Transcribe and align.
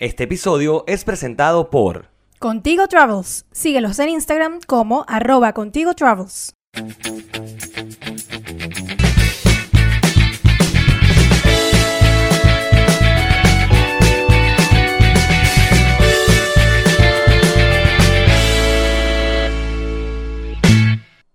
Este 0.00 0.24
episodio 0.24 0.82
es 0.88 1.04
presentado 1.04 1.70
por 1.70 2.06
Contigo 2.40 2.88
Travels. 2.88 3.46
Síguelos 3.52 4.00
en 4.00 4.08
Instagram 4.08 4.58
como 4.66 5.04
arroba 5.06 5.52
Contigo 5.52 5.94
Travels. 5.94 6.52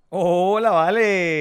Hola, 0.10 0.72
Vale. 0.72 1.39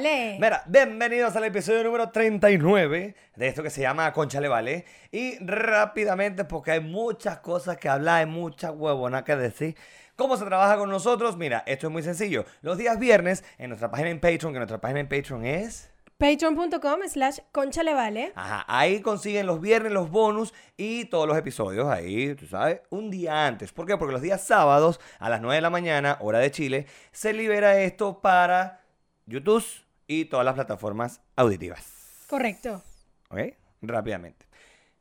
Vale. 0.00 0.38
Mira, 0.40 0.64
bienvenidos 0.66 1.36
al 1.36 1.44
episodio 1.44 1.84
número 1.84 2.08
39 2.08 3.14
de 3.36 3.46
esto 3.46 3.62
que 3.62 3.68
se 3.68 3.82
llama 3.82 4.10
Concha 4.14 4.40
le 4.40 4.48
Vale. 4.48 4.86
Y 5.12 5.36
rápidamente, 5.44 6.46
porque 6.46 6.70
hay 6.70 6.80
muchas 6.80 7.40
cosas 7.40 7.76
que 7.76 7.86
hablar, 7.86 8.20
hay 8.20 8.26
mucha 8.26 8.70
huevona 8.70 9.24
que 9.24 9.36
decir. 9.36 9.76
¿Cómo 10.16 10.38
se 10.38 10.46
trabaja 10.46 10.78
con 10.78 10.88
nosotros? 10.88 11.36
Mira, 11.36 11.64
esto 11.66 11.88
es 11.88 11.92
muy 11.92 12.02
sencillo. 12.02 12.46
Los 12.62 12.78
días 12.78 12.98
viernes, 12.98 13.44
en 13.58 13.68
nuestra 13.68 13.90
página 13.90 14.08
en 14.08 14.20
Patreon, 14.20 14.54
que 14.54 14.58
nuestra 14.58 14.80
página 14.80 15.00
en 15.00 15.08
Patreon 15.10 15.44
es... 15.44 15.90
Patreon.com 16.16 17.00
slash 17.06 17.40
concha 17.52 17.82
le 17.82 17.92
vale. 17.92 18.32
Ajá, 18.36 18.64
ahí 18.68 19.02
consiguen 19.02 19.44
los 19.44 19.60
viernes 19.60 19.92
los 19.92 20.10
bonus 20.10 20.54
y 20.78 21.04
todos 21.06 21.28
los 21.28 21.36
episodios 21.36 21.88
ahí, 21.88 22.34
tú 22.36 22.46
sabes, 22.46 22.80
un 22.88 23.10
día 23.10 23.46
antes. 23.46 23.70
¿Por 23.70 23.84
qué? 23.84 23.98
Porque 23.98 24.12
los 24.14 24.22
días 24.22 24.42
sábados 24.42 24.98
a 25.18 25.28
las 25.28 25.42
9 25.42 25.56
de 25.56 25.60
la 25.60 25.68
mañana, 25.68 26.16
hora 26.20 26.38
de 26.38 26.50
Chile, 26.50 26.86
se 27.12 27.34
libera 27.34 27.78
esto 27.82 28.22
para 28.22 28.80
YouTube 29.26 29.62
y 30.10 30.24
todas 30.24 30.44
las 30.44 30.54
plataformas 30.54 31.20
auditivas. 31.36 32.24
Correcto. 32.28 32.82
¿Ok? 33.30 33.38
Rápidamente. 33.80 34.44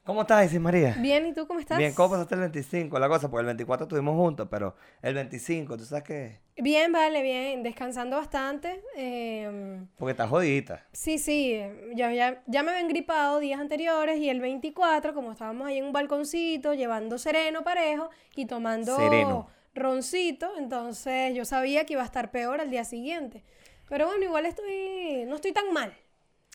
¿Cómo 0.04 0.22
estás, 0.22 0.46
Isis 0.46 0.60
María? 0.60 0.96
Bien, 1.00 1.26
¿y 1.26 1.34
tú 1.34 1.48
cómo 1.48 1.60
estás? 1.60 1.80
Bien, 1.80 1.94
¿cómo 1.96 2.12
pasaste 2.12 2.36
el 2.36 2.42
25? 2.42 3.00
La 3.00 3.08
cosa, 3.08 3.28
porque 3.30 3.42
el 3.42 3.46
24 3.48 3.86
estuvimos 3.86 4.16
juntos, 4.16 4.48
pero 4.52 4.76
el 5.02 5.16
25, 5.16 5.78
¿tú 5.78 5.84
sabes 5.86 6.04
qué? 6.04 6.40
Bien, 6.58 6.92
vale, 6.92 7.24
bien. 7.24 7.64
Descansando 7.64 8.18
bastante. 8.18 8.84
Eh, 8.96 9.82
Porque 9.98 10.12
estás 10.12 10.30
jodidita. 10.30 10.86
sí, 10.94 11.18
sí. 11.18 11.60
Ya, 11.96 12.14
ya, 12.14 12.44
ya 12.46 12.62
me 12.64 12.72
habían 12.72 12.88
gripado 12.88 13.40
días 13.40 13.60
anteriores 13.60 14.20
y 14.20 14.30
el 14.30 14.42
24, 14.42 15.16
como 15.16 15.32
estábamos 15.32 15.68
ahí 15.68 15.80
en 15.80 15.86
un 15.86 15.92
balconcito, 15.92 16.76
llevando 16.76 17.18
sereno 17.18 17.64
parejo 17.64 18.10
y 18.36 18.46
tomando 18.46 18.96
Sereno. 18.96 19.48
roncito, 19.74 20.52
entonces 20.58 21.34
yo 21.36 21.46
sabía 21.46 21.86
que 21.86 21.94
iba 21.94 22.04
a 22.04 22.06
estar 22.06 22.30
peor 22.32 22.62
al 22.62 22.70
día 22.70 22.84
siguiente. 22.84 23.44
Pero 23.90 24.06
bueno, 24.08 24.24
igual 24.24 24.46
estoy, 24.46 25.26
no 25.28 25.36
estoy 25.36 25.52
tan 25.52 25.74
mal. 25.74 25.94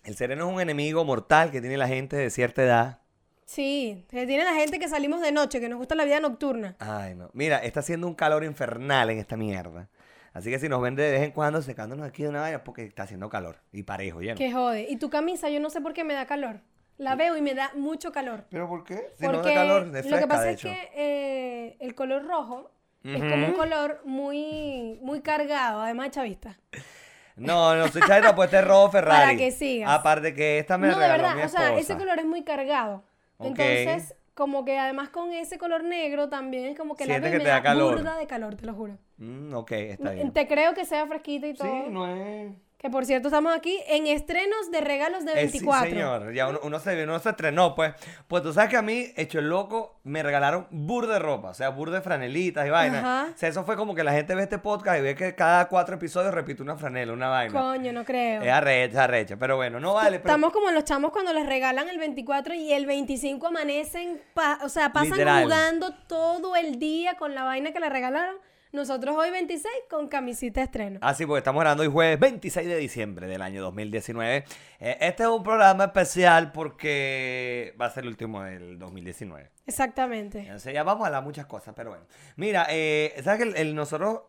El 0.05 0.17
sereno 0.17 0.47
es 0.49 0.55
un 0.55 0.61
enemigo 0.61 1.05
mortal 1.05 1.51
que 1.51 1.61
tiene 1.61 1.77
la 1.77 1.89
gente 1.89 2.17
de 2.17 2.31
cierta 2.31 2.63
edad. 2.63 2.99
Sí, 3.47 4.07
que 4.09 4.27
tiene 4.27 4.45
la 4.45 4.55
gente 4.55 4.79
que 4.79 4.89
salimos 4.89 5.21
de 5.21 5.33
noche, 5.33 5.61
que 5.61 5.69
nos 5.69 5.79
gusta 5.79 5.95
la 5.95 6.05
vida 6.05 6.21
nocturna. 6.21 6.77
Ay, 6.79 7.15
no. 7.15 7.31
Mira, 7.35 7.59
está 7.59 7.81
haciendo 7.81 8.07
un 8.07 8.15
calor 8.15 8.45
infernal 8.45 9.11
en 9.11 9.19
esta 9.19 9.37
mierda. 9.37 9.89
Así 10.33 10.51
que 10.51 10.59
si 10.59 10.69
nos 10.69 10.81
ven 10.81 10.97
de 10.97 11.11
vez 11.11 11.23
en 11.23 11.31
cuando 11.31 11.61
secándonos 11.63 12.07
aquí 12.07 12.23
de 12.23 12.29
una 12.31 12.41
vaina, 12.41 12.57
es 12.59 12.63
porque 12.63 12.85
está 12.85 13.05
haciendo 13.05 13.29
calor. 13.29 13.57
Y 13.73 13.83
parejo, 13.83 14.21
lleno. 14.21 14.37
Que 14.37 14.51
jode. 14.53 14.87
Y 14.89 14.97
tu 14.97 15.11
camisa, 15.11 15.49
yo 15.51 15.61
no 15.61 15.71
sé 15.71 15.81
por 15.81 15.93
qué 15.93 16.05
me 16.05 16.15
da 16.15 16.27
calor. 16.27 16.61
La 16.97 17.17
veo 17.17 17.37
y 17.37 17.43
me 17.43 17.55
da 17.55 17.73
mucho 17.75 18.13
calor. 18.13 18.45
¿Pero 18.51 18.69
por 18.69 18.85
qué? 18.85 19.11
Si 19.19 19.25
no 19.27 19.33
Porque 19.33 19.49
da 19.51 19.55
calor, 19.57 19.91
de 19.91 19.99
lo 19.99 20.03
que 20.03 20.09
fresca, 20.09 20.29
pasa 20.29 20.43
de 20.45 20.53
es 20.53 20.59
hecho. 20.61 20.69
que 20.69 20.91
eh, 20.95 21.77
el 21.81 21.95
color 21.95 22.25
rojo 22.27 22.71
es 23.03 23.21
como 23.21 23.49
un 23.49 23.53
color 23.55 24.01
muy, 24.05 24.99
muy 25.03 25.21
cargado, 25.21 25.83
además 25.83 26.07
de 26.07 26.11
chavista. 26.13 26.59
No, 27.37 27.75
no 27.75 27.89
soy 27.89 28.03
chavita, 28.03 28.35
pues 28.35 28.47
este 28.47 28.59
es 28.59 28.65
rojo 28.67 28.91
Ferrari. 28.91 29.23
Para 29.25 29.37
que 29.37 29.51
sigas. 29.51 29.91
Aparte 29.91 30.35
que 30.35 30.59
esta 30.59 30.79
me 30.79 30.89
no, 30.89 30.99
de 30.99 31.01
regaló 31.01 31.23
verdad, 31.23 31.37
mi 31.37 31.43
o 31.43 31.49
sea, 31.49 31.77
ese 31.79 31.97
color 31.97 32.19
es 32.19 32.27
muy 32.27 32.43
cargado. 32.45 33.03
Entonces, 33.41 34.15
como 34.35 34.65
que 34.65 34.79
además 34.79 35.09
con 35.11 35.33
ese 35.33 35.59
color 35.59 35.85
negro 35.85 36.29
también 36.29 36.67
es 36.67 36.77
como 36.79 36.97
que 36.97 37.07
la 37.07 37.15
que 37.21 37.21
me 37.21 37.39
te 37.39 37.45
da 37.45 37.55
da 37.55 37.63
calor. 37.63 37.97
burda 37.97 38.17
de 38.17 38.27
calor, 38.27 38.55
te 38.57 38.67
lo 38.67 38.75
juro. 38.75 38.99
Mm, 39.19 39.55
ok, 39.55 39.73
está 39.73 40.05
No, 40.05 40.11
bien. 40.13 40.33
Te 40.33 40.47
creo 40.49 40.75
que 40.75 40.85
sea 40.85 41.07
fresquita 41.07 41.47
y 41.47 41.55
todo. 41.55 41.69
Sí, 41.69 41.91
no 41.91 42.07
es... 42.09 42.53
Que 42.85 42.91
por 42.91 43.07
cierto, 43.07 43.29
estamos 43.29 43.57
aquí 43.57 43.81
en 43.89 44.07
estrenos 44.07 44.71
de 44.71 44.83
regalos 44.83 45.25
de 45.25 45.33
Eh, 45.33 45.35
24. 45.37 45.85
sí, 45.87 45.91
señor. 45.93 46.35
Ya 46.35 46.49
uno, 46.49 46.61
uno 46.65 46.79
se, 46.79 47.03
uno 47.05 47.19
se 47.19 47.31
estrenó, 47.31 47.75
pues. 47.75 47.95
Pues 48.29 48.43
tú 48.43 48.53
sabes 48.53 48.69
que 48.69 48.77
a 48.77 48.83
mí, 48.83 49.11
hecho 49.17 49.39
el 49.39 49.49
loco, 49.49 49.99
me 50.05 50.23
regalaron 50.23 50.67
bur 50.71 51.07
de 51.07 51.19
ropa. 51.19 51.49
O 51.49 51.55
sea, 51.55 51.71
bur 51.71 51.91
de 51.91 52.03
franelitas 52.03 52.67
y 52.67 52.69
vainas. 52.69 53.03
Ajá. 53.03 53.29
O 53.35 53.39
sea, 53.39 53.49
eso 53.49 53.65
fue 53.65 53.77
como 53.77 53.95
que 53.95 54.05
la 54.05 54.13
gente 54.13 54.35
ve 54.35 54.43
este 54.43 54.59
podcast 54.59 54.99
y 54.99 55.01
ve 55.01 55.15
que 55.15 55.35
cada 55.35 55.67
cuatro 55.69 55.95
episodios 55.95 56.35
repite 56.35 56.63
una 56.63 56.77
franela, 56.77 57.15
una 57.15 57.29
vaina. 57.31 57.59
Coño, 57.59 57.91
no 57.91 58.05
creo. 58.05 58.43
Es 58.43 58.51
arrecha, 58.53 59.05
arrecha. 59.05 59.37
Pero 59.39 59.57
bueno, 59.57 59.81
no 59.81 59.95
vale. 59.95 60.19
Pero... 60.19 60.29
Estamos 60.29 60.53
como 60.53 60.71
los 60.71 60.85
chamos 60.85 61.11
cuando 61.11 61.33
les 61.33 61.47
regalan 61.47 61.89
el 61.89 61.97
24 61.99 62.53
y 62.53 62.71
el 62.75 62.85
25 62.85 63.47
amanecen, 63.47 64.21
o 64.63 64.69
sea, 64.69 64.93
pasan 64.93 65.13
Literal. 65.13 65.45
jugando 65.45 65.95
todo 66.07 66.55
el 66.55 66.79
día 66.79 67.15
con 67.17 67.35
la 67.35 67.45
vaina 67.45 67.73
que 67.73 67.81
le 67.81 67.89
regalaron. 67.89 68.37
Nosotros 68.79 69.15
hoy 69.17 69.31
26 69.31 69.73
con 69.89 70.09
camisita 70.09 70.59
de 70.59 70.65
estreno. 70.65 70.99
Ah, 71.01 71.15
sí, 71.15 71.25
porque 71.27 71.39
estamos 71.39 71.61
grabando 71.61 71.85
hoy 71.85 71.89
jueves 71.89 72.19
26 72.19 72.67
de 72.67 72.77
diciembre 72.77 73.29
del 73.29 73.41
año 73.41 73.63
2019. 73.63 74.45
Eh, 74.81 74.97
este 75.01 75.23
es 75.23 75.29
un 75.29 75.45
programa 75.45 75.85
especial 75.85 76.51
porque 76.51 77.73
va 77.81 77.87
a 77.87 77.91
ser 77.91 78.03
el 78.03 78.09
último 78.09 78.43
del 78.43 78.77
2019. 78.81 79.49
Exactamente. 79.65 80.41
Entonces 80.41 80.75
ya 80.75 80.83
vamos 80.83 81.05
a 81.05 81.07
hablar 81.07 81.23
muchas 81.23 81.47
cosas, 81.47 81.73
pero 81.77 81.91
bueno. 81.91 82.05
Mira, 82.35 82.67
eh, 82.69 83.15
¿sabes 83.23 83.45
que 83.45 83.49
el, 83.51 83.57
el- 83.57 83.75
nosotros, 83.77 84.23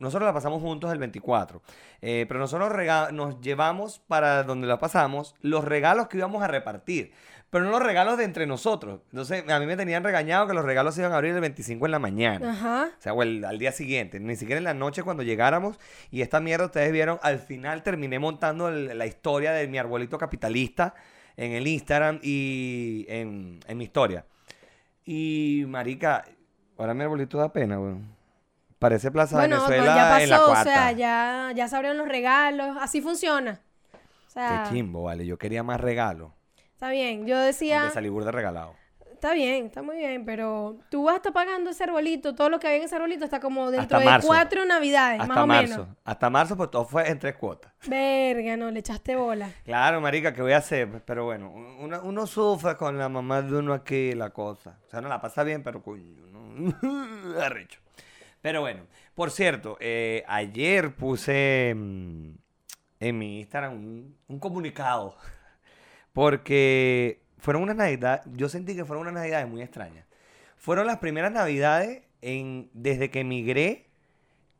nosotros 0.00 0.26
la 0.26 0.32
pasamos 0.34 0.60
juntos 0.60 0.90
el 0.90 0.98
24? 0.98 1.62
eh, 2.00 2.24
pero 2.26 2.40
nosotros 2.40 2.72
nos 3.12 3.40
llevamos 3.40 4.00
para 4.00 4.42
donde 4.42 4.66
la 4.66 4.80
pasamos 4.80 5.36
los 5.40 5.64
regalos 5.64 6.08
que 6.08 6.16
íbamos 6.18 6.42
a 6.42 6.48
repartir. 6.48 7.12
Pero 7.50 7.64
no 7.64 7.70
los 7.70 7.82
regalos 7.82 8.18
de 8.18 8.24
entre 8.24 8.46
nosotros. 8.46 9.00
Entonces 9.10 9.42
a 9.48 9.58
mí 9.58 9.64
me 9.66 9.76
tenían 9.76 10.04
regañado 10.04 10.46
que 10.46 10.52
los 10.52 10.64
regalos 10.64 10.94
se 10.94 11.00
iban 11.00 11.12
a 11.12 11.16
abrir 11.16 11.34
el 11.34 11.40
25 11.40 11.86
en 11.86 11.92
la 11.92 11.98
mañana. 11.98 12.50
Ajá. 12.50 12.90
O 12.98 13.00
sea, 13.02 13.14
o 13.14 13.22
el- 13.22 13.42
al 13.44 13.58
día 13.58 13.72
siguiente, 13.72 14.20
ni 14.20 14.36
siquiera 14.36 14.58
en 14.58 14.64
la 14.64 14.74
noche 14.74 15.02
cuando 15.02 15.22
llegáramos. 15.22 15.78
Y 16.10 16.20
esta 16.20 16.40
mierda 16.40 16.66
ustedes 16.66 16.92
vieron, 16.92 17.18
al 17.22 17.38
final 17.38 17.82
terminé 17.82 18.18
montando 18.18 18.68
el- 18.68 18.96
la 18.98 19.06
historia 19.06 19.52
de 19.52 19.66
mi 19.66 19.78
arbolito 19.78 20.18
capitalista 20.18 20.94
en 21.38 21.52
el 21.52 21.66
Instagram 21.66 22.18
y 22.22 23.06
en, 23.08 23.60
en 23.66 23.78
mi 23.78 23.84
historia. 23.84 24.26
Y, 25.06 25.64
marica, 25.68 26.24
ahora 26.76 26.92
mi 26.92 27.02
arbolito 27.04 27.38
da 27.38 27.50
pena, 27.52 27.78
weón. 27.80 28.14
Parece 28.78 29.10
Plaza 29.10 29.36
Bueno, 29.36 29.56
Venezuela 29.56 29.86
ya 29.96 30.22
en 30.22 30.30
la 30.30 30.44
o 30.44 30.54
sea, 30.62 30.92
ya, 30.92 31.50
ya 31.56 31.66
se 31.66 31.74
abrieron 31.76 31.98
los 31.98 32.06
regalos. 32.08 32.76
Así 32.80 33.00
funciona. 33.00 33.60
O 34.26 34.30
sea, 34.30 34.64
Qué 34.68 34.74
chimbo, 34.74 35.02
vale. 35.04 35.26
Yo 35.26 35.36
quería 35.38 35.62
más 35.62 35.80
regalos. 35.80 36.30
Está 36.78 36.90
bien. 36.90 37.26
Yo 37.26 37.36
decía, 37.38 37.90
salí 37.90 38.08
burda 38.08 38.30
regalado. 38.30 38.72
está 39.12 39.32
bien, 39.34 39.66
está 39.66 39.82
muy 39.82 39.96
bien, 39.96 40.24
pero 40.24 40.78
tú 40.90 41.02
vas 41.04 41.14
a 41.14 41.16
estar 41.16 41.32
pagando 41.32 41.70
ese 41.70 41.82
arbolito, 41.82 42.36
todo 42.36 42.48
lo 42.50 42.60
que 42.60 42.68
hay 42.68 42.76
en 42.78 42.84
ese 42.84 42.94
arbolito 42.94 43.24
está 43.24 43.40
como 43.40 43.72
dentro 43.72 43.96
Hasta 43.96 43.98
de 43.98 44.04
marzo. 44.04 44.28
cuatro 44.28 44.64
navidades, 44.64 45.20
Hasta 45.20 45.34
más 45.34 45.42
o 45.42 45.46
marzo. 45.48 45.70
menos. 45.78 45.88
Hasta 46.04 46.30
marzo, 46.30 46.56
pues 46.56 46.70
todo 46.70 46.84
fue 46.84 47.08
en 47.10 47.18
tres 47.18 47.34
cuotas. 47.34 47.72
Verga, 47.88 48.56
no, 48.56 48.70
le 48.70 48.78
echaste 48.78 49.16
bola. 49.16 49.50
Claro, 49.64 50.00
marica, 50.00 50.32
¿qué 50.32 50.40
voy 50.40 50.52
a 50.52 50.58
hacer? 50.58 50.88
Pues, 50.88 51.02
Pero 51.04 51.24
bueno, 51.24 51.50
uno, 51.50 52.00
uno 52.04 52.26
sufre 52.28 52.76
con 52.76 52.96
la 52.96 53.08
mamá 53.08 53.42
de 53.42 53.56
uno 53.56 53.72
aquí 53.74 54.12
la 54.14 54.30
cosa. 54.30 54.78
O 54.86 54.88
sea, 54.90 55.00
no 55.00 55.08
la 55.08 55.20
pasa 55.20 55.42
bien, 55.42 55.64
pero 55.64 55.82
coño, 55.82 56.14
no. 56.28 57.38
Arrecho. 57.42 57.80
Pero 58.40 58.60
bueno, 58.60 58.82
por 59.16 59.32
cierto, 59.32 59.76
eh, 59.80 60.22
ayer 60.28 60.94
puse 60.94 61.74
mm, 61.76 62.30
en 63.00 63.18
mi 63.18 63.40
Instagram 63.40 63.72
un, 63.72 64.16
un 64.28 64.38
comunicado. 64.38 65.16
Porque 66.18 67.22
fueron 67.38 67.62
unas 67.62 67.76
navidades, 67.76 68.22
yo 68.34 68.48
sentí 68.48 68.74
que 68.74 68.84
fueron 68.84 69.02
unas 69.02 69.14
navidades 69.14 69.46
muy 69.46 69.62
extrañas. 69.62 70.04
Fueron 70.56 70.88
las 70.88 70.98
primeras 70.98 71.30
navidades 71.30 72.02
en, 72.22 72.68
desde 72.72 73.08
que 73.08 73.20
emigré 73.20 73.86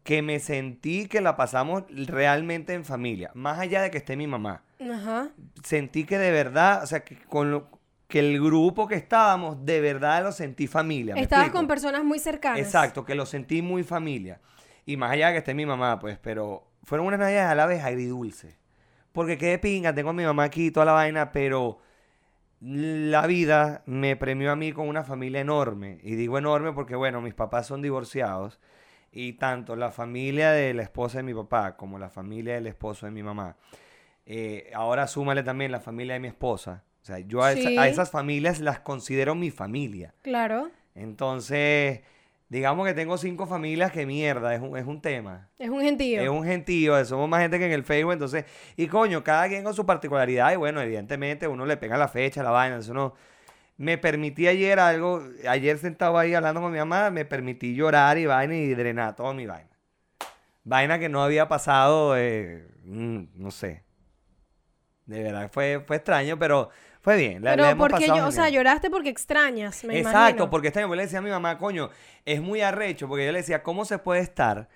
que 0.05 0.23
me 0.23 0.39
sentí 0.39 1.09
que 1.09 1.21
la 1.21 1.37
pasamos 1.37 1.83
realmente 1.91 2.75
en 2.75 2.85
familia, 2.85 3.33
más 3.35 3.59
allá 3.59 3.83
de 3.83 3.91
que 3.91 3.99
esté 3.99 4.17
mi 4.17 4.29
mamá. 4.29 4.63
Ajá. 4.81 5.31
Sentí 5.65 6.05
que 6.05 6.17
de 6.17 6.31
verdad, 6.31 6.85
o 6.85 6.87
sea, 6.87 7.01
que, 7.05 7.19
con 7.25 7.51
lo- 7.51 7.69
que 8.07 8.21
el 8.21 8.41
grupo 8.41 8.87
que 8.87 8.95
estábamos, 8.95 9.67
de 9.67 9.81
verdad 9.81 10.23
lo 10.23 10.31
sentí 10.31 10.69
familia. 10.69 11.17
¿me 11.17 11.23
Estabas 11.23 11.47
explico? 11.47 11.59
con 11.59 11.67
personas 11.67 12.05
muy 12.05 12.21
cercanas. 12.21 12.61
Exacto, 12.61 13.05
que 13.05 13.17
lo 13.17 13.27
sentí 13.27 13.63
muy 13.63 13.83
familia. 13.83 14.41
Y 14.87 14.97
más 14.97 15.11
allá 15.11 15.27
de 15.27 15.33
que 15.33 15.39
esté 15.39 15.55
mi 15.55 15.67
mamá, 15.67 15.99
pues, 15.99 16.19
pero 16.23 16.71
fueron 16.85 17.09
unas 17.09 17.19
navidades 17.19 17.51
a 17.51 17.55
la 17.57 17.67
vez 17.67 17.83
agridulces. 17.83 18.57
Porque 19.13 19.39
qué 19.39 19.47
de 19.47 19.59
pinga, 19.59 19.95
tengo 19.95 20.11
a 20.11 20.13
mi 20.13 20.25
mamá 20.25 20.45
aquí 20.45 20.67
y 20.67 20.71
toda 20.71 20.87
la 20.87 20.93
vaina, 20.93 21.33
pero 21.33 21.81
la 22.61 23.27
vida 23.27 23.83
me 23.87 24.17
premió 24.17 24.51
a 24.53 24.57
mí 24.57 24.73
con 24.73 24.89
una 24.89 25.05
familia 25.05 25.41
enorme. 25.41 25.99
Y 26.03 26.15
digo 26.17 26.39
enorme 26.39 26.73
porque, 26.73 26.97
bueno, 26.97 27.21
mis 27.21 27.35
papás 27.35 27.67
son 27.67 27.83
divorciados. 27.83 28.59
Y 29.11 29.35
tanto 29.35 29.75
la 29.77 29.91
familia 29.91 30.51
de 30.51 30.75
la 30.75 30.83
esposa 30.83 31.19
de 31.19 31.23
mi 31.25 31.35
papá 31.35 31.77
como 31.77 31.99
la 31.99 32.11
familia 32.11 32.55
del 32.55 32.67
esposo 32.67 33.07
de 33.07 33.13
mi 33.13 33.23
mamá. 33.23 33.57
eh, 34.31 34.71
ahora 34.75 35.07
súmale 35.07 35.43
también 35.43 35.73
la 35.73 35.81
familia 35.81 36.13
de 36.13 36.21
mi 36.21 36.29
esposa. 36.29 36.85
O 37.01 37.05
sea, 37.07 37.19
yo 37.21 37.43
a, 37.43 37.53
esa- 37.53 37.69
Sí. 37.71 37.79
a 37.79 37.89
esas 37.89 38.11
familias 38.11 38.61
las 38.61 38.79
considero 38.81 39.35
mi 39.35 39.51
familia. 39.51 40.13
Claro. 40.21 40.71
Entonces, 40.95 42.01
digamos 42.49 42.87
que 42.87 42.95
tengo 42.95 43.19
cinco 43.19 43.47
familias 43.47 43.93
que 43.93 44.07
mierda, 44.07 44.55
es 44.55 44.61
un, 44.61 44.77
es 44.77 44.87
un 44.87 45.01
tema. 45.01 45.49
Es 45.59 45.69
un 45.69 45.81
gentío. 45.81 46.21
Es 46.21 46.29
un 46.29 46.45
gentío, 46.45 47.05
somos 47.05 47.29
más 47.29 47.43
gente 47.43 47.59
que 47.59 47.67
en 47.67 47.73
el 47.73 47.85
Facebook, 47.85 48.13
entonces, 48.13 48.45
y 48.77 48.87
coño, 48.87 49.23
cada 49.23 49.49
quien 49.49 49.65
con 49.65 49.75
su 49.75 49.85
particularidad, 49.85 50.53
y 50.53 50.57
bueno, 50.57 50.81
evidentemente 50.81 51.47
uno 51.47 51.67
le 51.67 51.77
pega 51.77 51.97
la 51.97 52.09
fecha, 52.09 52.43
la 52.43 52.51
vaina, 52.51 52.79
eso 52.79 52.95
no. 52.95 53.15
me 53.77 53.99
permití 53.99 54.49
ayer 54.49 54.79
algo, 54.79 55.23
ayer 55.47 55.79
sentado 55.79 56.19
ahí 56.19 56.35
hablando 56.35 56.61
con 56.61 56.73
mi 56.73 56.79
mamá, 56.79 57.11
me 57.11 57.25
permití 57.25 57.75
llorar 57.75 58.17
y 58.19 58.27
vaina 58.27 58.55
y 58.55 58.75
drenar 58.75 59.15
toda 59.15 59.35
mi 59.35 59.47
vaina. 59.47 59.69
Vaina 60.65 60.99
que 60.99 61.09
no 61.09 61.23
había 61.23 61.49
pasado, 61.49 62.17
eh, 62.17 62.67
mm, 62.85 63.25
no 63.35 63.51
sé. 63.51 63.85
De 65.07 65.23
verdad, 65.23 65.51
fue, 65.51 65.83
fue 65.87 65.97
extraño, 65.97 66.39
pero 66.39 66.69
fue 67.01 67.17
bien. 67.17 67.43
la- 67.43 67.57
la 67.57 67.57
Pero 67.57 67.71
hemos 67.71 67.89
porque 67.89 68.05
pasado 68.05 68.19
yo, 68.19 68.27
o 68.27 68.31
sea, 68.33 68.49
lloraste 68.51 68.91
porque 68.91 69.09
extrañas, 69.11 69.85
me 69.85 69.99
Exacto, 69.99 70.45
imagino. 70.45 70.51
porque 70.51 70.69
extraño. 70.69 70.89
Yo 70.89 70.95
le 70.97 71.03
decía 71.03 71.19
a 71.21 71.23
mi 71.23 71.31
mamá, 71.31 71.59
coño, 71.59 71.91
es 72.25 72.41
muy 72.43 72.61
arrecho, 72.61 73.09
porque 73.09 73.25
yo 73.27 73.33
le 73.33 73.39
decía, 73.39 73.63
¿cómo 73.63 73.85
se 73.85 73.99
puede 73.99 74.21
estar 74.21 74.69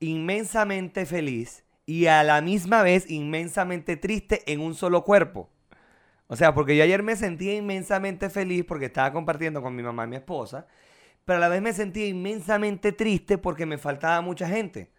inmensamente 0.00 1.06
feliz 1.06 1.64
y 1.86 2.06
a 2.06 2.22
la 2.24 2.40
misma 2.42 2.82
vez 2.82 3.10
inmensamente 3.10 3.96
triste 3.96 4.42
en 4.52 4.60
un 4.60 4.74
solo 4.74 5.04
cuerpo? 5.04 5.50
O 6.28 6.36
sea, 6.36 6.54
porque 6.54 6.76
yo 6.76 6.84
ayer 6.84 7.02
me 7.02 7.16
sentía 7.16 7.54
inmensamente 7.54 8.30
feliz 8.30 8.64
porque 8.66 8.86
estaba 8.86 9.12
compartiendo 9.12 9.62
con 9.62 9.76
mi 9.76 9.82
mamá 9.82 10.04
y 10.04 10.08
mi 10.08 10.16
esposa, 10.16 10.66
pero 11.24 11.38
a 11.38 11.40
la 11.40 11.48
vez 11.48 11.62
me 11.62 11.72
sentía 11.74 12.06
inmensamente 12.08 12.92
triste 12.92 13.38
porque 13.38 13.66
me 13.66 13.78
faltaba 13.78 14.20
mucha 14.22 14.48
gente. 14.48 14.90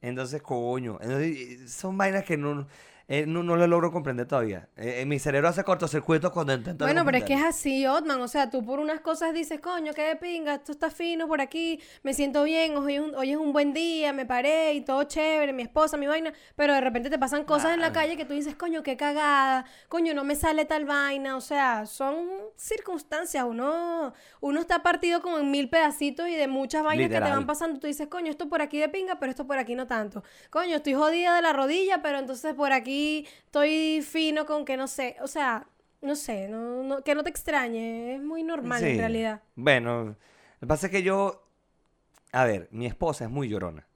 Entonces, 0.00 0.42
coño, 0.42 0.98
entonces, 1.00 1.72
son 1.72 1.96
vainas 1.96 2.24
que 2.24 2.36
no, 2.36 2.66
eh, 3.14 3.26
no, 3.26 3.42
no 3.42 3.56
lo 3.56 3.66
logro 3.66 3.92
comprender 3.92 4.26
todavía. 4.26 4.70
Eh, 4.74 5.02
eh, 5.02 5.04
mi 5.04 5.18
cerebro 5.18 5.46
hace 5.46 5.62
cortocircuitos 5.62 6.32
cuando 6.32 6.54
intento 6.54 6.86
Bueno, 6.86 7.04
pero 7.04 7.18
es 7.18 7.24
que 7.24 7.34
es 7.34 7.42
así, 7.42 7.86
Otman. 7.86 8.18
O 8.22 8.26
sea, 8.26 8.48
tú 8.48 8.64
por 8.64 8.80
unas 8.80 9.00
cosas 9.00 9.34
dices, 9.34 9.60
coño, 9.60 9.92
qué 9.92 10.00
de 10.00 10.16
pinga, 10.16 10.54
esto 10.54 10.72
está 10.72 10.90
fino 10.90 11.28
por 11.28 11.42
aquí, 11.42 11.78
me 12.02 12.14
siento 12.14 12.42
bien, 12.42 12.74
hoy 12.74 12.94
es 12.94 13.00
un, 13.02 13.14
hoy 13.14 13.32
es 13.32 13.36
un 13.36 13.52
buen 13.52 13.74
día, 13.74 14.14
me 14.14 14.24
paré 14.24 14.72
y 14.72 14.80
todo 14.80 15.04
chévere, 15.04 15.52
mi 15.52 15.62
esposa, 15.62 15.98
mi 15.98 16.06
vaina. 16.06 16.32
Pero 16.56 16.72
de 16.72 16.80
repente 16.80 17.10
te 17.10 17.18
pasan 17.18 17.44
cosas 17.44 17.74
en 17.74 17.82
la 17.82 17.92
calle 17.92 18.16
que 18.16 18.24
tú 18.24 18.32
dices, 18.32 18.54
coño, 18.54 18.82
qué 18.82 18.96
cagada, 18.96 19.66
coño, 19.90 20.14
no 20.14 20.24
me 20.24 20.34
sale 20.34 20.64
tal 20.64 20.86
vaina. 20.86 21.36
O 21.36 21.42
sea, 21.42 21.84
son 21.84 22.16
circunstancias. 22.56 23.44
Uno, 23.46 24.14
uno 24.40 24.60
está 24.60 24.82
partido 24.82 25.20
como 25.20 25.38
en 25.38 25.50
mil 25.50 25.68
pedacitos 25.68 26.30
y 26.30 26.34
de 26.34 26.48
muchas 26.48 26.82
vainas 26.82 27.10
que 27.10 27.16
te 27.16 27.20
van 27.20 27.44
pasando. 27.44 27.78
Tú 27.78 27.88
dices, 27.88 28.08
coño, 28.08 28.30
esto 28.30 28.48
por 28.48 28.62
aquí 28.62 28.78
de 28.78 28.88
pinga, 28.88 29.16
pero 29.16 29.28
esto 29.28 29.46
por 29.46 29.58
aquí 29.58 29.74
no 29.74 29.86
tanto. 29.86 30.24
Coño, 30.48 30.76
estoy 30.76 30.94
jodida 30.94 31.36
de 31.36 31.42
la 31.42 31.52
rodilla, 31.52 32.00
pero 32.00 32.18
entonces 32.18 32.54
por 32.54 32.72
aquí 32.72 33.01
estoy 33.46 34.02
fino 34.02 34.46
con 34.46 34.64
que 34.64 34.76
no 34.76 34.86
sé. 34.88 35.16
O 35.22 35.26
sea, 35.26 35.66
no 36.00 36.14
sé, 36.16 36.48
no, 36.48 36.82
no- 36.82 37.02
que 37.02 37.14
no 37.14 37.22
te 37.22 37.30
extrañe. 37.30 38.14
Es 38.16 38.22
muy 38.22 38.42
normal 38.42 38.82
en 38.84 38.92
Sí. 38.92 38.96
realidad. 38.98 39.42
Bueno, 39.54 40.04
lo 40.04 40.16
que 40.60 40.66
pasa 40.66 40.86
es 40.86 40.92
que 40.92 41.02
yo, 41.02 41.42
a 42.32 42.44
ver, 42.44 42.68
mi 42.72 42.86
esposa 42.86 43.24
es 43.24 43.30
muy 43.30 43.48
llorona. 43.48 43.86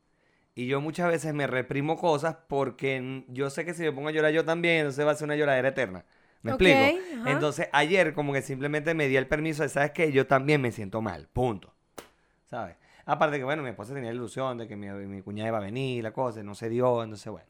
Y 0.55 0.67
yo 0.67 0.81
muchas 0.81 1.08
veces 1.08 1.35
me 1.35 1.47
reprimo 1.47 1.97
cosas 1.99 2.37
porque 2.49 3.25
yo 3.29 3.50
sé 3.50 3.64
que 3.64 3.75
si 3.75 3.82
me 3.82 3.93
pongo 3.93 4.08
a 4.08 4.12
llorar 4.12 4.32
yo 4.32 4.44
también, 4.44 4.79
entonces 4.79 5.06
va 5.06 5.11
a 5.12 5.14
ser 5.14 5.26
una 5.26 5.37
lloradera 5.37 5.69
eterna. 5.69 6.05
¿Me 6.43 6.52
Ok, 6.52 6.62
explico? 6.62 7.02
ajá. 7.19 7.31
Entonces 7.32 7.69
ayer 7.73 8.14
como 8.14 8.32
que 8.32 8.41
simplemente 8.43 8.94
me 8.94 9.09
di 9.09 9.17
el 9.17 9.26
permiso 9.26 9.62
de, 9.64 9.69
¿sabes 9.69 9.91
qué? 9.91 10.12
Yo 10.12 10.26
también 10.26 10.61
me 10.62 10.73
siento 10.73 11.02
mal, 11.02 11.29
punto. 11.32 11.75
¿Sabes? 12.47 12.76
Aparte 13.05 13.38
que, 13.38 13.44
bueno, 13.44 13.62
mi 13.62 13.70
esposa 13.70 13.94
tenía 13.94 14.11
la 14.11 14.17
ilusión 14.17 14.59
de 14.59 14.67
que 14.67 14.76
mi, 14.76 14.88
mi 15.06 15.23
cuñada 15.23 15.49
iba 15.49 15.59
a 15.59 15.61
venir, 15.61 16.02
la 16.02 16.12
cosa, 16.12 16.43
no 16.43 16.55
se 16.55 16.69
dio, 16.69 17.02
entonces, 17.02 17.31
bueno. 17.31 17.49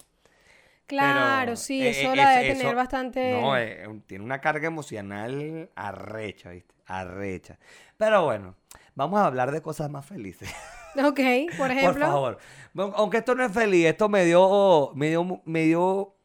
Claro, 0.86 1.46
Pero, 1.46 1.56
sí, 1.56 1.82
eh, 1.82 1.90
eso 1.90 2.12
eh, 2.12 2.16
la 2.16 2.30
debe 2.38 2.54
tener 2.54 2.74
bastante. 2.74 3.32
No, 3.32 3.56
eh, 3.56 3.88
tiene 4.06 4.24
una 4.24 4.40
carga 4.40 4.68
emocional 4.68 5.68
arrecha, 5.74 6.50
¿viste? 6.50 6.74
Arrecha. 6.86 7.58
Pero 7.96 8.24
bueno, 8.24 8.54
vamos 8.94 9.18
a 9.20 9.26
hablar 9.26 9.50
de 9.50 9.60
cosas 9.62 9.90
más 9.90 10.06
felices. 10.06 10.52
Ok, 10.98 11.20
por 11.58 11.70
ejemplo. 11.70 12.06
Por 12.06 12.38
favor. 12.74 12.94
Aunque 12.96 13.18
esto 13.18 13.34
no 13.34 13.44
es 13.44 13.52
feliz, 13.52 13.84
esto 13.84 14.08
me 14.08 14.24
dio, 14.24 14.92
me 14.94 15.08
dio, 15.10 15.42
me 15.44 15.64
dio, 15.64 16.16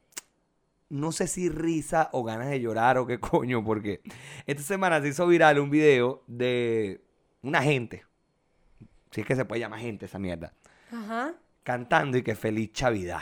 no 0.87 1.11
sé 1.11 1.27
si 1.27 1.49
risa 1.49 2.07
o 2.13 2.23
ganas 2.23 2.47
de 2.49 2.61
llorar 2.61 2.97
o 2.97 3.05
qué 3.05 3.19
coño, 3.19 3.65
porque 3.65 4.01
esta 4.45 4.63
semana 4.63 5.01
se 5.01 5.09
hizo 5.09 5.27
viral 5.27 5.59
un 5.59 5.69
video 5.69 6.23
de 6.25 7.03
una 7.41 7.61
gente, 7.61 8.05
si 9.11 9.19
es 9.19 9.27
que 9.27 9.35
se 9.35 9.43
puede 9.43 9.59
llamar 9.59 9.81
gente 9.81 10.05
esa 10.05 10.19
mierda, 10.19 10.53
Ajá. 10.89 11.33
cantando 11.63 12.17
y 12.17 12.23
que 12.23 12.35
feliz 12.35 12.71
Chavidad. 12.71 13.19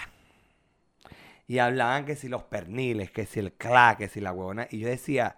Y 1.50 1.58
hablaban 1.58 2.06
que 2.06 2.16
si 2.16 2.28
los 2.30 2.44
perniles, 2.44 3.10
que 3.10 3.26
si 3.26 3.40
el 3.40 3.52
cla, 3.54 3.96
que 3.98 4.08
si 4.08 4.22
la 4.22 4.32
huevona. 4.32 4.68
Y 4.70 4.78
yo 4.78 4.88
decía, 4.88 5.36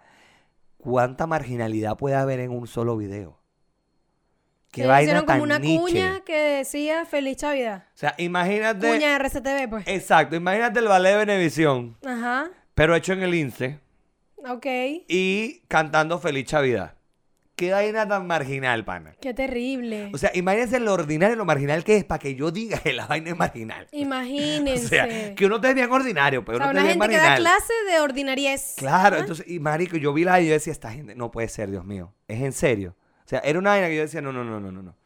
¿cuánta 0.76 1.26
marginalidad 1.26 1.96
puede 1.96 2.16
haber 2.16 2.38
en 2.40 2.50
un 2.50 2.66
solo 2.66 2.98
video? 2.98 3.40
Qué 4.70 4.82
Que 4.82 4.88
vaina 4.88 5.02
hicieron 5.04 5.24
tan 5.26 5.36
como 5.40 5.44
una 5.44 5.58
niche. 5.58 5.80
cuña 5.80 6.20
que 6.26 6.36
decía 6.58 7.06
Feliz 7.06 7.38
Chavidad. 7.38 7.86
O 7.94 7.96
sea, 7.96 8.14
imagínate. 8.18 8.88
Cuña 8.88 9.08
de 9.08 9.14
RCTV, 9.24 9.70
pues. 9.70 9.88
Exacto, 9.88 10.36
imagínate 10.36 10.80
el 10.80 10.86
ballet 10.88 11.12
de 11.12 11.16
Benevisión, 11.16 11.96
Ajá. 12.06 12.50
pero 12.74 12.94
hecho 12.94 13.14
en 13.14 13.22
el 13.22 13.34
INSE 13.34 13.80
Ok. 14.46 14.66
y 15.08 15.62
cantando 15.68 16.18
Feliz 16.18 16.44
Chavidad. 16.44 16.94
Qué 17.62 17.70
vaina 17.72 18.08
tan 18.08 18.26
marginal, 18.26 18.84
pana. 18.84 19.14
Qué 19.20 19.32
terrible. 19.32 20.10
O 20.12 20.18
sea, 20.18 20.32
imagínense 20.34 20.80
lo 20.80 20.92
ordinario 20.92 21.34
y 21.34 21.38
lo 21.38 21.44
marginal 21.44 21.84
que 21.84 21.96
es 21.96 22.04
para 22.04 22.18
que 22.18 22.34
yo 22.34 22.50
diga 22.50 22.78
que 22.80 22.92
la 22.92 23.06
vaina 23.06 23.30
es 23.30 23.36
marginal. 23.36 23.86
O 23.92 23.96
Imagínense. 23.96 24.88
sea, 24.88 25.34
que 25.36 25.46
uno 25.46 25.60
te 25.60 25.68
es 25.68 25.74
bien 25.76 25.90
ordinario, 25.92 26.44
pero 26.44 26.58
O 26.58 26.60
sea, 26.60 26.70
uno 26.70 26.80
una 26.80 26.82
te 26.88 26.92
es 26.92 26.96
bien 26.98 27.02
gente 27.02 27.14
que 27.16 27.22
da 27.22 27.28
marginal. 27.30 27.52
clase 27.58 27.72
de 27.92 28.00
ordinariez. 28.00 28.74
Claro, 28.78 29.16
¿Ah? 29.16 29.20
entonces, 29.20 29.46
y 29.48 29.60
marico, 29.60 29.96
yo 29.96 30.12
vi 30.12 30.24
la 30.24 30.40
y 30.40 30.46
yo 30.48 30.52
decía, 30.54 30.72
esta 30.72 30.90
gente 30.90 31.14
no 31.14 31.30
puede 31.30 31.48
ser, 31.48 31.70
Dios 31.70 31.84
mío. 31.84 32.12
Es 32.26 32.40
en 32.42 32.52
serio. 32.52 32.96
O 33.24 33.28
sea, 33.28 33.38
era 33.40 33.58
una 33.60 33.70
vaina 33.70 33.86
que 33.88 33.94
yo 33.96 34.02
decía, 34.02 34.20
no, 34.20 34.32
no, 34.32 34.42
no, 34.42 34.58
no, 34.58 34.72
no, 34.72 34.82
no. 34.82 34.96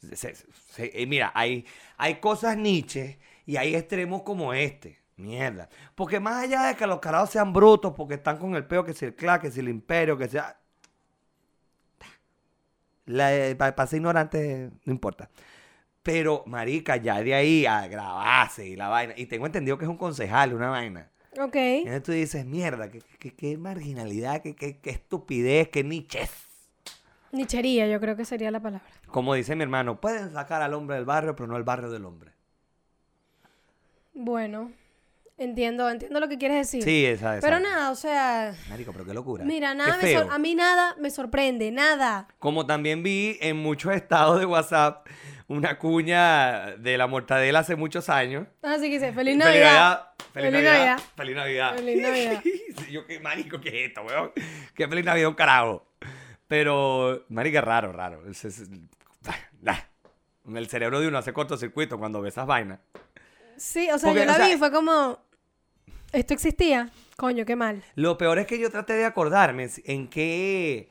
Se- 0.00 0.16
se- 0.16 0.34
se- 0.74 1.02
eh, 1.02 1.06
mira, 1.06 1.32
hay, 1.34 1.66
hay 1.96 2.20
cosas 2.20 2.56
niches 2.56 3.18
y 3.46 3.56
hay 3.56 3.74
extremos 3.74 4.22
como 4.22 4.54
este. 4.54 5.00
Mierda. 5.16 5.68
Porque 5.94 6.18
más 6.20 6.44
allá 6.44 6.62
de 6.68 6.76
que 6.76 6.86
los 6.86 6.98
carajos 7.00 7.30
sean 7.30 7.52
brutos, 7.52 7.92
porque 7.94 8.14
están 8.14 8.38
con 8.38 8.54
el 8.54 8.64
peo, 8.64 8.84
que 8.84 8.94
si 8.94 9.04
el 9.06 9.14
cla, 9.14 9.38
que 9.40 9.50
si 9.50 9.60
el 9.60 9.68
imperio, 9.68 10.16
que 10.16 10.28
sea. 10.28 10.56
Para 13.56 13.86
ser 13.86 13.98
ignorante, 13.98 14.70
no 14.84 14.92
importa. 14.92 15.30
Pero, 16.02 16.44
marica, 16.46 16.96
ya 16.96 17.22
de 17.22 17.34
ahí 17.34 17.66
a 17.66 17.86
grabarse 17.86 18.66
y 18.66 18.76
la 18.76 18.88
vaina. 18.88 19.14
Y 19.16 19.26
tengo 19.26 19.46
entendido 19.46 19.76
que 19.78 19.84
es 19.84 19.90
un 19.90 19.98
concejal, 19.98 20.54
una 20.54 20.70
vaina. 20.70 21.10
Ok. 21.38 21.54
Entonces 21.56 22.02
tú 22.02 22.12
dices, 22.12 22.44
mierda, 22.46 22.90
qué, 22.90 23.02
qué- 23.18 23.34
qué 23.34 23.56
marginalidad, 23.58 24.42
qué, 24.42 24.56
qué- 24.56 24.78
qué 24.80 24.90
estupidez, 24.90 25.68
qué 25.68 25.84
nichez. 25.84 26.30
Nichería, 27.32 27.86
yo 27.86 28.00
creo 28.00 28.16
que 28.16 28.24
sería 28.24 28.50
la 28.50 28.60
palabra. 28.60 28.84
Como 29.06 29.34
dice 29.34 29.54
mi 29.54 29.62
hermano, 29.62 30.00
pueden 30.00 30.32
sacar 30.32 30.62
al 30.62 30.74
hombre 30.74 30.96
del 30.96 31.04
barrio, 31.04 31.36
pero 31.36 31.46
no 31.46 31.54
al 31.56 31.62
barrio 31.64 31.90
del 31.90 32.04
hombre. 32.04 32.32
Bueno, 34.14 34.72
entiendo, 35.40 35.88
entiendo 35.90 36.20
lo 36.20 36.28
que 36.28 36.38
quieres 36.38 36.58
decir. 36.58 36.82
Sí, 36.82 37.04
esa 37.06 37.36
es. 37.36 37.42
Pero 37.44 37.58
nada, 37.60 37.90
o 37.90 37.94
sea, 37.96 38.54
Marico, 38.68 38.92
pero 38.92 39.04
qué 39.04 39.14
locura. 39.14 39.44
mira, 39.44 39.74
nada 39.74 39.98
me 40.00 40.16
a 40.16 40.38
mí 40.38 40.54
nada 40.54 40.94
me 40.98 41.10
sorprende, 41.10 41.70
nada. 41.70 42.28
Como 42.38 42.66
también 42.66 43.02
vi 43.02 43.36
en 43.40 43.56
muchos 43.56 43.92
estados 43.94 44.38
de 44.38 44.46
WhatsApp 44.46 45.06
una 45.48 45.78
cuña 45.78 46.76
de 46.76 46.96
la 46.96 47.06
mortadela 47.08 47.58
hace 47.60 47.74
muchos 47.74 48.08
años. 48.08 48.46
Así 48.62 48.82
que 48.82 48.94
dice, 49.00 49.12
feliz 49.12 49.32
Feliz 49.32 49.38
Navidad. 49.38 50.06
Feliz 50.32 50.52
Navidad. 50.52 50.72
Navidad. 50.72 51.00
Feliz 51.16 51.36
Navidad. 51.36 51.74
Feliz 51.76 52.02
Navidad. 52.02 52.42
Yo, 52.90 53.06
qué 53.06 53.18
marico, 53.20 53.60
¿qué 53.60 53.68
es 53.84 53.88
esto, 53.88 54.02
weón? 54.02 54.30
Qué 54.74 54.86
feliz 54.86 55.04
Navidad, 55.04 55.28
un 55.28 55.34
carajo. 55.34 55.86
Pero, 56.46 57.24
marica, 57.28 57.60
raro, 57.60 57.92
raro. 57.92 58.28
Es- 58.28 58.44
es-. 58.44 58.68
El 60.54 60.68
cerebro 60.68 61.00
de 61.00 61.06
uno 61.06 61.18
hace 61.18 61.32
cortocircuito 61.32 61.98
cuando 61.98 62.20
ve 62.20 62.28
esas 62.30 62.46
vainas. 62.46 62.80
Sí, 63.56 63.88
o 63.90 63.98
sea, 63.98 64.08
Porque, 64.08 64.20
yo 64.20 64.26
la 64.26 64.32
o 64.32 64.36
sea- 64.36 64.46
vi 64.46 64.52
y 64.54 64.56
fue 64.56 64.72
como, 64.72 65.18
¿esto 66.12 66.34
existía? 66.34 66.90
Coño, 67.16 67.44
qué 67.44 67.56
mal. 67.56 67.82
Lo 67.94 68.16
peor 68.18 68.38
es 68.38 68.46
que 68.46 68.58
yo 68.58 68.70
traté 68.70 68.94
de 68.94 69.04
acordarme 69.04 69.68
en 69.84 70.08
qué... 70.08 70.88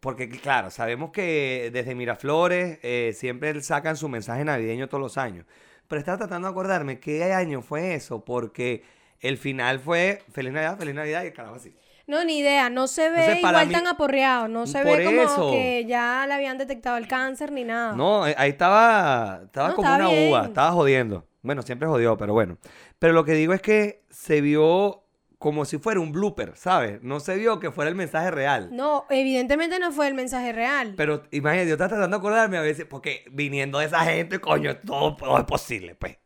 Porque, 0.00 0.28
claro, 0.28 0.70
sabemos 0.70 1.10
que 1.12 1.70
desde 1.72 1.94
Miraflores 1.94 2.78
eh, 2.82 3.12
siempre 3.16 3.58
sacan 3.62 3.96
su 3.96 4.08
mensaje 4.10 4.44
navideño 4.44 4.86
todos 4.88 5.00
los 5.00 5.16
años. 5.16 5.46
Pero 5.88 5.98
estaba 5.98 6.18
tratando 6.18 6.46
de 6.48 6.52
acordarme 6.52 7.00
qué 7.00 7.32
año 7.32 7.62
fue 7.62 7.94
eso, 7.94 8.22
porque 8.22 8.84
el 9.20 9.38
final 9.38 9.80
fue 9.80 10.22
Feliz 10.30 10.52
Navidad, 10.52 10.76
Feliz 10.78 10.94
Navidad 10.94 11.22
y 11.24 11.28
el 11.28 11.32
carajo 11.32 11.54
así. 11.54 11.74
No, 12.06 12.22
ni 12.22 12.40
idea, 12.40 12.68
no 12.68 12.86
se 12.86 13.08
ve 13.08 13.20
Entonces, 13.20 13.38
igual 13.38 13.66
mí- 13.68 13.72
tan 13.72 13.86
aporreado, 13.86 14.46
no 14.46 14.66
se 14.66 14.84
ve 14.84 15.04
como 15.06 15.22
eso. 15.22 15.50
que 15.52 15.86
ya 15.86 16.26
le 16.28 16.34
habían 16.34 16.58
detectado 16.58 16.98
el 16.98 17.08
cáncer 17.08 17.50
ni 17.50 17.64
nada. 17.64 17.94
No, 17.96 18.24
ahí 18.24 18.50
estaba, 18.50 19.40
estaba 19.46 19.68
No, 19.70 19.74
como 19.76 19.94
una 19.94 20.08
uva, 20.10 20.44
estaba 20.48 20.70
jodiendo. 20.72 21.26
Bueno, 21.44 21.62
siempre 21.62 21.86
jodió, 21.86 22.16
pero 22.16 22.32
bueno. 22.32 22.58
Pero 22.98 23.12
lo 23.12 23.24
que 23.24 23.32
digo 23.34 23.52
es 23.52 23.60
que 23.62 24.02
se 24.10 24.40
vio 24.40 25.02
como 25.38 25.66
si 25.66 25.76
fuera 25.78 26.00
un 26.00 26.10
blooper, 26.10 26.56
¿sabes? 26.56 27.02
No 27.02 27.20
se 27.20 27.36
vio 27.36 27.60
que 27.60 27.70
fuera 27.70 27.90
el 27.90 27.94
mensaje 27.94 28.30
real. 28.30 28.70
No, 28.72 29.04
evidentemente 29.10 29.78
no 29.78 29.92
fue 29.92 30.08
el 30.08 30.14
mensaje 30.14 30.52
real. 30.54 30.94
Pero 30.96 31.22
imagínate, 31.32 31.68
yo 31.68 31.74
estaba 31.74 31.90
tratando 31.90 32.16
de 32.16 32.18
acordarme 32.18 32.56
a 32.56 32.62
veces, 32.62 32.86
porque 32.86 33.24
viniendo 33.30 33.78
de 33.78 33.84
esa 33.86 34.00
gente, 34.06 34.40
coño, 34.40 34.78
todo, 34.78 35.14
todo 35.16 35.36
es 35.38 35.44
posible, 35.44 35.94
pues. 35.96 36.16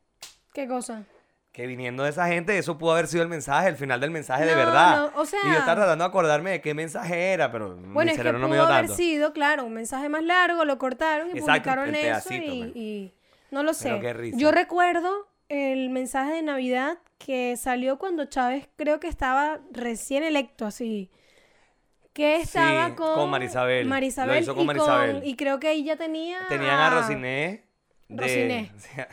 ¿Qué 0.55 0.69
cosa? 0.69 1.03
Que 1.51 1.67
viniendo 1.67 2.05
de 2.05 2.11
esa 2.11 2.29
gente, 2.29 2.57
eso 2.57 2.79
pudo 2.79 2.93
haber 2.93 3.09
sido 3.09 3.25
el 3.25 3.29
mensaje, 3.29 3.69
el 3.69 3.77
final 3.77 3.99
del 4.01 4.13
mensaje 4.13 4.45
de 4.47 4.53
No, 4.53 4.57
verdad. 4.59 4.97
no, 5.13 5.21
o 5.21 5.27
sea- 5.27 5.41
y 5.43 5.49
yo 5.49 5.59
estaba 5.59 5.75
tratando 5.75 6.05
de 6.05 6.09
acordarme 6.11 6.51
de 6.53 6.61
qué 6.61 6.73
mensaje 6.75 7.33
era, 7.33 7.51
pero 7.51 7.75
Bueno, 7.75 7.89
mi 7.95 8.01
es 8.03 8.07
que 8.13 8.17
cerebro 8.19 8.39
no 8.39 8.47
pudo 8.47 8.51
me 8.51 8.57
dio 8.57 8.65
haber 8.67 8.77
tanto. 8.83 8.95
sido, 8.95 9.33
claro, 9.33 9.65
un 9.65 9.75
mensaje 9.75 10.09
más 10.09 10.23
largo, 10.23 10.65
lo 10.65 10.79
cortaron 10.79 11.27
y 11.29 11.39
Exacto, 11.39 11.51
publicaron 11.51 11.89
el 11.89 11.95
eso 11.97 12.05
pedacito, 12.29 12.55
y, 12.55 12.59
pues. 12.63 12.77
y- 12.77 13.15
no 13.51 13.63
lo 13.63 13.75
sé. 13.75 13.89
Pero 13.89 14.01
qué 14.01 14.13
risa. 14.13 14.39
Yo 14.39 14.51
recuerdo 14.51 15.29
el 15.49 15.91
mensaje 15.91 16.33
de 16.33 16.43
Navidad 16.43 16.99
que 17.19 17.57
salió 17.57 17.99
cuando 17.99 18.27
Chávez 18.27 18.69
creo 18.77 19.01
que 19.01 19.09
estaba 19.09 19.61
recién 19.73 20.23
electo 20.23 20.67
así. 20.67 21.11
que 22.13 22.37
estaba 22.37 22.89
Sí, 22.89 22.95
con, 22.95 23.15
con 23.15 23.31
Marisabel. 23.31 23.85
Lo 23.85 23.91
Marisabel 23.91 24.43
hizo 24.43 24.55
con 24.55 24.65
y, 24.65 24.67
Marisabel. 24.67 25.23
y 25.25 25.37
creo 25.37 25.59
que 25.61 25.73
ella 25.73 25.97
tenía 25.97 26.41
Tenían 26.49 26.79
a 26.79 26.91
Rosiné. 26.91 27.65
De, 28.09 28.23
Rosiné. 28.23 28.73
o 28.77 28.81
sea, 28.81 29.09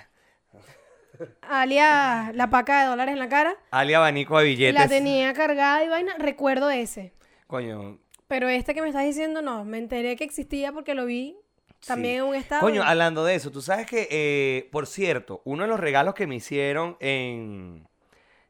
la 2.34 2.50
paca 2.50 2.82
de 2.82 2.88
dólares 2.88 3.14
en 3.14 3.20
la 3.20 3.30
cara. 3.30 3.56
Ali 3.72 3.94
abanico 3.94 4.38
de 4.40 4.46
billetes. 4.46 4.74
La 4.74 4.88
tenía 4.88 5.34
cargada 5.34 5.84
y 5.84 5.88
vaina. 5.88 6.16
Recuerdo 6.18 6.70
ese. 6.70 7.14
Coño. 7.48 8.00
Pero 8.28 8.50
este 8.50 8.74
que 8.74 8.82
me 8.82 8.88
estás 8.90 9.06
diciendo, 9.06 9.42
no. 9.42 9.66
Me 9.66 9.78
enteré 9.78 10.16
que 10.16 10.24
existía 10.24 10.72
porque 10.72 10.96
lo 10.96 11.06
vi 11.06 11.38
también 11.86 12.16
sí. 12.18 12.22
un 12.22 12.36
estado. 12.36 12.62
Coño, 12.62 12.84
hablando 12.84 13.24
de 13.26 13.36
eso, 13.36 13.52
tú 13.52 13.62
sabes 13.62 13.86
que, 13.88 14.08
eh, 14.12 14.70
por 14.72 14.88
cierto, 14.88 15.42
uno 15.46 15.64
de 15.64 15.70
los 15.70 15.80
regalos 15.80 16.14
que 16.16 16.28
me 16.28 16.36
hicieron 16.36 16.98
en, 17.00 17.88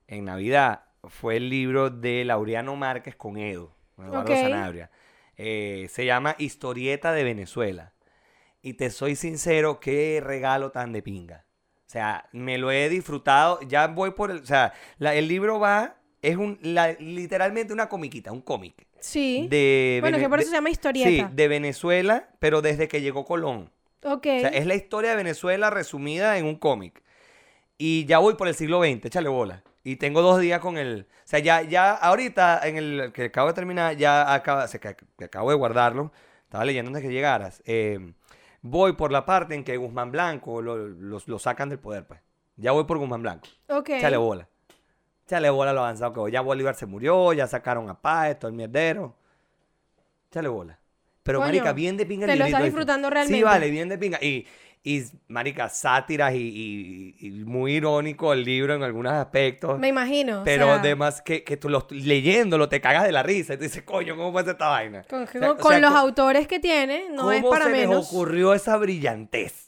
en 0.08 0.26
Navidad 0.26 0.86
fue 1.04 1.38
el 1.38 1.50
libro 1.50 1.90
de 1.90 2.26
Laureano 2.26 2.76
Márquez 2.76 3.16
con 3.16 3.38
Edo, 3.38 3.76
Eduardo 3.98 4.34
Ok. 4.34 4.40
Sanabria. 4.40 4.92
Eh, 5.38 5.88
se 5.92 6.06
llama 6.06 6.36
Historieta 6.40 7.12
de 7.12 7.24
Venezuela. 7.24 7.94
Y 8.62 8.74
te 8.74 8.90
soy 8.90 9.16
sincero, 9.16 9.80
qué 9.80 10.22
regalo 10.24 10.72
tan 10.72 10.92
de 10.92 11.02
pinga. 11.04 11.46
O 11.88 11.90
sea, 11.90 12.28
me 12.32 12.58
lo 12.58 12.72
he 12.72 12.90
disfrutado. 12.90 13.60
Ya 13.68 13.88
voy 13.88 14.12
por 14.12 14.32
el. 14.32 14.40
O 14.40 14.46
sea, 14.46 14.74
la- 14.98 15.14
el 15.14 15.28
libro 15.28 15.60
va. 15.60 15.98
Es 16.22 16.36
un, 16.38 16.58
la- 16.62 16.94
literalmente 16.94 17.74
una 17.74 17.88
comiquita, 17.88 18.32
un 18.32 18.42
cómic. 18.42 18.85
Sí. 19.06 19.48
De 19.50 20.00
bueno, 20.02 20.18
Vene- 20.18 20.24
que 20.26 20.30
por 20.30 20.40
eso 20.40 20.48
de- 20.48 20.52
se 20.52 20.58
llama 20.58 20.70
historieta. 20.70 21.10
Sí, 21.10 21.26
de 21.34 21.48
Venezuela, 21.48 22.30
pero 22.40 22.62
desde 22.62 22.88
que 22.88 23.02
llegó 23.02 23.26
Colón. 23.26 23.72
Ok. 24.04 24.28
O 24.38 24.40
sea, 24.40 24.50
es 24.50 24.66
la 24.66 24.76
historia 24.76 25.12
de 25.12 25.16
Venezuela 25.18 25.70
resumida 25.70 26.38
en 26.38 26.46
un 26.46 26.56
cómic. 26.56 27.02
Y 27.78 28.06
ya 28.06 28.20
voy 28.20 28.36
por 28.36 28.48
el 28.48 28.56
siglo 28.56 28.82
XX, 28.82 29.06
échale 29.06 29.30
bola. 29.30 29.64
Y 29.84 29.98
tengo 29.98 30.22
dos 30.22 30.40
días 30.40 30.60
con 30.60 30.78
el... 30.78 31.08
O 31.12 31.28
sea, 31.28 31.40
ya, 31.40 31.62
ya 31.62 31.92
ahorita, 31.94 32.62
en 32.68 32.78
el 32.78 33.12
que 33.14 33.26
acabo 33.26 33.50
de 33.50 33.54
terminar, 33.54 33.96
ya 33.98 34.34
acaba, 34.34 34.68
se, 34.68 34.80
que, 34.80 34.96
que 35.18 35.26
acabo 35.26 35.50
de 35.50 35.56
guardarlo. 35.56 36.12
Estaba 36.44 36.66
leyendo 36.66 36.90
antes 36.90 37.04
que 37.04 37.12
llegaras. 37.12 37.62
eh, 37.66 38.14
voy 38.62 38.94
por 38.94 39.12
la 39.12 39.26
parte 39.26 39.54
en 39.54 39.64
que 39.64 39.78
Guzmán 39.78 40.12
Blanco 40.12 40.62
lo, 40.62 40.76
lo- 40.88 41.22
lo 41.26 41.40
sacan 41.40 41.70
del 41.70 41.78
poder, 41.80 42.06
pues. 42.08 42.20
Ya 42.56 42.72
voy 42.72 42.86
por 42.86 42.98
Guzmán 42.98 43.22
Blanco. 43.22 43.48
ok. 43.68 43.90
Échale 43.90 44.18
bola. 44.18 44.48
Échale 45.26 45.50
bola 45.50 45.74
lo 45.74 45.80
avanzado 45.80 46.26
que. 46.26 46.32
Ya 46.32 46.42
Bolívar 46.42 46.76
se 46.76 46.86
murió, 46.86 47.34
ya 47.34 47.48
sacaron 47.48 47.90
a 47.90 48.00
Páez, 48.00 48.38
todo 48.40 48.50
el 48.50 48.56
mierdero. 48.56 49.16
Échale 50.30 50.48
bola. 50.48 50.78
Pero, 51.24 51.40
Coño, 51.40 51.48
marica, 51.48 51.74
bien 51.74 51.98
de 51.98 52.06
pinga 52.06 52.26
el 52.26 52.32
te 52.34 52.38
lo 52.38 52.46
estás 52.46 52.60
¿viste? 52.60 52.70
disfrutando 52.70 53.08
Sí, 53.08 53.14
realmente. 53.14 53.44
vale, 53.44 53.70
bien 53.72 53.90
de 53.90 53.98
pinga. 53.98 54.20
Y, 54.24 54.46
y 54.84 55.04
marica, 55.30 55.68
sátiras 55.70 56.36
y, 56.36 56.38
y- 56.38 57.28
y 57.28 57.30
muy 57.44 57.74
irónico 57.78 58.32
el 58.34 58.44
libro 58.44 58.76
en 58.76 58.84
algunos 58.84 59.14
aspectos. 59.14 59.80
Me 59.80 59.88
imagino. 59.88 60.42
o 60.42 60.44
pero 60.44 60.66
sea, 60.66 60.76
además 60.76 61.24
que, 61.24 61.44
que 61.44 61.58
tú 61.58 61.70
lo, 61.70 61.88
leyéndolo 61.90 62.70
te 62.70 62.80
cagas 62.80 63.06
de 63.06 63.12
la 63.12 63.24
risa. 63.24 63.56
Y 63.56 63.58
tú 63.58 63.64
dices, 63.64 63.82
coño, 63.82 64.16
¿cómo 64.16 64.32
puede 64.32 64.46
ser 64.46 64.54
esta 64.54 64.68
vaina? 64.68 65.04
Con, 65.10 65.24
O 65.24 65.28
sea, 65.28 65.42
con- 65.56 65.66
o 65.66 65.70
sea, 65.70 65.80
los 65.80 65.92
autores 65.94 66.48
que 66.48 66.60
tiene, 66.60 67.08
no 67.10 67.32
es 67.32 67.42
¿Cómo 67.42 67.50
para 67.52 67.66
se 67.66 67.72
les 67.72 67.88
menos. 67.88 68.06
ocurrió 68.08 68.54
esa 68.54 68.78
brillantez? 68.78 69.65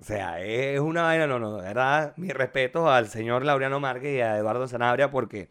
O 0.00 0.04
sea, 0.04 0.40
es 0.40 0.80
una 0.80 1.02
vaina, 1.02 1.26
no, 1.26 1.38
no, 1.38 1.56
de 1.56 1.62
verdad, 1.68 2.12
mi 2.16 2.28
respeto 2.30 2.90
al 2.90 3.08
señor 3.08 3.44
Laureano 3.44 3.80
Márquez 3.80 4.16
y 4.16 4.20
a 4.20 4.36
Eduardo 4.36 4.66
Sanabria 4.68 5.10
porque 5.10 5.48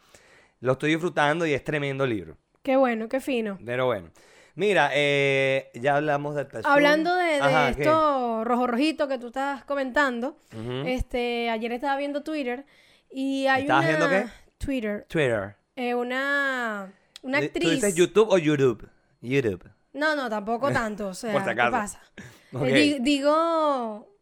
lo 0.60 0.74
estoy 0.74 0.92
disfrutando 0.92 1.46
y 1.46 1.54
es 1.54 1.64
tremendo 1.64 2.06
libro. 2.06 2.38
Qué 2.62 2.76
bueno, 2.76 3.08
qué 3.10 3.20
fino. 3.20 3.58
Pero 3.66 3.86
bueno, 3.86 4.10
mira, 4.56 4.92
eh, 4.94 5.72
ya 5.74 5.96
hablamos 5.96 6.36
del 6.36 6.48
pezón. 6.48 6.72
Hablando 6.72 7.16
de, 7.16 7.26
de 7.26 7.40
Ajá, 7.42 7.74
¿qué? 7.74 7.82
esto 7.82 8.44
rojo 8.44 8.68
rojito 8.68 9.08
que 9.08 9.18
tú 9.18 9.28
estás 9.28 9.64
comentando, 9.66 10.38
este, 10.86 11.50
ayer 11.50 11.72
estaba 11.72 11.98
viendo 11.98 12.24
Twitter 12.24 12.66
y 13.10 13.48
hay 13.48 13.64
¿Estabas 13.64 13.86
una 13.86 13.98
viendo 13.98 14.10
qué? 14.10 14.26
Twitter, 14.58 15.06
Twitter. 15.10 15.56
eh, 15.76 15.96
una 15.96 16.92
una 17.22 17.40
¿Tú 17.40 17.46
actriz. 17.46 17.70
dices 17.72 17.96
YouTube 17.96 18.28
o 18.30 18.38
YouTube? 18.38 18.90
YouTube. 19.22 19.70
No, 19.94 20.16
no, 20.16 20.30
tampoco 20.30 20.70
tanto, 20.74 21.08
o 21.08 21.14
sea, 21.14 21.32
Por 21.34 21.44
si 21.44 21.50
¿qué 21.50 21.56
pasa? 21.72 22.02
Eh, 22.54 22.72
di- 22.72 23.00
digo 23.00 24.13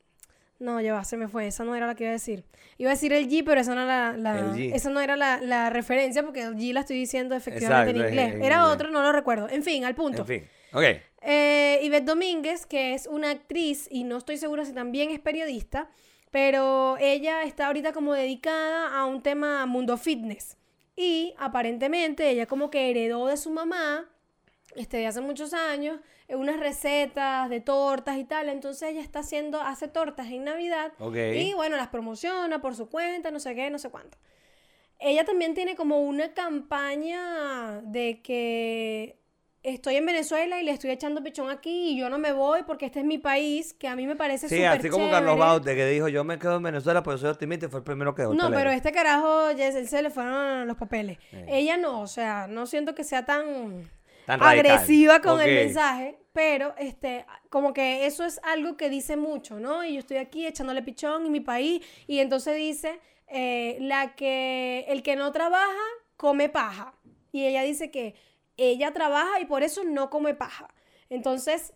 no, 0.62 0.80
ya 0.80 0.94
va, 0.94 1.04
se 1.04 1.18
me 1.18 1.28
fue, 1.28 1.48
esa 1.48 1.64
no 1.64 1.76
era 1.76 1.88
la 1.88 1.96
que 1.96 2.04
iba 2.06 2.12
a 2.12 2.14
decir. 2.14 2.46
Iba 2.78 2.92
a 2.92 2.94
decir 2.94 3.12
el 3.14 3.28
G, 3.30 3.44
pero 3.46 3.60
esa 3.62 3.76
no 3.76 3.82
era 3.84 4.14
la, 4.14 4.18
la- 4.18 4.58
esa 4.58 4.90
no 4.90 5.02
era 5.02 5.16
la, 5.16 5.40
la 5.42 5.70
referencia 5.70 6.24
porque 6.24 6.42
el 6.44 6.56
G 6.56 6.74
la 6.74 6.80
estoy 6.82 6.98
diciendo 6.98 7.36
efectivamente 7.36 7.90
Exacto, 7.92 8.04
en 8.04 8.10
inglés. 8.10 8.36
en 8.36 8.44
Era 8.44 8.56
inglés. 8.58 8.74
otro, 8.74 8.92
no 8.92 9.02
lo 9.02 9.12
recuerdo. 9.12 9.50
En 9.50 9.64
fin, 9.64 9.84
al 9.86 9.96
punto. 9.96 10.22
En 10.22 10.28
fin, 10.28 10.48
ok. 10.74 10.84
Eh, 11.24 11.80
Ivette 11.84 12.06
Domínguez, 12.06 12.66
que 12.66 12.94
es 12.94 13.06
una 13.08 13.30
actriz 13.32 13.88
y 13.92 14.04
no 14.04 14.18
estoy 14.18 14.38
segura 14.38 14.66
si 14.66 14.74
también 14.74 15.12
es 15.12 15.20
periodista, 15.20 15.90
pero 16.32 16.98
ella 17.00 17.44
está 17.44 17.68
ahorita 17.68 17.92
como 17.94 18.14
dedicada 18.14 18.98
a 18.98 19.06
un 19.06 19.22
tema 19.22 19.66
mundo 19.66 19.98
fitness. 19.98 20.58
Y 20.96 21.34
aparentemente 21.38 22.30
ella 22.30 22.46
como 22.46 22.70
que 22.70 22.90
heredó 22.90 23.28
de 23.28 23.38
su 23.38 23.50
mamá, 23.52 24.10
este, 24.76 24.98
de 24.98 25.08
hace 25.08 25.22
muchos 25.22 25.54
años, 25.54 26.00
eh, 26.28 26.36
unas 26.36 26.60
recetas 26.60 27.50
de 27.50 27.60
tortas 27.62 28.18
y 28.18 28.24
tal. 28.24 28.50
Entonces 28.50 28.90
ella 28.90 29.02
está 29.02 29.20
haciendo, 29.20 29.62
hace 29.62 29.88
tortas 29.88 30.28
en 30.28 30.44
Navidad. 30.46 30.94
Ok. 31.00 31.16
Y 31.36 31.54
bueno, 31.54 31.76
las 31.78 31.88
promociona 31.90 32.62
por 32.62 32.76
su 32.76 32.90
cuenta, 32.90 33.32
no 33.32 33.40
sé 33.40 33.56
qué, 33.56 33.70
no 33.70 33.80
sé 33.80 33.90
cuánto. 33.90 34.18
Ella 35.00 35.26
también 35.26 35.54
tiene 35.56 35.76
como 35.76 36.00
una 36.02 36.34
campaña 36.34 37.82
de 37.84 38.22
que 38.22 39.18
estoy 39.64 39.96
en 39.96 40.06
Venezuela 40.06 40.60
y 40.60 40.64
le 40.64 40.72
estoy 40.72 40.90
echando 40.92 41.22
pichón 41.24 41.50
aquí 41.50 41.90
y 41.92 41.98
yo 42.00 42.10
no 42.10 42.18
me 42.18 42.32
voy 42.34 42.64
porque 42.64 42.86
este 42.88 43.00
es 43.00 43.06
mi 43.06 43.18
país, 43.20 43.74
que 43.74 43.88
a 43.88 43.96
mí 43.96 44.08
me 44.08 44.16
parece 44.16 44.50
Sí, 44.50 44.56
súper 44.56 44.68
así 44.80 44.90
como 44.90 45.10
Carlos. 45.12 45.38
Baute 45.38 45.76
que 45.76 45.86
dijo, 45.88 46.08
yo 46.08 46.24
me 46.24 46.40
quedo 46.40 46.58
en 46.58 46.64
Venezuela 46.64 47.04
porque 47.04 47.20
soy 47.20 47.30
optimista 47.30 47.66
y 47.68 47.70
fue 47.70 47.80
el 47.80 47.84
primero 47.84 48.14
que 48.16 48.24
No, 48.24 48.30
telero". 48.32 48.52
pero 48.56 48.72
este 48.72 48.92
carajo, 48.92 49.52
ya 49.52 49.72
se 49.72 49.86
se 49.88 50.02
le 50.02 50.10
fueron 50.10 50.68
los 50.68 50.78
papeles. 50.78 51.18
Eh. 51.32 51.46
Ella 51.48 51.78
no, 51.78 52.02
o 52.02 52.08
sea, 52.08 52.48
no 52.48 52.66
siento 52.66 52.96
que 52.96 53.04
sea 53.04 53.26
tan, 53.26 53.90
Tan 54.26 54.40
radical. 54.40 54.72
agresiva 54.72 55.22
con 55.22 55.42
el 55.42 55.54
mensaje, 55.54 56.18
pero 56.34 56.74
este, 56.78 57.26
como 57.50 57.74
que 57.74 58.06
eso 58.06 58.26
es 58.26 58.40
algo 58.44 58.78
que 58.78 58.90
dice 58.90 59.18
mucho, 59.18 59.60
¿no? 59.60 59.84
Y 59.84 59.94
yo 59.94 60.00
estoy 60.00 60.18
aquí 60.18 60.46
echándole 60.46 60.82
pichón 60.82 61.26
en 61.26 61.32
mi 61.32 61.40
país, 61.42 61.86
y 62.08 62.20
entonces 62.20 62.56
dice, 62.56 63.00
eh, 63.28 63.78
la 63.80 64.16
que, 64.16 64.86
el 64.88 65.04
que 65.04 65.16
no 65.16 65.32
trabaja, 65.32 65.86
come 66.18 66.50
paja. 66.50 66.94
Y 67.32 67.46
ella 67.46 67.64
dice 67.64 67.90
que 67.92 68.16
ella 68.58 68.92
trabaja 68.92 69.40
y 69.40 69.46
por 69.46 69.64
eso 69.64 69.84
no 69.84 70.10
come 70.10 70.34
paja. 70.34 70.68
Entonces, 71.10 71.74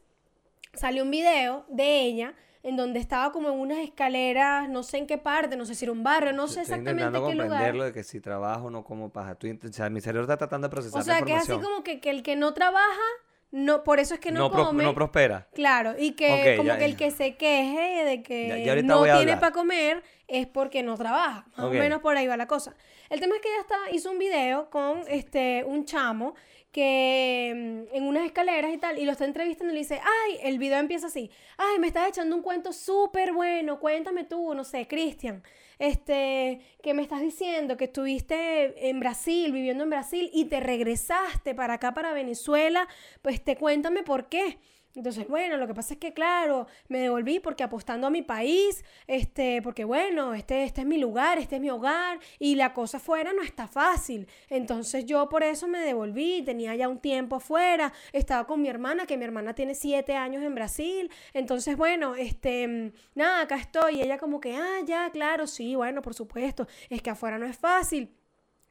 salió 0.74 1.04
un 1.04 1.12
video 1.12 1.66
de 1.70 2.02
ella 2.02 2.36
en 2.66 2.76
donde 2.78 3.00
estaba 3.00 3.32
como 3.32 3.50
en 3.50 3.60
unas 3.60 3.78
escaleras, 3.78 4.68
no 4.70 4.82
sé 4.82 4.98
en 4.98 5.06
qué 5.06 5.20
parte, 5.20 5.56
no 5.56 5.66
sé 5.66 5.76
si 5.76 5.86
era 5.86 5.92
un 5.92 6.04
barrio, 6.04 6.34
no 6.34 6.48
sé 6.48 6.62
Estoy 6.62 6.80
exactamente 6.80 7.20
qué 7.28 7.36
lugar. 7.36 7.78
de 7.78 7.94
que 7.94 8.04
si 8.04 8.20
trabajo 8.20 8.72
no 8.72 8.84
como 8.84 9.12
paja. 9.12 9.34
Estoy 9.34 9.52
o 9.52 9.72
sea, 9.72 9.92
mi 9.92 10.02
cerebro 10.02 10.24
está 10.24 10.36
tratando 10.36 10.68
de 10.68 10.72
procesar 10.72 11.00
O 11.00 11.04
sea, 11.04 11.20
la 11.20 11.26
que 11.28 11.34
es 11.36 11.48
así 11.48 11.60
como 11.62 11.84
que, 11.84 12.00
que 12.00 12.10
el 12.10 12.24
que 12.24 12.36
no 12.36 12.56
trabaja, 12.56 13.04
no, 13.52 13.84
por 13.84 14.00
eso 14.00 14.16
es 14.16 14.20
que 14.20 14.32
no, 14.32 14.50
no, 14.50 14.52
come. 14.52 14.84
no 14.84 14.96
prospera. 14.96 15.48
Claro, 15.54 15.94
y 15.96 16.14
que 16.14 16.56
como 16.58 16.70
ya, 16.70 16.80
que 16.80 16.86
el 16.86 16.98
que 16.98 17.12
se 17.12 17.36
queje 17.36 18.04
de 18.04 18.24
que 18.24 18.66
Ya- 18.66 18.82
no 18.82 19.04
tiene 19.04 19.38
para 19.38 19.52
comer 19.52 20.02
es 20.28 20.48
porque 20.48 20.82
no 20.82 20.98
trabaja. 20.98 21.46
Más 21.56 21.68
o 21.68 21.70
menos 21.70 22.02
por 22.02 22.18
ahí 22.18 22.26
va 22.26 22.36
la 22.36 22.48
cosa. 22.48 22.76
El 23.12 23.20
tema 23.20 23.36
es 23.36 23.42
que 23.44 23.50
ella 23.50 23.62
está, 23.62 23.76
hizo 23.92 24.10
un 24.10 24.18
video 24.18 24.72
con 24.72 25.04
este 25.08 25.64
un 25.68 25.86
chamo 25.86 26.34
que 26.76 27.54
mm, 27.56 27.96
en 27.96 28.04
unas 28.04 28.26
escaleras 28.26 28.74
y 28.74 28.78
tal, 28.78 29.00
y 29.00 29.06
lo 29.06 29.14
está 29.14 29.24
entrevistando 29.24 29.72
y 29.72 29.76
le 29.76 29.80
dice, 29.80 30.02
ay, 30.04 30.40
el 30.44 30.60
video 30.60 30.78
empieza 30.78 31.08
así, 31.08 31.32
ay, 31.56 31.80
me 31.80 31.88
estás 31.88 32.10
echando 32.10 32.36
un 32.36 32.42
cuento 32.42 32.74
súper 32.74 33.32
bueno, 33.32 33.80
cuéntame 33.80 34.26
tú, 34.26 34.54
no 34.54 34.66
sé, 34.66 34.86
Cristian, 34.86 35.42
este, 35.80 36.60
que 36.84 36.94
me 36.94 37.02
estás 37.02 37.22
diciendo 37.22 37.78
que 37.78 37.86
estuviste 37.86 38.90
en 38.90 39.00
Brasil, 39.00 39.54
viviendo 39.54 39.86
en 39.86 39.90
Brasil, 39.90 40.30
y 40.34 40.46
te 40.46 40.60
regresaste 40.60 41.56
para 41.56 41.76
acá, 41.76 41.94
para 41.94 42.12
Venezuela, 42.12 42.90
pues 43.22 43.42
te 43.42 43.56
cuéntame 43.56 44.04
por 44.04 44.28
qué. 44.28 44.58
Entonces, 44.96 45.28
bueno, 45.28 45.58
lo 45.58 45.68
que 45.68 45.74
pasa 45.74 45.94
es 45.94 46.00
que, 46.00 46.14
claro, 46.14 46.68
me 46.88 47.00
devolví 47.00 47.40
porque 47.40 47.64
apostando 47.64 48.08
a 48.08 48.10
mi 48.10 48.22
país, 48.22 48.84
este, 49.08 49.62
porque 49.62 49.84
bueno, 49.84 50.34
este, 50.34 50.64
este 50.64 50.82
es 50.82 50.88
mi 50.88 50.98
lugar, 50.98 51.38
este 51.38 51.58
es 51.58 51.62
mi 51.62 51.70
hogar, 51.70 52.20
y 52.40 52.56
la 52.56 52.74
cosa 52.74 52.98
afuera 52.98 53.34
no 53.34 53.42
está 53.42 53.68
fácil. 53.68 54.28
Entonces 54.50 55.06
yo 55.06 55.28
por 55.28 55.44
eso 55.44 55.68
me 55.68 55.80
devolví, 55.80 56.44
tenía 56.44 56.76
ya 56.76 56.88
un 56.88 57.00
tiempo 57.00 57.36
afuera, 57.36 57.92
estaba 58.14 58.48
con 58.48 58.62
mi 58.62 58.70
hermana, 58.70 59.06
que 59.06 59.18
mi 59.18 59.26
hermana 59.26 59.54
tiene 59.54 59.76
siete 59.76 60.16
años 60.16 60.44
en 60.44 60.56
Brasil. 60.56 61.12
Entonces, 61.34 61.76
bueno, 61.76 62.16
este, 62.16 62.94
nada, 63.16 63.42
acá 63.42 63.58
estoy. 63.58 63.96
Y 63.96 64.02
ella 64.02 64.18
como 64.18 64.40
que, 64.40 64.56
ah, 64.56 64.80
ya, 64.86 65.10
claro, 65.12 65.48
sí, 65.48 65.76
bueno, 65.76 66.02
por 66.02 66.14
supuesto, 66.14 66.68
es 66.90 67.02
que 67.02 67.10
afuera 67.10 67.38
no 67.38 67.46
es 67.46 67.58
fácil. 67.58 68.10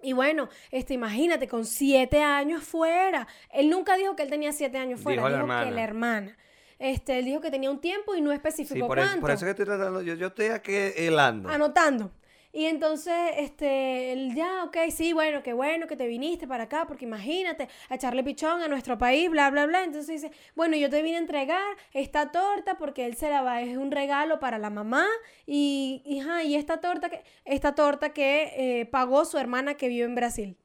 Y 0.04 0.12
bueno, 0.12 0.48
este, 0.70 0.94
imagínate, 0.94 1.48
con 1.48 1.64
siete 1.64 2.22
años 2.22 2.62
fuera. 2.62 3.26
Él 3.50 3.70
nunca 3.70 3.96
dijo 3.96 4.14
que 4.14 4.22
él 4.22 4.30
tenía 4.30 4.52
siete 4.52 4.78
años 4.78 5.00
fuera, 5.00 5.22
Dijo 5.22 5.34
dijo, 5.34 5.46
la 5.46 5.64
que 5.64 5.70
la 5.70 5.82
hermana. 5.82 6.36
Este, 6.78 7.18
él 7.18 7.24
dijo 7.24 7.40
que 7.40 7.50
tenía 7.50 7.70
un 7.70 7.80
tiempo 7.80 8.14
y 8.14 8.20
no 8.20 8.30
Sí, 8.30 8.36
especificó 8.36 8.86
eso, 8.86 8.94
cuánto. 8.94 9.20
por 9.20 9.30
eso 9.30 9.44
que 9.44 9.50
estoy 9.50 9.64
tratando, 9.64 10.02
yo, 10.02 10.14
yo 10.14 10.26
estoy 10.28 10.46
aquí 10.46 10.72
helando. 10.74 11.48
Anotando. 11.48 12.10
Y 12.56 12.66
entonces, 12.66 13.12
este, 13.36 14.12
él 14.12 14.32
ya, 14.36 14.62
ok, 14.62 14.76
sí, 14.92 15.12
bueno, 15.12 15.42
qué 15.42 15.52
bueno 15.52 15.88
que 15.88 15.96
te 15.96 16.06
viniste 16.06 16.46
para 16.46 16.64
acá, 16.64 16.86
porque 16.86 17.04
imagínate, 17.04 17.68
a 17.88 17.96
echarle 17.96 18.22
pichón 18.22 18.62
a 18.62 18.68
nuestro 18.68 18.96
país, 18.96 19.28
bla, 19.28 19.50
bla, 19.50 19.66
bla. 19.66 19.82
Entonces 19.82 20.22
dice, 20.22 20.36
bueno, 20.54 20.76
yo 20.76 20.88
te 20.88 21.02
vine 21.02 21.16
a 21.16 21.20
entregar 21.20 21.76
esta 21.92 22.30
torta 22.30 22.78
porque 22.78 23.06
él 23.06 23.16
se 23.16 23.28
la 23.28 23.42
va, 23.42 23.60
es 23.60 23.76
un 23.76 23.90
regalo 23.90 24.38
para 24.38 24.58
la 24.58 24.70
mamá. 24.70 25.04
Y, 25.46 26.00
y, 26.06 26.54
esta 26.54 26.80
torta 26.80 27.08
que, 27.10 27.24
esta 27.44 27.74
torta 27.74 28.10
que 28.10 28.52
eh, 28.56 28.86
pagó 28.86 29.24
su 29.24 29.36
hermana 29.36 29.74
que 29.74 29.88
vive 29.88 30.04
en 30.04 30.14
Brasil. 30.14 30.56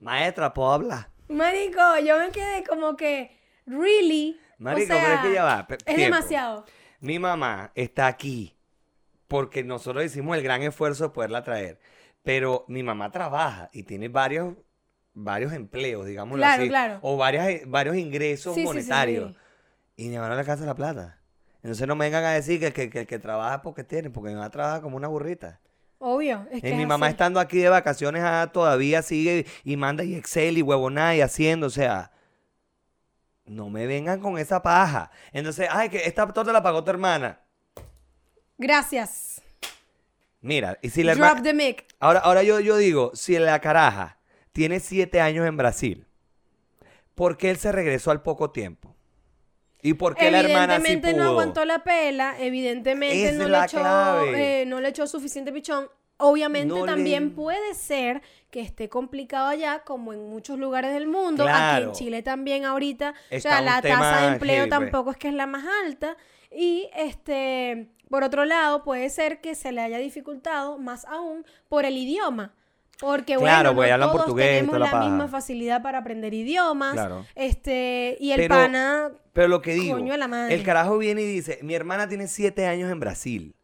Maestra, 0.00 0.52
¿puedo 0.52 0.72
hablar? 0.72 1.08
Marico, 1.28 1.98
yo 2.04 2.18
me 2.18 2.32
quedé 2.32 2.64
como 2.64 2.96
que, 2.96 3.38
really. 3.64 4.40
Marico, 4.58 4.92
o 4.92 4.96
sea, 4.96 5.04
pero 5.04 5.14
es 5.14 5.20
que 5.20 5.34
ya 5.34 5.44
va. 5.44 5.66
Es 5.70 5.84
tiempo. 5.84 6.02
demasiado. 6.02 6.64
Mi 7.04 7.18
mamá 7.18 7.70
está 7.74 8.06
aquí 8.06 8.56
porque 9.28 9.62
nosotros 9.62 10.04
hicimos 10.06 10.38
el 10.38 10.42
gran 10.42 10.62
esfuerzo 10.62 11.04
de 11.04 11.10
poderla 11.10 11.42
traer. 11.44 11.78
Pero 12.22 12.64
mi 12.68 12.82
mamá 12.82 13.10
trabaja 13.10 13.68
y 13.74 13.82
tiene 13.82 14.08
varios, 14.08 14.54
varios 15.12 15.52
empleos, 15.52 16.06
digámoslo 16.06 16.38
Claro, 16.38 16.62
así. 16.62 16.68
claro. 16.70 16.98
O 17.02 17.18
varias, 17.18 17.68
varios 17.68 17.96
ingresos 17.96 18.54
Sí, 18.54 18.60
sí, 18.62 18.66
sí, 18.66 18.66
monetarios. 18.66 19.32
sí. 19.32 19.38
Y 19.96 20.08
mi 20.08 20.14
mamá 20.16 20.28
no 20.30 20.34
le 20.34 20.40
alcanza 20.40 20.64
la 20.64 20.74
plata. 20.74 21.20
Entonces 21.62 21.86
no 21.86 21.94
me 21.94 22.06
vengan 22.06 22.24
a 22.24 22.30
decir 22.30 22.58
que 22.58 22.68
el 22.68 22.72
que, 22.90 23.06
que, 23.06 23.18
trabaja 23.18 23.60
porque 23.60 23.84
tiene, 23.84 24.08
porque 24.08 24.30
mi 24.30 24.36
mamá 24.36 24.48
trabaja 24.48 24.80
como 24.80 24.96
una 24.96 25.08
burrita. 25.08 25.60
Obvio. 25.98 26.46
Es 26.50 26.62
que 26.62 26.68
Y 26.70 26.72
es 26.72 26.76
mi 26.78 26.86
mamá 26.86 27.06
así. 27.06 27.12
estando 27.12 27.38
aquí 27.38 27.58
de 27.58 27.68
vacaciones 27.68 28.22
ah, 28.24 28.50
todavía 28.50 29.02
sigue 29.02 29.44
y 29.62 29.76
manda 29.76 30.04
y 30.04 30.14
Excel 30.14 30.56
y 30.56 30.62
huevonada 30.62 31.14
y 31.14 31.20
haciendo, 31.20 31.66
o 31.66 31.70
sea, 31.70 32.12
no 33.46 33.70
me 33.70 33.86
vengan 33.86 34.20
con 34.20 34.38
esa 34.38 34.62
paja. 34.62 35.10
Entonces, 35.32 35.68
ay, 35.70 35.88
que 35.88 36.04
esta 36.06 36.26
torta 36.32 36.52
la 36.52 36.62
pagó 36.62 36.82
tu 36.82 36.90
hermana. 36.90 37.40
Gracias. 38.58 39.42
Mira, 40.40 40.78
y 40.82 40.90
si 40.90 41.02
la 41.02 41.14
Drop 41.14 41.38
hermana... 41.38 41.42
the 41.42 41.54
mic. 41.54 41.86
Ahora, 42.00 42.20
ahora 42.20 42.42
yo, 42.42 42.60
yo 42.60 42.76
digo, 42.76 43.12
si 43.14 43.38
la 43.38 43.60
caraja 43.60 44.18
tiene 44.52 44.80
siete 44.80 45.20
años 45.20 45.46
en 45.46 45.56
Brasil, 45.56 46.06
¿por 47.14 47.36
qué 47.36 47.50
él 47.50 47.56
se 47.56 47.72
regresó 47.72 48.10
al 48.10 48.22
poco 48.22 48.50
tiempo? 48.50 48.94
¿Y 49.82 49.94
por 49.94 50.14
qué 50.14 50.30
la 50.30 50.40
hermana 50.40 50.76
sí 50.76 50.82
Evidentemente 50.82 51.12
no 51.12 51.24
aguantó 51.24 51.64
la 51.66 51.84
pela, 51.84 52.36
evidentemente 52.38 53.32
no 53.32 53.48
le, 53.48 53.64
echó, 53.64 54.24
eh, 54.34 54.64
no 54.66 54.80
le 54.80 54.88
echó 54.88 55.06
suficiente 55.06 55.52
pichón. 55.52 55.88
Obviamente 56.16 56.68
No 56.74 56.86
le- 56.86 56.92
también 56.92 57.34
puede 57.34 57.74
ser 57.74 58.22
que 58.50 58.60
esté 58.60 58.88
complicado 58.88 59.48
allá, 59.48 59.80
como 59.84 60.12
en 60.12 60.28
muchos 60.30 60.58
lugares 60.58 60.92
del 60.94 61.08
mundo. 61.08 61.44
Aquí 61.48 61.82
en 61.84 61.92
Chile 61.92 62.22
también 62.22 62.64
ahorita. 62.64 63.10
o 63.10 63.34
Está 63.34 63.50
sea, 63.50 63.58
un 63.60 63.64
la 63.66 63.82
tasa 63.82 64.20
de 64.20 64.26
empleo 64.34 64.56
heavy, 64.56 64.68
pues. 64.70 64.80
tampoco 64.80 65.10
es 65.10 65.16
que 65.16 65.28
es 65.28 65.34
la 65.34 65.46
más 65.46 65.64
alta. 65.84 66.16
Y 66.52 66.88
este, 66.96 67.88
por 68.08 68.22
otro 68.22 68.44
lado, 68.44 68.84
puede 68.84 69.10
ser 69.10 69.40
que 69.40 69.54
se 69.56 69.72
le 69.72 69.80
haya 69.80 69.98
dificultado 69.98 70.78
más 70.78 71.04
aún 71.06 71.44
por 71.68 71.84
el 71.84 71.96
idioma. 71.96 72.54
Porque 73.00 73.34
Claro, 73.34 73.74
bueno, 73.74 73.96
pues, 73.96 74.18
no 74.18 74.24
todos 74.24 74.36
tenemos 74.36 74.78
la 74.78 75.00
misma 75.00 75.26
facilidad 75.26 75.82
para 75.82 75.98
aprender 75.98 76.32
idiomas. 76.32 76.92
Claro. 76.92 77.26
Este, 77.34 78.16
y 78.20 78.30
el 78.30 78.36
Pero- 78.42 78.54
pana 78.54 79.10
Pero 79.32 79.48
lo 79.48 79.60
que 79.60 79.74
digo, 79.74 79.96
Coño 79.96 80.12
de 80.12 80.18
la 80.18 80.28
madre. 80.28 80.54
el 80.54 80.62
carajo 80.62 80.96
viene 80.96 81.22
y 81.22 81.26
dice, 81.26 81.58
mi 81.62 81.74
hermana 81.74 82.08
tiene 82.08 82.28
siete 82.28 82.68
años 82.68 82.92
en 82.92 83.00
Brasil. 83.00 83.56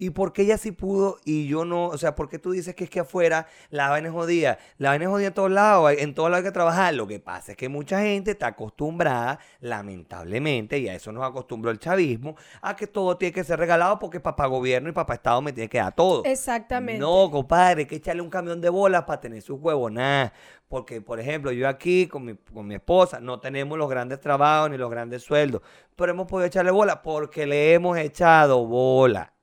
¿Y 0.00 0.10
por 0.10 0.32
qué 0.32 0.42
ella 0.42 0.56
sí 0.56 0.72
pudo 0.72 1.18
y 1.26 1.46
yo 1.46 1.66
no? 1.66 1.88
O 1.88 1.98
sea, 1.98 2.14
¿por 2.14 2.30
qué 2.30 2.38
tú 2.38 2.52
dices 2.52 2.74
que 2.74 2.84
es 2.84 2.90
que 2.90 3.00
afuera 3.00 3.46
la 3.68 3.90
vaina 3.90 4.08
es 4.08 4.14
jodida? 4.14 4.58
La 4.78 4.88
vaina 4.88 5.04
es 5.04 5.10
jodida 5.10 5.26
en 5.28 5.34
todos 5.34 5.50
lados, 5.50 5.92
en 5.98 6.14
todos 6.14 6.30
lados 6.30 6.42
hay 6.42 6.48
que 6.48 6.54
trabajar. 6.54 6.94
Lo 6.94 7.06
que 7.06 7.20
pasa 7.20 7.52
es 7.52 7.58
que 7.58 7.68
mucha 7.68 8.00
gente 8.00 8.30
está 8.30 8.46
acostumbrada, 8.46 9.38
lamentablemente, 9.60 10.78
y 10.78 10.88
a 10.88 10.94
eso 10.94 11.12
nos 11.12 11.22
acostumbró 11.22 11.70
el 11.70 11.78
chavismo, 11.78 12.34
a 12.62 12.74
que 12.76 12.86
todo 12.86 13.18
tiene 13.18 13.34
que 13.34 13.44
ser 13.44 13.58
regalado 13.58 13.98
porque 13.98 14.20
papá 14.20 14.46
gobierno 14.46 14.88
y 14.88 14.92
papá 14.92 15.12
Estado 15.12 15.42
me 15.42 15.52
tiene 15.52 15.68
que 15.68 15.76
dar 15.76 15.94
todo. 15.94 16.24
Exactamente. 16.24 16.98
No, 16.98 17.30
compadre, 17.30 17.82
hay 17.82 17.86
que 17.86 17.96
echarle 17.96 18.22
un 18.22 18.30
camión 18.30 18.58
de 18.58 18.70
bolas 18.70 19.04
para 19.04 19.20
tener 19.20 19.42
sus 19.42 19.60
huevonadas. 19.60 20.32
Porque, 20.66 21.02
por 21.02 21.20
ejemplo, 21.20 21.52
yo 21.52 21.68
aquí 21.68 22.06
con 22.06 22.24
mi, 22.24 22.36
con 22.36 22.66
mi 22.66 22.76
esposa 22.76 23.20
no 23.20 23.38
tenemos 23.38 23.76
los 23.76 23.90
grandes 23.90 24.18
trabajos 24.18 24.70
ni 24.70 24.78
los 24.78 24.90
grandes 24.90 25.22
sueldos, 25.22 25.60
pero 25.94 26.12
hemos 26.12 26.26
podido 26.26 26.46
echarle 26.46 26.70
bola 26.70 27.02
porque 27.02 27.44
le 27.44 27.74
hemos 27.74 27.98
echado 27.98 28.64
bola. 28.64 29.34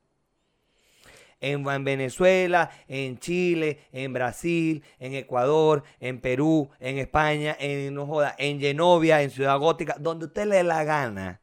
En, 1.39 1.67
en 1.67 1.83
Venezuela, 1.83 2.69
en 2.87 3.19
Chile, 3.19 3.79
en 3.91 4.13
Brasil, 4.13 4.83
en 4.99 5.13
Ecuador, 5.13 5.83
en 5.99 6.19
Perú, 6.19 6.69
en 6.79 6.97
España, 6.97 7.55
en, 7.59 7.93
no 7.93 8.07
joda, 8.07 8.35
en 8.37 8.59
Genovia, 8.59 9.21
en 9.21 9.29
Ciudad 9.29 9.59
Gótica, 9.59 9.95
donde 9.99 10.25
usted 10.25 10.45
le 10.45 10.57
dé 10.57 10.63
la 10.63 10.83
gana 10.83 11.41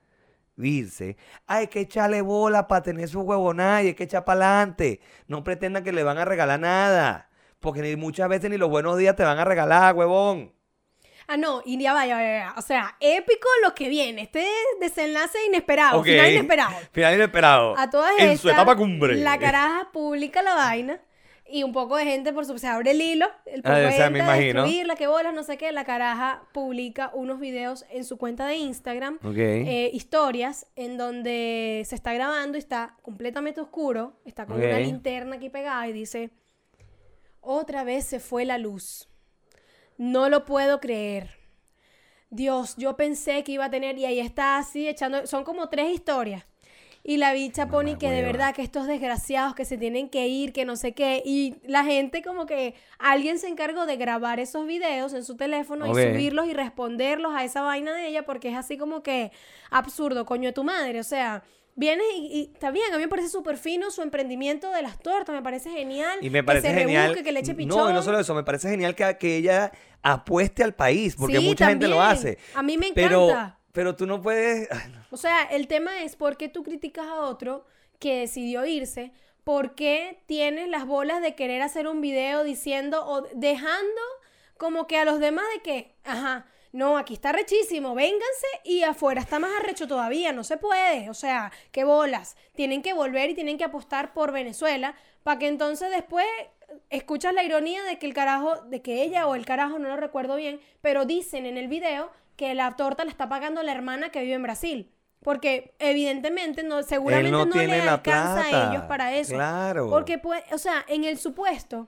irse, 0.57 1.17
hay 1.47 1.67
que 1.67 1.81
echarle 1.81 2.23
bola 2.23 2.69
para 2.69 2.83
tener 2.83 3.09
su 3.09 3.21
huevonada 3.23 3.83
y 3.83 3.89
hay 3.89 3.95
que 3.95 4.05
echar 4.05 4.25
para 4.25 4.59
adelante. 4.59 5.01
No 5.27 5.43
pretendan 5.43 5.83
que 5.83 5.93
le 5.93 6.03
van 6.03 6.19
a 6.19 6.25
regalar 6.25 6.61
nada. 6.61 7.29
Porque 7.61 7.83
ni 7.83 7.97
muchas 7.97 8.29
veces 8.29 8.51
ni 8.51 8.59
los 8.59 8.71
buenos 8.71 8.99
días 8.99 9.17
te 9.17 9.25
van 9.25 9.39
a 9.39 9.45
regalar, 9.45 9.95
huevón. 9.97 10.54
Ah, 11.27 11.37
no, 11.37 11.63
y 11.65 11.79
ya 11.81 11.93
vaya, 11.95 12.15
vaya, 12.17 12.29
vaya. 12.31 12.55
O 12.57 12.63
sea, 12.63 12.97
épico 13.01 13.49
lo 13.63 13.75
que 13.75 13.89
viene. 13.89 14.23
Este 14.23 14.47
desenlace 14.81 15.39
inesperado, 15.47 15.99
Ok. 16.01 16.05
final 16.07 16.31
inesperado. 16.33 16.75
Final 16.93 17.15
inesperado. 17.15 17.79
A 17.79 17.89
todas 17.91 18.13
En 18.19 18.27
estas, 18.27 18.41
su 18.41 18.51
etapa 18.51 18.77
cumbre. 18.77 19.17
la 19.17 19.39
caraja 19.39 19.89
publica 19.93 20.43
la 20.43 20.55
vaina 20.55 21.01
y 21.47 21.63
un 21.63 21.73
poco 21.73 21.97
de 21.97 22.05
gente, 22.05 22.33
por 22.33 22.45
supuesto, 22.45 22.67
se 22.67 22.73
abre 22.73 22.91
el 22.93 23.01
hilo, 23.01 23.27
el 23.47 23.63
poco 23.63 23.75
Ah, 23.75 23.79
de 23.79 23.87
o 23.87 23.91
sea, 23.91 24.05
gente 24.05 24.21
a 24.21 24.25
imagino. 24.25 24.63
destruirla, 24.63 24.97
que 24.97 25.07
bolas, 25.07 25.35
no 25.35 25.43
sé 25.45 25.57
qué. 25.59 25.73
La 25.73 25.85
caraja 25.85 26.43
publica 26.53 27.11
unos 27.15 27.39
videos 27.39 27.85
en 27.91 28.05
su 28.05 28.17
cuenta 28.19 28.47
de 28.47 28.57
Instagram, 28.57 29.19
Ok. 29.23 29.37
eh, 29.37 29.91
historias, 29.93 30.67
en 30.77 30.97
donde 30.97 31.83
se 31.87 31.95
está 31.95 32.13
grabando 32.15 32.57
y 32.57 32.61
está 32.61 32.97
completamente 33.03 33.61
oscuro, 33.61 34.21
está 34.25 34.47
con 34.47 34.57
una 34.57 34.79
linterna 34.79 35.37
aquí 35.37 35.49
pegada 35.51 35.87
y 35.87 35.93
dice, 35.93 36.31
otra 37.41 37.85
vez 37.85 38.05
se 38.07 38.21
fue 38.21 38.45
la 38.45 38.59
luz. 38.59 39.09
No 39.97 40.29
lo 40.29 40.45
puedo 40.45 40.81
creer. 40.81 41.31
Dios, 42.31 42.75
yo 42.77 42.97
pensé 42.97 43.45
que 43.45 43.53
iba 43.53 43.67
a 43.67 43.71
tener, 43.71 43.97
y 43.99 44.07
ahí 44.07 44.19
está 44.19 44.59
así 44.59 44.89
echando, 44.89 45.27
son 45.27 45.45
como 45.45 45.69
tres 45.69 45.95
historias. 45.95 46.45
Y 47.07 47.19
la 47.19 47.35
bicha 47.35 47.69
pone 47.69 47.99
que 47.99 48.11
de 48.11 48.23
verdad 48.23 48.55
que 48.55 48.63
estos 48.63 48.87
desgraciados 48.87 49.55
que 49.55 49.67
se 49.67 49.77
tienen 49.77 50.09
que 50.09 50.27
ir, 50.27 50.55
que 50.55 50.65
no 50.65 50.75
sé 50.75 50.93
qué. 50.95 51.23
Y 51.23 51.57
la 51.65 51.85
gente 51.85 52.23
como 52.23 52.47
que 52.47 52.75
alguien 52.99 53.39
se 53.39 53.47
encargó 53.47 53.85
de 53.85 53.97
grabar 53.97 54.41
esos 54.41 54.67
videos 54.67 55.13
en 55.13 55.23
su 55.23 55.37
teléfono 55.37 55.87
y 55.87 55.91
subirlos 55.91 56.47
y 56.47 56.55
responderlos 56.55 57.35
a 57.35 57.45
esa 57.45 57.61
vaina 57.61 57.93
de 57.93 58.09
ella 58.09 58.25
porque 58.25 58.49
es 58.49 58.57
así 58.57 58.79
como 58.79 59.03
que 59.03 59.33
absurdo, 59.71 60.25
coño 60.25 60.49
de 60.49 60.55
tu 60.55 60.65
madre. 60.65 60.99
O 60.99 61.05
sea, 61.05 61.45
vienes 61.77 62.07
y, 62.17 62.27
y 62.27 62.51
está 62.55 62.71
bien, 62.71 62.93
a 62.93 62.97
mí 62.97 63.03
me 63.03 63.09
parece 63.09 63.29
súper 63.29 63.57
fino 63.59 63.91
su 63.91 64.03
emprendimiento 64.03 64.71
de 64.71 64.83
las 64.83 64.99
tortas, 65.01 65.35
me 65.35 65.43
parece 65.43 65.71
genial. 65.71 66.19
Y 66.23 66.31
me 66.31 66.43
parece 66.45 66.69
que 66.69 66.75
se 66.75 66.81
genial. 66.81 67.03
rebusque, 67.05 67.25
que 67.25 67.33
le 67.33 67.41
eche 67.41 67.55
pichón. 67.55 67.77
No, 67.79 67.91
y 67.91 67.93
no 67.93 68.03
solo 68.03 68.19
eso, 68.21 68.35
me 68.35 68.45
parece 68.45 68.69
genial 68.71 68.95
que, 68.95 69.17
que 69.19 69.37
ella 69.37 69.73
apueste 70.03 70.63
al 70.63 70.75
país, 70.75 71.17
porque 71.17 71.39
Sí, 71.39 71.45
mucha 71.47 71.69
gente 71.69 71.89
lo 71.89 72.03
hace. 72.03 72.39
A 72.55 72.63
mí 72.63 72.77
me 72.79 72.93
Pero, 72.95 73.31
encanta. 73.31 73.59
pero 73.73 73.97
tú 73.97 74.07
no 74.07 74.21
puedes. 74.21 74.69
ay, 74.71 74.93
no. 74.93 75.05
O 75.11 75.17
sea, 75.17 75.43
el 75.45 75.67
tema 75.69 76.03
es 76.03 76.17
por 76.17 76.37
qué 76.37 76.49
tú 76.49 76.63
criticas 76.63 77.07
a 77.07 77.21
otro 77.21 77.65
que 77.99 78.21
decidió 78.21 78.65
irse, 78.67 79.13
por 79.45 79.75
qué 79.75 80.23
tienes 80.27 80.69
las 80.69 80.87
bolas 80.87 81.23
de 81.23 81.35
querer 81.35 81.63
hacer 81.63 81.87
un 81.87 82.01
video 82.01 82.45
diciendo 82.45 83.05
o 83.07 83.23
dejando 83.35 84.01
como 84.57 84.87
que 84.87 84.99
a 84.99 85.05
los 85.05 85.21
demás 85.21 85.45
de 85.55 85.63
que, 85.63 85.95
ajá, 86.05 86.47
no, 86.75 86.99
aquí 86.99 87.15
está 87.15 87.31
rechísimo, 87.31 87.95
vénganse 87.95 88.49
y 88.65 88.83
afuera 88.83 89.21
está 89.21 89.39
más 89.39 89.53
arrecho 89.61 89.87
todavía, 89.87 90.33
no 90.33 90.43
se 90.43 90.57
puede, 90.57 91.09
o 91.09 91.15
sea, 91.15 91.53
qué 91.71 91.85
bolas, 91.85 92.37
tienen 92.57 92.83
que 92.83 92.93
volver 92.93 93.31
y 93.31 93.35
tienen 93.35 93.57
que 93.57 93.63
apostar 93.63 94.13
por 94.13 94.33
Venezuela 94.33 94.97
para 95.23 95.39
que 95.39 95.47
entonces 95.47 95.93
después 95.93 96.27
escuchas 96.91 97.33
la 97.33 97.45
ironía 97.45 97.85
de 97.85 98.01
que 98.01 98.07
el 98.07 98.13
carajo, 98.13 98.57
de 98.63 98.83
que 98.83 99.05
ella 99.05 99.29
o 99.29 99.37
el 99.37 99.47
carajo, 99.47 99.79
no 99.79 99.89
lo 99.89 99.97
recuerdo 99.97 100.35
bien, 100.35 100.61
pero 100.81 101.05
dicen 101.05 101.47
en 101.47 101.59
el 101.59 101.69
video 101.69 102.11
que 102.35 102.57
la 102.57 102.75
torta 102.75 103.05
la 103.05 103.13
está 103.13 103.29
pagando 103.29 103.63
la 103.63 103.71
hermana 103.71 104.11
que 104.11 104.23
vive 104.23 104.35
en 104.35 104.43
Brasil. 104.43 104.91
Porque 105.23 105.75
evidentemente 105.79 106.65
no, 106.65 106.83
seguramente 106.83 107.29
Él 107.29 107.33
no 107.33 107.47
no, 107.47 107.53
tiene 107.53 107.79
le 107.79 107.85
la 107.85 107.95
alcanza 107.95 108.43
a 108.43 108.73
ellos 108.73 108.83
para 108.87 109.15
eso. 109.15 109.35
claro. 109.35 109.89
Porque 109.89 110.19
pues, 110.19 110.43
o 110.53 110.59
sea, 110.59 110.85
en 110.89 111.05
el 111.05 111.19
supuesto, 111.19 111.87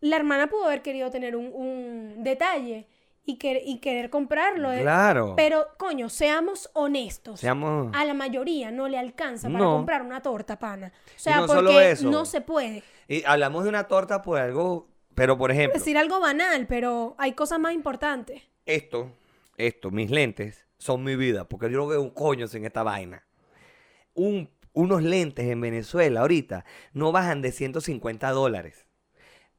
la 0.00 0.16
hermana 0.16 0.48
pudo 0.48 0.64
haber 0.64 0.80
querido 0.80 1.10
tener 1.10 1.36
un, 1.36 1.52
un 1.54 2.24
detalle 2.24 2.88
y, 3.26 3.38
que- 3.38 3.62
y 3.64 3.78
querer 3.80 4.10
comprarlo. 4.10 4.72
eh, 4.72 4.82
Claro. 4.82 5.34
Pero, 5.36 5.66
coño, 5.78 6.08
seamos 6.08 6.70
honestos. 6.74 7.40
Seamos- 7.40 7.90
A 7.94 8.04
la 8.04 8.14
mayoría 8.14 8.70
no 8.70 8.88
le 8.88 8.98
alcanza 8.98 9.48
para 9.48 9.58
No. 9.64 9.72
comprar 9.76 10.02
una 10.02 10.20
torta, 10.22 10.58
pana. 10.58 10.92
O 11.06 11.18
sea, 11.18 11.38
no 11.40 11.46
porque 11.46 11.90
eso. 11.92 12.10
no 12.10 12.24
se 12.26 12.40
puede. 12.40 12.82
Y 13.08 13.24
hablamos 13.24 13.62
de 13.64 13.70
una 13.70 13.84
torta 13.84 14.22
por 14.22 14.38
algo. 14.38 14.88
Pero, 15.14 15.38
por 15.38 15.50
ejemplo, 15.52 15.78
decir 15.78 15.96
algo 15.96 16.18
banal, 16.20 16.66
pero 16.66 17.14
hay 17.18 17.32
cosas 17.32 17.60
más 17.60 17.72
importantes. 17.72 18.42
esto, 18.66 19.12
esto, 19.56 19.90
mis 19.92 20.10
lentes, 20.10 20.66
son 20.78 21.04
mi 21.04 21.14
vida. 21.16 21.44
Porque 21.48 21.70
yo 21.70 21.78
no 21.78 21.86
veo 21.86 22.02
un 22.02 22.10
coño 22.10 22.46
sin 22.48 22.64
esta 22.64 22.82
vaina. 22.82 23.24
Un- 24.14 24.50
unos 24.72 25.02
lentes 25.02 25.46
en 25.46 25.60
Venezuela 25.60 26.20
ahorita 26.22 26.64
no 26.92 27.12
bajan 27.12 27.42
de 27.42 27.52
150 27.52 28.30
dólares. 28.32 28.86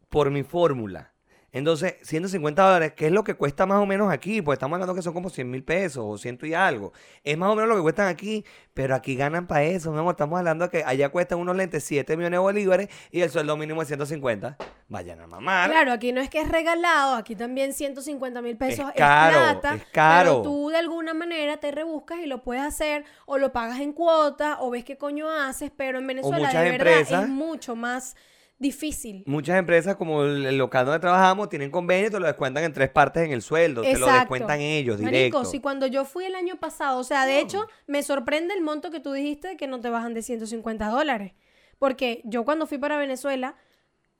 Por 0.09 0.29
mi 0.29 0.43
fórmula. 0.43 1.13
Entonces, 1.55 1.95
150 2.01 2.61
dólares, 2.61 2.93
¿qué 2.97 3.05
es 3.05 3.13
lo 3.13 3.23
que 3.23 3.33
cuesta 3.35 3.65
más 3.65 3.79
o 3.81 3.85
menos 3.85 4.11
aquí? 4.11 4.41
Pues 4.41 4.57
estamos 4.57 4.75
hablando 4.75 4.93
que 4.93 5.01
son 5.01 5.13
como 5.13 5.29
100 5.29 5.49
mil 5.49 5.63
pesos 5.63 6.03
o 6.05 6.17
ciento 6.17 6.45
y 6.45 6.53
algo. 6.53 6.91
Es 7.23 7.37
más 7.37 7.49
o 7.49 7.55
menos 7.55 7.69
lo 7.69 7.77
que 7.77 7.81
cuestan 7.81 8.07
aquí, 8.09 8.43
pero 8.73 8.93
aquí 8.93 9.15
ganan 9.15 9.47
para 9.47 9.63
eso, 9.63 9.89
mi 9.93 9.99
amor. 9.99 10.11
Estamos 10.15 10.37
hablando 10.37 10.65
de 10.65 10.71
que 10.71 10.83
allá 10.85 11.07
cuestan 11.07 11.39
unos 11.39 11.55
lentes 11.55 11.85
7 11.85 12.17
millones 12.17 12.35
de 12.37 12.41
bolívares 12.41 12.89
y 13.09 13.21
el 13.21 13.29
sueldo 13.29 13.55
mínimo 13.55 13.81
es 13.81 13.87
150. 13.87 14.57
Vayan 14.89 15.21
a 15.21 15.27
mamar. 15.27 15.71
Claro, 15.71 15.93
aquí 15.93 16.11
no 16.11 16.19
es 16.19 16.29
que 16.29 16.41
es 16.41 16.49
regalado, 16.49 17.15
aquí 17.15 17.37
también 17.37 17.71
150 17.73 18.41
mil 18.41 18.57
pesos 18.57 18.87
es, 18.89 18.95
caro, 18.95 19.37
plata. 19.39 19.75
es 19.75 19.85
caro. 19.93 20.29
Pero 20.29 20.41
tú 20.41 20.69
de 20.69 20.77
alguna 20.77 21.13
manera 21.13 21.55
te 21.55 21.71
rebuscas 21.71 22.19
y 22.19 22.25
lo 22.25 22.43
puedes 22.43 22.63
hacer, 22.63 23.05
o 23.25 23.37
lo 23.37 23.53
pagas 23.53 23.79
en 23.79 23.93
cuotas, 23.93 24.57
o 24.59 24.71
ves 24.71 24.83
qué 24.83 24.97
coño 24.97 25.29
haces, 25.31 25.71
pero 25.75 25.99
en 25.99 26.05
Venezuela 26.07 26.49
de 26.49 26.71
verdad 26.71 26.99
empresas- 26.99 27.23
es 27.23 27.29
mucho 27.29 27.77
más 27.77 28.17
difícil. 28.57 29.23
Muchas 29.25 29.57
empresas, 29.57 29.95
como 29.95 30.23
el 30.23 30.57
local 30.57 30.85
donde 30.85 30.99
trabajamos, 30.99 31.49
tienen 31.49 31.71
convenio 31.71 32.07
y 32.07 32.11
te 32.11 32.19
lo 32.19 32.25
descuentan 32.25 32.63
en 32.63 32.73
tres 32.73 32.89
partes 32.89 33.23
en 33.23 33.31
el 33.31 33.41
sueldo. 33.41 33.81
Te 33.81 33.97
lo 33.97 34.07
descuentan 34.07 34.61
ellos, 34.61 34.99
Marico, 34.99 35.11
directo. 35.17 35.45
si 35.45 35.59
cuando 35.59 35.87
yo 35.87 36.05
fui 36.05 36.25
el 36.25 36.35
año 36.35 36.57
pasado, 36.57 36.99
o 36.99 37.03
sea, 37.03 37.25
de 37.25 37.39
hecho, 37.39 37.67
me 37.87 38.03
sorprende 38.03 38.53
el 38.53 38.61
monto 38.61 38.91
que 38.91 38.99
tú 38.99 39.11
dijiste 39.11 39.49
de 39.49 39.57
que 39.57 39.67
no 39.67 39.81
te 39.81 39.89
bajan 39.89 40.13
de 40.13 40.21
150 40.21 40.87
dólares. 40.89 41.33
Porque 41.79 42.21
yo 42.23 42.45
cuando 42.45 42.67
fui 42.67 42.77
para 42.77 42.97
Venezuela, 42.97 43.55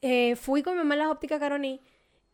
eh, 0.01 0.35
fui 0.35 0.61
con 0.61 0.73
mi 0.73 0.79
mamá 0.79 0.95
a 0.95 0.97
las 0.97 1.07
ópticas 1.07 1.39
Caroní. 1.39 1.81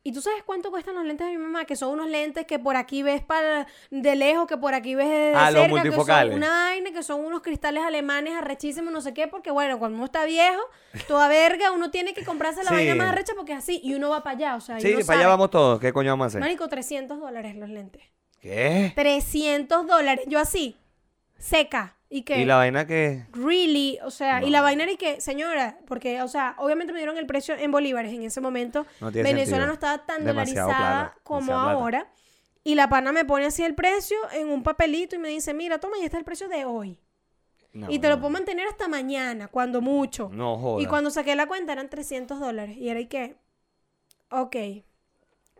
¿Y 0.03 0.13
tú 0.13 0.21
sabes 0.21 0.41
cuánto 0.43 0.71
cuestan 0.71 0.95
los 0.95 1.05
lentes 1.05 1.27
de 1.27 1.33
mi 1.33 1.37
mamá? 1.37 1.65
Que 1.65 1.75
son 1.75 1.89
unos 1.91 2.07
lentes 2.07 2.47
que 2.47 2.57
por 2.57 2.75
aquí 2.75 3.03
ves 3.03 3.21
para 3.21 3.67
de 3.91 4.15
lejos, 4.15 4.47
que 4.47 4.57
por 4.57 4.73
aquí 4.73 4.95
ves 4.95 5.07
de 5.07 5.33
Ah, 5.35 5.51
los 5.51 5.61
cerca, 5.61 5.83
que 5.83 5.91
son 5.91 6.33
una 6.33 6.49
vaina, 6.49 6.91
que 6.91 7.03
son 7.03 7.23
unos 7.23 7.41
cristales 7.41 7.83
alemanes 7.83 8.33
arrechísimos, 8.35 8.91
no 8.91 8.99
sé 9.01 9.13
qué, 9.13 9.27
porque 9.27 9.51
bueno, 9.51 9.77
cuando 9.77 9.97
uno 9.97 10.05
está 10.05 10.25
viejo, 10.25 10.59
toda 11.07 11.27
verga, 11.27 11.71
uno 11.71 11.91
tiene 11.91 12.15
que 12.15 12.25
comprarse 12.25 12.63
la 12.63 12.69
Sí. 12.69 12.75
vaina 12.77 12.95
más 12.95 13.09
arrecha 13.09 13.33
porque 13.35 13.51
es 13.51 13.59
así, 13.59 13.79
y 13.83 13.93
uno 13.93 14.09
va 14.09 14.23
para 14.23 14.35
allá, 14.37 14.55
o 14.55 14.61
sea, 14.61 14.79
Sí, 14.79 14.91
para 15.05 15.19
allá 15.19 15.27
vamos 15.27 15.51
todos. 15.51 15.79
¿Qué 15.79 15.93
coño 15.93 16.11
vamos 16.13 16.25
a 16.25 16.27
hacer? 16.29 16.41
Marico, 16.41 16.67
300 16.67 17.19
dólares 17.19 17.55
los 17.55 17.69
lentes. 17.69 18.01
¿Qué? 18.39 18.93
300 18.95 19.85
dólares. 19.85 20.25
Yo 20.27 20.39
así, 20.39 20.77
seca. 21.37 21.95
¿Y 22.13 22.23
que 22.23 22.41
¿Y 22.41 22.45
la 22.45 22.57
vaina 22.57 22.85
que 22.85 23.25
Really, 23.31 23.97
o 24.03 24.11
sea, 24.11 24.43
y 24.43 24.49
la 24.49 24.61
vaina 24.61 24.83
era 24.83 24.91
y 24.91 24.97
que, 24.97 25.21
señora, 25.21 25.79
porque, 25.87 26.21
o 26.21 26.27
sea, 26.27 26.55
obviamente 26.57 26.91
me 26.91 26.99
dieron 26.99 27.17
el 27.17 27.25
precio 27.25 27.55
en 27.55 27.71
bolívares 27.71 28.11
en 28.13 28.23
ese 28.23 28.41
momento. 28.41 28.85
No 28.99 29.13
tiene 29.13 29.29
Venezuela 29.29 29.63
sentido. 29.63 29.67
no 29.67 29.73
estaba 29.73 30.05
tan 30.05 30.25
Demasiado 30.25 30.67
dolarizada 30.67 31.17
como 31.23 31.45
plata. 31.53 31.71
ahora. 31.71 32.11
Y 32.65 32.75
la 32.75 32.89
pana 32.89 33.13
me 33.13 33.23
pone 33.23 33.45
así 33.45 33.63
el 33.63 33.75
precio 33.75 34.17
en 34.33 34.49
un 34.49 34.61
papelito 34.61 35.15
y 35.15 35.19
me 35.19 35.29
dice, 35.29 35.53
mira, 35.53 35.79
toma, 35.79 35.97
y 35.99 36.03
este 36.03 36.17
es 36.17 36.19
el 36.19 36.25
precio 36.25 36.49
de 36.49 36.65
hoy. 36.65 36.99
No, 37.71 37.89
y 37.89 37.99
te 37.99 38.09
lo 38.09 38.17
puedo 38.19 38.31
mantener 38.31 38.67
hasta 38.67 38.89
mañana, 38.89 39.47
cuando 39.47 39.79
mucho. 39.79 40.29
No 40.33 40.57
joda. 40.57 40.83
Y 40.83 40.87
cuando 40.87 41.11
saqué 41.11 41.33
la 41.37 41.47
cuenta 41.47 41.71
eran 41.71 41.89
300 41.89 42.41
dólares. 42.41 42.75
Y 42.75 42.89
era 42.89 42.99
y 42.99 43.05
que, 43.05 43.37
ok, 44.29 44.55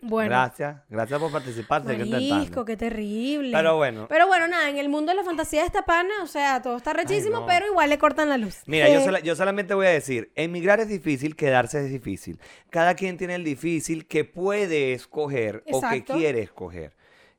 bueno. 0.02 0.30
Gracias, 0.30 0.82
gracias 0.90 1.20
por 1.20 1.32
participar. 1.32 1.84
Marisco, 1.84 2.66
qué 2.66 2.76
terrible. 2.78 3.52
Pero 3.54 3.78
bueno. 3.78 4.08
Pero 4.10 4.28
bueno, 4.28 4.48
nada, 4.48 4.70
en 4.70 4.78
el 4.78 4.90
mundo 4.90 5.12
de 5.12 5.16
la 5.18 5.24
fantasía 5.24 5.62
de 5.62 5.68
esta 5.68 5.84
pana, 5.84 6.14
o 6.24 6.28
sea, 6.28 6.62
todo 6.62 6.78
está 6.78 6.94
rechísimo, 6.94 7.42
no. 7.42 7.46
pero 7.46 7.66
igual 7.68 7.90
le 7.90 7.98
cortan 7.98 8.30
la 8.30 8.38
luz. 8.38 8.58
Mira, 8.66 8.90
yo, 8.90 9.00
Eh, 9.00 9.06
sola- 9.06 9.20
yo 9.20 9.36
solamente 9.36 9.74
voy 9.74 9.88
a 9.88 9.92
decir, 9.92 10.32
emigrar 10.36 10.80
es 10.80 10.88
difícil, 10.90 11.36
quedarse 11.36 11.80
es 11.86 11.92
difícil. 11.92 12.40
Cada 12.70 12.96
quien 12.96 13.18
tiene 13.18 13.36
el 13.36 13.44
difícil 13.44 14.06
que 14.08 14.26
puede 14.26 14.94
escoger 14.94 15.64
o 15.72 15.82
que 15.82 16.04
quiere 16.04 16.42
escoger. 16.42 16.94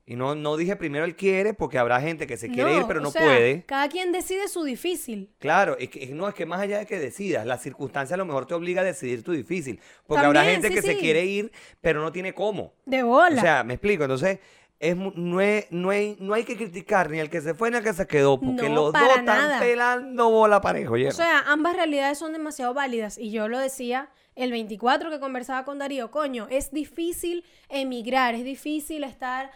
Y 0.05 0.17
no, 0.17 0.35
no 0.35 0.57
dije 0.57 0.75
primero 0.75 1.05
el 1.05 1.15
quiere 1.15 1.55
porque 1.55 1.79
habrá 1.79 2.01
gente 2.01 2.27
que 2.27 2.37
se 2.37 2.49
quiere 2.49 2.77
ir 2.77 2.85
pero 2.89 2.99
o 2.99 3.03
no 3.05 3.11
sea, 3.11 3.23
puede. 3.23 3.65
Cada 3.67 3.89
quien 3.89 4.11
decide 4.11 4.49
su 4.49 4.65
difícil. 4.65 5.31
Claro, 5.39 5.77
es 5.79 5.91
que, 5.91 6.07
no, 6.09 6.29
es 6.29 6.35
que 6.35 6.45
más 6.45 6.61
allá 6.61 6.79
de 6.81 6.87
que 6.87 6.99
decidas, 6.99 7.47
la 7.47 7.57
circunstancia 7.57 8.15
a 8.15 8.17
lo 8.17 8.25
mejor 8.25 8.47
te 8.47 8.55
obliga 8.55 8.81
a 8.81 8.85
decidir 8.85 9.23
tu 9.23 9.31
difícil. 9.33 9.81
Porque 10.07 10.27
habrá 10.27 10.45
gente 10.45 10.69
sí, 10.69 10.75
que 10.75 10.83
se 10.83 10.99
quiere 10.99 11.25
ir 11.25 11.53
pero 11.81 12.01
no 12.01 12.11
tiene 12.11 12.35
cómo. 12.35 12.75
De 12.85 13.05
bola. 13.05 13.37
O 13.37 13.41
sea, 13.41 13.63
me 13.63 13.75
explico. 13.75 14.03
Entonces, 14.03 14.41
es, 14.81 14.97
no, 14.97 15.41
es- 15.41 15.67
no, 15.71 15.91
hay, 15.91 16.17
no 16.19 16.35
hay 16.35 16.43
que 16.43 16.57
criticar 16.57 17.09
ni 17.09 17.21
al 17.21 17.31
que 17.31 17.41
se 17.41 17.55
fue 17.55 17.71
ni 17.71 17.77
al 17.77 17.85
que 17.85 17.93
se 17.93 18.05
quedó 18.09 18.41
porque 18.41 18.69
No, 18.69 18.75
los 18.75 18.93
dos 18.93 19.03
están 19.17 19.61
pelando 19.61 20.31
bola 20.31 20.61
parejo. 20.61 20.95
O 20.95 21.11
sea, 21.13 21.45
ambas 21.47 21.77
realidades 21.77 22.19
son 22.19 22.33
demasiado 22.33 22.75
válidas. 22.75 23.19
Y 23.19 23.31
yo 23.31 23.47
lo 23.47 23.61
decía 23.61 24.11
el 24.35 24.51
24 24.51 25.11
que 25.11 25.21
conversaba 25.21 25.65
con 25.65 25.79
Darío. 25.79 26.11
Coño, 26.11 26.49
es 26.51 26.73
difícil 26.73 27.45
emigrar, 27.69 28.35
es 28.35 28.43
difícil 28.43 29.05
estar 29.05 29.53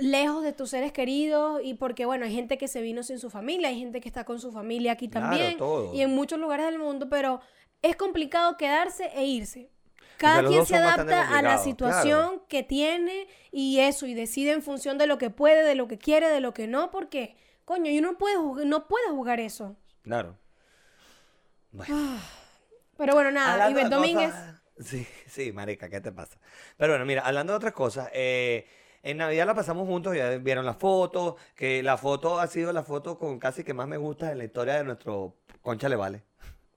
lejos 0.00 0.42
de 0.42 0.52
tus 0.52 0.70
seres 0.70 0.92
queridos 0.92 1.60
y 1.62 1.74
porque 1.74 2.06
bueno 2.06 2.24
hay 2.24 2.34
gente 2.34 2.58
que 2.58 2.68
se 2.68 2.80
vino 2.82 3.02
sin 3.02 3.18
su 3.18 3.28
familia 3.30 3.68
hay 3.68 3.78
gente 3.78 4.00
que 4.00 4.08
está 4.08 4.24
con 4.24 4.40
su 4.40 4.50
familia 4.52 4.92
aquí 4.92 5.08
también 5.08 5.56
y 5.94 6.00
en 6.02 6.10
muchos 6.10 6.38
lugares 6.38 6.66
del 6.66 6.78
mundo 6.78 7.08
pero 7.08 7.40
es 7.82 7.96
complicado 7.96 8.56
quedarse 8.56 9.10
e 9.14 9.24
irse 9.24 9.70
cada 10.16 10.42
quien 10.48 10.66
se 10.66 10.76
adapta 10.76 11.36
a 11.38 11.42
la 11.42 11.58
situación 11.58 12.42
que 12.48 12.62
tiene 12.62 13.26
y 13.52 13.80
eso 13.80 14.06
y 14.06 14.14
decide 14.14 14.52
en 14.52 14.62
función 14.62 14.96
de 14.98 15.06
lo 15.06 15.18
que 15.18 15.30
puede 15.30 15.62
de 15.64 15.74
lo 15.74 15.88
que 15.88 15.98
quiere 15.98 16.28
de 16.28 16.40
lo 16.40 16.52
que 16.54 16.66
no 16.66 16.90
porque 16.90 17.36
coño 17.64 17.90
y 17.90 17.98
uno 17.98 18.16
puede 18.18 18.36
jug- 18.36 18.64
no 18.64 18.86
puede 18.88 19.08
jugar 19.10 19.40
eso 19.40 19.76
Claro. 20.02 20.36
Bueno. 21.72 21.94
pero 22.96 23.14
bueno 23.14 23.30
nada 23.30 23.70
Ivette 23.70 23.88
Domínguez 23.90 24.32
Sí, 24.80 25.06
sí, 25.26 25.52
marica, 25.52 25.90
¿qué 25.90 26.00
te 26.00 26.10
pasa? 26.10 26.38
Pero 26.78 26.94
bueno, 26.94 27.04
mira, 27.04 27.20
hablando 27.20 27.52
de 27.52 27.58
otras 27.58 27.74
cosas, 27.74 28.08
eh, 28.14 28.66
en 29.02 29.16
Navidad 29.16 29.46
la 29.46 29.54
pasamos 29.54 29.86
juntos, 29.86 30.16
ya 30.16 30.30
vieron 30.38 30.64
la 30.66 30.74
foto, 30.74 31.36
que 31.54 31.82
la 31.82 31.96
foto 31.96 32.38
ha 32.40 32.46
sido 32.46 32.72
la 32.72 32.82
foto 32.82 33.18
con 33.18 33.38
casi 33.38 33.64
que 33.64 33.74
más 33.74 33.88
me 33.88 33.96
gusta 33.96 34.30
en 34.32 34.38
la 34.38 34.44
historia 34.44 34.74
de 34.76 34.84
nuestro 34.84 35.36
Concha 35.62 35.88
Le 35.88 35.96
Vale. 35.96 36.22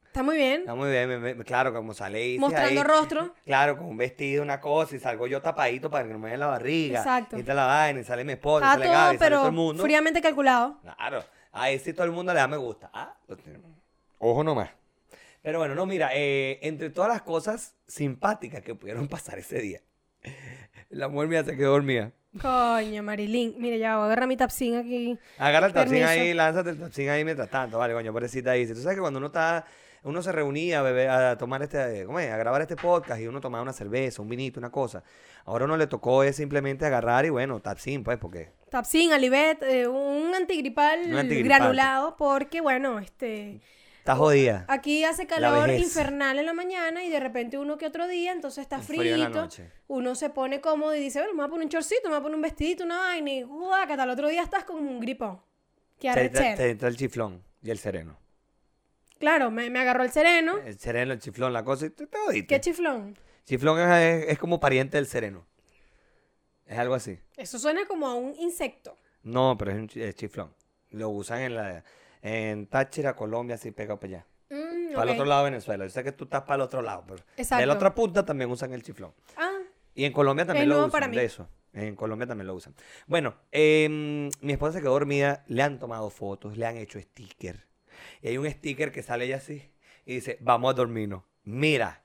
está 0.08 0.24
muy 0.24 0.36
bien 0.38 0.62
Está 0.62 0.76
muy 0.76 0.90
bien, 0.90 1.10
me- 1.10 1.36
me- 1.36 1.44
claro, 1.44 1.74
como 1.74 1.94
sale 1.94 2.38
mostrando 2.40 2.80
ahí, 2.82 2.88
rostro 2.88 3.34
Claro, 3.46 3.78
con 3.78 3.88
un 3.88 3.98
vestido, 3.98 4.42
una 4.44 4.62
cosa, 4.62 4.96
y 4.96 5.00
salgo 5.00 5.28
yo 5.28 5.42
tapadito 5.42 5.90
para 5.90 6.06
que 6.08 6.14
no 6.14 6.20
me 6.20 6.30
vea 6.30 6.38
la 6.38 6.48
barriga. 6.48 7.00
Exacto. 7.00 7.38
Y 7.38 7.44
te 7.44 7.54
la 7.54 7.66
vaina, 7.66 8.00
y 8.00 8.04
sale 8.04 8.24
mi 8.24 8.34
esposa, 8.34 8.66
está 8.68 8.78
sale 8.80 8.86
Gaby, 8.86 8.96
todo 8.96 9.06
sale 9.06 9.18
todo 9.18 9.40
pero 9.42 9.48
el 9.48 9.54
mundo. 9.54 9.84
fríamente 9.84 10.22
calculado 10.22 10.78
Claro, 10.82 11.24
ahí 11.52 11.78
sí 11.80 11.94
todo 11.94 12.06
el 12.06 12.12
mundo 12.12 12.34
le 12.34 12.40
da 12.40 12.48
me 12.48 12.58
gusta. 12.58 12.90
Ah, 12.94 13.16
lo 13.28 13.36
tiene. 13.38 13.60
ojo 14.20 14.44
nomás. 14.44 14.70
Pero 15.42 15.60
bueno, 15.60 15.76
no, 15.76 15.86
mira, 15.86 16.12
eh, 16.14 16.58
entre 16.62 16.90
todas 16.90 17.10
las 17.10 17.22
cosas 17.22 17.76
simpáticas 17.86 18.62
que 18.62 18.76
pudieron 18.76 19.08
pasar 19.10 19.40
ese 19.40 19.60
día, 19.60 19.82
la 20.94 21.08
mujer 21.08 21.30
mía 21.30 21.44
se 21.44 21.56
quedó 21.56 21.72
dormida. 21.72 22.12
Coño, 22.42 23.04
Marilyn. 23.04 23.56
Mira, 23.60 23.78
ya 23.78 23.96
voy 23.96 24.04
a 24.04 24.06
agarrar 24.06 24.28
mi 24.28 24.36
tapsín 24.38 24.76
aquí. 24.76 25.18
Agarra 25.38 25.68
el 25.68 25.74
tapsín 25.74 26.04
ahí, 26.04 26.34
lánzate 26.34 26.72
el 26.72 26.80
tapsín 26.80 27.10
ahí 27.10 27.24
mientras 27.24 27.50
tanto, 27.50 27.78
vale, 27.78 27.94
coño, 27.94 28.12
pobrecita 28.12 28.52
ahí. 28.52 28.66
Tú 28.68 28.76
sabes 28.82 28.96
que 28.96 29.02
cuando 29.02 29.20
uno 29.20 29.28
está, 29.28 29.66
uno 30.04 30.22
se 30.24 30.32
reunía 30.32 30.80
a, 30.80 30.82
beber, 30.82 31.10
a 31.10 31.38
tomar 31.38 31.62
este, 31.62 32.06
¿cómo 32.06 32.20
es? 32.20 32.32
A 32.32 32.38
grabar 32.38 32.62
este 32.62 32.76
podcast 32.76 33.22
y 33.22 33.28
uno 33.28 33.40
tomaba 33.40 33.62
una 33.62 33.74
cerveza, 33.74 34.22
un 34.24 34.30
vinito, 34.30 34.60
una 34.60 34.72
cosa. 34.72 35.04
Ahora 35.46 35.66
uno 35.66 35.78
le 35.78 35.86
tocó 35.86 36.24
es 36.24 36.36
simplemente 36.38 36.86
agarrar 36.86 37.26
y 37.26 37.30
bueno, 37.30 37.60
tapsín, 37.60 38.04
pues, 38.04 38.18
porque 38.18 38.50
Tapsín, 38.72 39.14
Alivet, 39.14 39.62
eh, 39.62 39.88
un 39.88 40.34
antigripal, 40.34 41.02
Un 41.06 41.18
antigripal. 41.18 41.60
granulado, 41.60 42.16
porque 42.18 42.62
bueno, 42.62 42.98
este. 42.98 43.62
Está 44.04 44.18
jodida. 44.18 44.66
Aquí 44.68 45.06
hace 45.06 45.26
calor 45.28 45.70
infernal 45.70 46.38
en 46.38 46.46
la 46.46 46.54
mañana 46.54 47.06
y 47.06 47.10
de 47.10 47.22
repente 47.22 47.58
uno 47.58 47.78
que 47.78 47.86
otro 47.86 48.06
día, 48.08 48.34
entonces 48.34 48.62
está 48.62 48.80
frío. 48.80 49.16
Uno 49.88 50.16
se 50.16 50.30
pone 50.30 50.60
cómodo 50.60 50.94
y 50.94 51.00
dice, 51.00 51.20
bueno, 51.20 51.34
me 51.34 51.38
voy 51.38 51.46
a 51.48 51.50
poner 51.50 51.64
un 51.66 51.70
chorcito, 51.70 52.02
me 52.04 52.10
voy 52.10 52.20
a 52.20 52.22
poner 52.24 52.36
un 52.36 52.42
vestidito, 52.42 52.84
una 52.84 52.98
vaina 52.98 53.32
y 53.32 53.44
guácata, 53.44 54.04
al 54.04 54.10
otro 54.10 54.28
día 54.28 54.44
estás 54.44 54.66
con 54.66 54.78
un 54.86 55.00
gripón. 55.00 55.40
Que 56.00 56.10
Te, 56.12 56.14
te- 56.30 56.38
arrecher. 56.38 56.58
te 56.58 56.70
entra 56.72 56.90
el 56.90 56.98
chiflón 56.98 57.42
y 57.62 57.72
el 57.72 57.78
sereno. 57.80 58.18
Claro, 59.20 59.52
me, 59.52 59.70
me 59.70 59.80
agarró 59.80 60.04
el 60.04 60.12
sereno. 60.12 60.58
El 60.58 60.78
sereno, 60.78 61.14
el 61.14 61.20
chiflón, 61.20 61.54
la 61.54 61.64
cosa, 61.64 61.86
y 61.86 61.92
te, 61.92 62.06
te 62.08 62.18
jodiste. 62.18 62.48
¿Qué 62.48 62.60
chiflón? 62.60 63.18
Chiflón 63.46 63.80
es, 63.80 63.90
es- 64.26 64.30
es 64.32 64.38
como 64.40 64.60
pariente 64.60 64.98
del 64.98 65.08
sereno. 65.08 65.46
Es 66.66 66.78
algo 66.78 66.94
así. 66.96 67.18
Eso 67.38 67.58
suena 67.58 67.86
como 67.86 68.08
a 68.08 68.16
un 68.16 68.36
insecto. 68.36 68.98
No, 69.22 69.56
pero 69.58 69.72
es 69.72 69.78
un 69.78 69.88
chi- 69.88 70.02
es 70.02 70.16
chiflón. 70.16 70.54
Lo 70.90 71.10
usan 71.10 71.40
en 71.42 71.56
la 71.56 71.84
en 72.24 72.66
Táchira, 72.66 73.16
Colombia, 73.16 73.56
así 73.56 73.70
pegado 73.72 74.00
para 74.00 74.14
allá. 74.16 74.26
Mm, 74.50 74.94
Para 74.96 75.04
el 75.04 75.10
otro 75.18 75.26
lado 75.26 75.44
de 75.46 75.52
Venezuela. 75.52 75.84
Yo 75.86 75.90
sé 75.92 76.04
que 76.04 76.12
tú 76.14 76.24
estás 76.24 76.42
para 76.44 76.56
el 76.56 76.62
otro 76.62 76.82
lado, 76.82 77.04
pero 77.06 77.18
de 77.36 77.42
Exacto. 77.44 77.66
la 77.66 77.74
otra 77.74 77.94
punta 77.94 78.26
también 78.26 78.50
usan 78.50 78.74
el 78.74 78.82
chiflón. 78.82 79.14
Ah, 79.38 79.60
Y 79.94 80.06
en 80.06 80.14
Colombia 80.14 80.46
también 80.46 80.70
lo 80.70 80.78
usan, 80.80 80.92
para 80.92 81.08
mí. 81.08 81.16
de 81.18 81.26
eso. 81.26 81.48
En 81.74 81.96
Colombia 81.96 82.26
también 82.28 82.48
lo 82.48 82.54
usan. 82.56 82.74
Bueno, 83.08 83.36
em, 83.52 84.30
mi 84.42 84.54
esposa 84.54 84.74
se 84.74 84.82
quedó 84.82 84.92
dormida, 84.94 85.44
le 85.48 85.62
han 85.64 85.80
tomado 85.80 86.10
fotos, 86.10 86.56
le 86.58 86.66
han 86.66 86.78
hecho 86.78 87.00
sticker. 87.00 87.66
Y 88.22 88.30
hay 88.30 88.38
un 88.38 88.50
sticker 88.50 88.92
que 88.92 89.02
sale 89.04 89.26
ella 89.26 89.38
así 89.38 89.72
y 90.06 90.16
dice, 90.16 90.38
vamos 90.40 90.72
a 90.72 90.74
dormirnos. 90.76 91.24
Mira, 91.44 92.03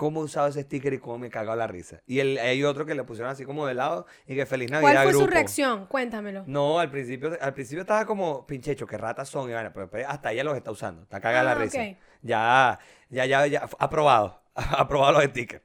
cómo 0.00 0.22
he 0.22 0.24
usado 0.24 0.46
ese 0.48 0.62
sticker 0.62 0.94
y 0.94 0.98
cómo 0.98 1.18
me 1.18 1.26
he 1.26 1.30
cagado 1.30 1.58
la 1.58 1.66
risa. 1.66 2.00
Y 2.06 2.20
el- 2.20 2.38
hay 2.38 2.64
otro 2.64 2.86
que 2.86 2.94
le 2.94 3.04
pusieron 3.04 3.30
así 3.30 3.44
como 3.44 3.66
de 3.66 3.74
lado 3.74 4.06
y 4.26 4.34
que 4.34 4.46
feliz 4.46 4.70
Navidad 4.70 4.92
¿Cuál 4.92 5.02
fue 5.04 5.12
su 5.12 5.18
grupo". 5.18 5.32
reacción? 5.34 5.84
Cuéntamelo. 5.86 6.44
No, 6.46 6.78
al 6.78 6.90
principio, 6.90 7.36
al 7.38 7.52
principio 7.52 7.82
estaba 7.82 8.06
como, 8.06 8.46
pinchecho, 8.46 8.86
qué 8.86 8.96
ratas 8.96 9.28
son, 9.28 9.50
y 9.50 9.52
vaina, 9.52 9.74
pero 9.74 9.90
hasta 10.08 10.32
ella 10.32 10.42
los 10.42 10.56
está 10.56 10.70
usando. 10.70 11.02
Está 11.02 11.20
cagada 11.20 11.44
la 11.44 11.50
Ah, 11.52 11.54
risa. 11.56 11.82
ok. 11.82 11.96
Ya, 12.22 12.78
ya, 13.10 13.26
ya, 13.26 13.46
ya, 13.46 13.68
aprobado. 13.78 14.40
aprobado 14.54 15.12
los 15.20 15.24
stickers. 15.24 15.62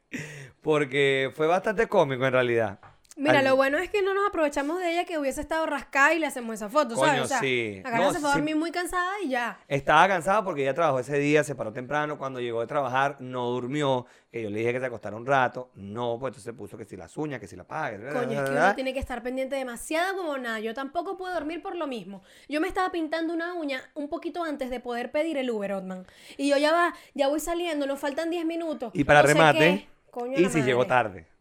Porque 0.61 1.31
fue 1.33 1.47
bastante 1.47 1.87
cómico 1.87 2.25
en 2.25 2.33
realidad. 2.33 2.79
Mira, 3.17 3.39
Al- 3.39 3.45
lo 3.45 3.55
bueno 3.55 3.77
es 3.77 3.89
que 3.89 4.01
no 4.01 4.13
nos 4.13 4.27
aprovechamos 4.27 4.79
de 4.79 4.91
ella 4.91 5.05
que 5.05 5.17
hubiese 5.17 5.39
estado 5.39 5.65
rascada 5.65 6.13
y 6.13 6.19
le 6.19 6.25
hacemos 6.27 6.55
esa 6.55 6.67
foto, 6.69 6.95
¿sabes? 6.95 7.11
Coño, 7.11 7.23
O 7.23 7.27
sea, 7.27 7.39
sí. 7.39 7.81
No, 7.83 8.11
se 8.11 8.19
fue 8.19 8.29
a 8.29 8.33
sí. 8.33 8.37
dormir 8.39 8.55
muy 8.57 8.71
cansada 8.71 9.11
y 9.23 9.29
ya. 9.29 9.57
Estaba 9.69 10.07
cansada 10.07 10.43
porque 10.43 10.63
ella 10.63 10.73
trabajó 10.73 10.99
ese 10.99 11.17
día, 11.17 11.43
se 11.45 11.55
paró 11.55 11.71
temprano. 11.71 12.17
Cuando 12.17 12.41
llegó 12.41 12.59
de 12.59 12.67
trabajar, 12.67 13.15
no 13.19 13.49
durmió. 13.51 14.05
Que 14.29 14.43
yo 14.43 14.49
le 14.49 14.59
dije 14.59 14.73
que 14.73 14.79
se 14.81 14.85
acostara 14.87 15.15
un 15.15 15.25
rato. 15.25 15.71
No, 15.75 16.17
pues 16.19 16.31
entonces 16.31 16.43
se 16.43 16.53
puso 16.53 16.77
que 16.77 16.83
si 16.83 16.97
las 16.97 17.15
uñas, 17.15 17.39
que 17.39 17.47
si 17.47 17.55
la 17.55 17.63
paga. 17.63 17.97
Coño, 18.11 18.41
es 18.41 18.49
que 18.49 18.55
uno 18.55 18.75
tiene 18.75 18.93
que 18.93 18.99
estar 18.99 19.23
pendiente 19.23 19.55
demasiada 19.55 20.11
nada. 20.37 20.59
Yo 20.59 20.73
tampoco 20.73 21.15
puedo 21.15 21.33
dormir 21.33 21.61
por 21.61 21.75
lo 21.75 21.87
mismo. 21.87 22.21
Yo 22.49 22.59
me 22.59 22.67
estaba 22.67 22.91
pintando 22.91 23.33
una 23.33 23.53
uña 23.53 23.81
un 23.93 24.09
poquito 24.09 24.43
antes 24.43 24.69
de 24.69 24.81
poder 24.81 25.11
pedir 25.11 25.37
el 25.37 25.49
Uber, 25.49 25.71
Otman. 25.71 26.05
Y 26.35 26.49
yo 26.49 26.57
ya 26.57 26.73
va, 26.73 26.93
ya 27.13 27.29
voy 27.29 27.39
saliendo, 27.39 27.87
nos 27.87 27.97
faltan 27.97 28.29
10 28.29 28.45
minutos. 28.45 28.91
Y 28.93 29.05
para 29.05 29.21
no 29.21 29.27
remate. 29.27 29.87
Coño, 30.11 30.37
y 30.37 30.49
si 30.49 30.61
llegó 30.63 30.79
madre. 30.79 30.89
tarde. 30.89 31.34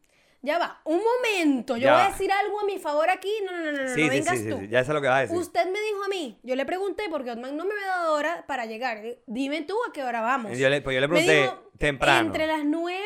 Ya 0.44 0.58
va, 0.58 0.78
un 0.84 1.00
momento. 1.02 1.76
Yo 1.78 1.84
Ya 1.84 1.94
voy 1.94 2.02
a 2.02 2.08
decir 2.10 2.30
algo 2.30 2.60
a 2.60 2.64
mi 2.64 2.78
favor 2.78 3.08
aquí. 3.08 3.32
No, 3.46 3.52
no, 3.52 3.62
no, 3.62 3.72
no, 3.72 3.82
no, 3.84 3.94
Sí, 3.94 4.02
no 4.02 4.08
vengas 4.10 4.36
sí, 4.38 4.44
sí, 4.44 4.50
tú. 4.50 4.60
ya 4.68 4.84
sé 4.84 4.92
lo 4.92 5.00
que 5.00 5.08
vas 5.08 5.16
a 5.16 5.20
decir. 5.22 5.36
Usted 5.38 5.64
me 5.72 5.80
dijo 5.80 6.04
a 6.04 6.08
mí, 6.08 6.38
yo 6.42 6.54
le 6.54 6.66
pregunté 6.66 7.04
porque 7.10 7.30
Otman 7.30 7.56
no 7.56 7.64
me 7.64 7.72
había 7.72 7.86
dado 7.86 8.12
hora 8.14 8.44
para 8.46 8.66
llegar. 8.66 9.00
Dime 9.26 9.62
tú 9.62 9.74
a 9.88 9.92
qué 9.94 10.02
hora 10.02 10.20
vamos. 10.20 10.56
Yo 10.58 10.68
le, 10.68 10.82
pues 10.82 10.94
yo 10.94 11.00
le 11.00 11.08
Me 11.08 11.14
pregunté 11.14 11.40
dijo, 11.40 11.70
temprano. 11.78 12.26
Entre 12.26 12.46
las 12.46 12.62
nueve, 12.62 13.00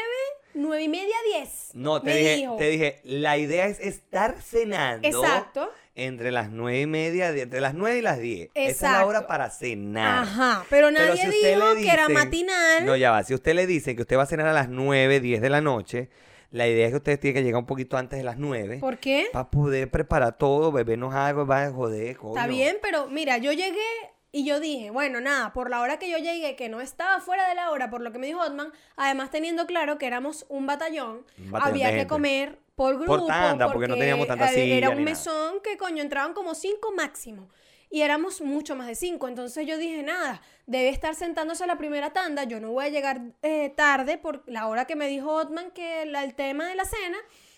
nueve 0.54 0.82
y 0.82 0.88
media, 0.88 1.14
diez. 1.32 1.70
No, 1.74 2.02
te 2.02 2.12
dije, 2.12 2.36
dijo. 2.36 2.56
te 2.56 2.68
dije, 2.70 3.00
la 3.04 3.38
idea 3.38 3.66
es 3.66 3.78
estar 3.78 4.34
cenando. 4.42 5.06
Exacto. 5.06 5.70
Entre 5.94 6.32
las 6.32 6.50
nueve 6.50 6.80
y 6.80 6.86
media, 6.86 7.28
entre 7.30 7.60
las 7.60 7.74
nueve 7.74 7.98
y 7.98 8.02
las 8.02 8.18
diez. 8.18 8.50
Esa 8.54 8.70
es 8.70 8.82
la 8.82 8.88
Exacto. 8.88 9.08
hora 9.08 9.26
para 9.28 9.50
cenar. 9.50 10.22
Ajá, 10.24 10.64
pero 10.70 10.90
nadie 10.90 11.16
si 11.22 11.44
dijo 11.46 11.74
que 11.76 11.88
era 11.88 12.08
matinal. 12.08 12.84
No, 12.84 12.96
ya 12.96 13.12
va. 13.12 13.22
Si 13.22 13.32
usted 13.34 13.54
le 13.54 13.66
dice 13.68 13.94
que 13.94 14.02
usted 14.02 14.16
va 14.16 14.24
a 14.24 14.26
cenar 14.26 14.48
a 14.48 14.52
las 14.52 14.68
9, 14.68 15.20
10 15.20 15.40
de 15.40 15.50
la 15.50 15.60
noche, 15.60 16.08
la 16.50 16.66
idea 16.66 16.86
es 16.86 16.92
que 16.92 16.96
usted 16.96 17.20
tiene 17.20 17.34
que 17.34 17.42
llegar 17.44 17.60
un 17.60 17.66
poquito 17.66 17.96
antes 17.96 18.18
de 18.18 18.24
las 18.24 18.38
9 18.38 18.78
¿Por 18.80 18.98
qué? 18.98 19.26
para 19.32 19.50
poder 19.50 19.90
preparar 19.90 20.38
todo, 20.38 20.72
bebernos 20.72 21.14
algo, 21.14 21.46
va 21.46 21.64
a 21.64 21.70
joder, 21.72 22.16
coño. 22.16 22.34
Está 22.36 22.46
bien, 22.46 22.78
pero 22.82 23.06
mira, 23.08 23.36
yo 23.38 23.52
llegué 23.52 23.78
y 24.32 24.44
yo 24.44 24.60
dije, 24.60 24.90
bueno, 24.90 25.20
nada, 25.20 25.52
por 25.52 25.70
la 25.70 25.80
hora 25.80 25.98
que 25.98 26.10
yo 26.10 26.18
llegué, 26.18 26.54
que 26.56 26.68
no 26.68 26.80
estaba 26.80 27.20
fuera 27.20 27.48
de 27.48 27.54
la 27.54 27.70
hora, 27.70 27.90
por 27.90 28.00
lo 28.02 28.12
que 28.12 28.18
me 28.18 28.26
dijo 28.26 28.40
Otman, 28.40 28.72
además 28.96 29.30
teniendo 29.30 29.66
claro 29.66 29.98
que 29.98 30.06
éramos 30.06 30.46
un 30.48 30.66
batallón, 30.66 31.24
Un 31.38 31.50
batallón 31.50 31.68
había 31.72 31.92
que 31.92 32.06
comer 32.06 32.58
por 32.74 32.96
grupo. 32.98 33.26
tanda, 33.26 33.72
porque 33.72 33.88
no 33.88 33.96
teníamos 33.96 34.26
tanta 34.26 34.52
eh, 34.52 34.76
Era 34.76 34.88
silla 34.88 34.90
un 34.90 34.94
nada. 34.96 35.04
mesón 35.04 35.60
que, 35.64 35.76
coño, 35.76 36.02
entraban 36.02 36.32
como 36.34 36.54
cinco 36.54 36.92
máximo. 36.92 37.48
Y 37.90 38.02
éramos 38.02 38.40
mucho 38.42 38.76
más 38.76 38.86
de 38.86 38.94
cinco. 38.94 39.28
Entonces 39.28 39.66
yo 39.66 39.78
dije, 39.78 40.02
nada, 40.02 40.42
debe 40.66 40.88
estar 40.90 41.14
sentándose 41.14 41.64
a 41.64 41.66
la 41.66 41.78
primera 41.78 42.12
tanda. 42.12 42.44
Yo 42.44 42.60
no 42.60 42.70
voy 42.72 42.86
a 42.86 42.88
llegar 42.90 43.20
eh, 43.42 43.70
tarde 43.76 44.18
por 44.18 44.42
la 44.46 44.66
hora 44.66 44.84
que 44.86 44.94
me 44.96 45.08
dijo 45.08 45.32
Otman 45.32 45.70
que 45.70 46.04
la- 46.06 46.24
el 46.24 46.34
tema 46.34 46.66
de 46.68 46.74
la 46.74 46.84
cena. 46.84 47.16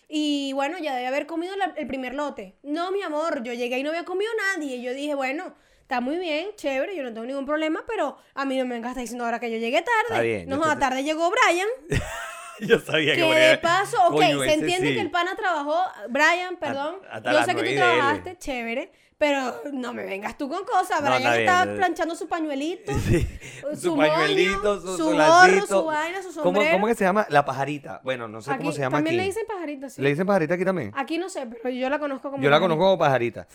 Y 0.08 0.52
bueno, 0.54 0.78
ya 0.78 0.94
debe 0.94 1.06
haber 1.08 1.26
comido 1.26 1.54
la- 1.56 1.72
el 1.76 1.86
primer 1.86 2.14
lote. 2.14 2.56
No, 2.62 2.90
mi 2.92 3.02
amor, 3.02 3.42
yo 3.42 3.52
llegué 3.52 3.78
y 3.78 3.82
no 3.82 3.90
había 3.90 4.04
comido 4.04 4.30
nadie. 4.54 4.76
Y 4.76 4.82
yo 4.82 4.92
dije, 4.94 5.14
bueno, 5.14 5.54
está 5.82 6.00
muy 6.00 6.16
bien, 6.18 6.48
chévere, 6.56 6.94
yo 6.94 7.02
no 7.02 7.12
tengo 7.12 7.26
ningún 7.26 7.46
problema, 7.46 7.84
pero 7.88 8.16
a 8.34 8.44
mí 8.44 8.56
no 8.56 8.64
me 8.64 8.74
vengas 8.76 8.96
a 8.96 9.00
diciendo 9.00 9.24
ahora 9.24 9.40
que 9.40 9.50
yo 9.50 9.58
llegué 9.58 9.82
tarde. 9.82 10.08
Está 10.10 10.20
bien, 10.22 10.48
no, 10.48 10.60
te- 10.74 10.80
tarde 10.80 11.02
llegó 11.04 11.30
Brian. 11.30 11.68
Yo 12.60 12.78
sabía 12.78 13.14
que 13.14 13.22
de 13.22 13.56
paso, 13.56 13.96
ok, 14.08 14.12
Coño, 14.16 14.42
se 14.42 14.52
entiende 14.52 14.88
sí. 14.88 14.94
que 14.94 15.00
el 15.00 15.10
pana 15.10 15.34
trabajó, 15.34 15.80
Brian, 16.10 16.56
perdón, 16.58 16.96
yo 17.24 17.42
sé 17.42 17.54
que 17.54 17.62
tú 17.62 17.74
trabajaste, 17.74 18.36
chévere, 18.36 18.92
pero 19.20 19.60
no 19.74 19.92
me 19.92 20.02
vengas 20.04 20.38
tú 20.38 20.48
con 20.48 20.64
cosas. 20.64 21.02
No, 21.02 21.06
Brian 21.08 21.16
está 21.18 21.30
bien, 21.32 21.40
estaba 21.42 21.64
bien. 21.66 21.76
planchando 21.76 22.14
su 22.16 22.26
pañuelito, 22.26 22.90
Sí, 23.06 23.28
su, 23.74 23.76
su 23.76 23.96
moño, 23.96 24.08
pañuelito, 24.14 24.80
su, 24.80 24.86
su, 24.86 24.96
su 24.96 25.04
gorro, 25.10 25.66
su 25.66 25.84
vaina, 25.84 26.22
su 26.22 26.28
¿Cómo, 26.32 26.42
sombrero. 26.44 26.72
¿Cómo 26.72 26.86
que 26.86 26.94
se 26.94 27.04
llama? 27.04 27.26
La 27.28 27.44
pajarita. 27.44 28.00
Bueno, 28.02 28.26
no 28.28 28.40
sé 28.40 28.56
cómo 28.56 28.72
se 28.72 28.80
llama 28.80 28.96
También 28.96 29.16
aquí. 29.16 29.20
le 29.20 29.26
dicen 29.26 29.44
pajarita, 29.46 29.90
sí. 29.90 30.00
¿Le 30.00 30.08
dicen 30.08 30.26
pajarita 30.26 30.54
aquí 30.54 30.64
también? 30.64 30.92
Aquí 30.96 31.18
no 31.18 31.28
sé, 31.28 31.46
pero 31.62 31.68
yo 31.68 31.90
la 31.90 31.98
conozco 31.98 32.30
como 32.30 32.42
Yo 32.42 32.48
la 32.48 32.56
pajarita. 32.56 32.74
conozco 32.74 32.84
como 32.84 32.98
pajarita. 32.98 33.46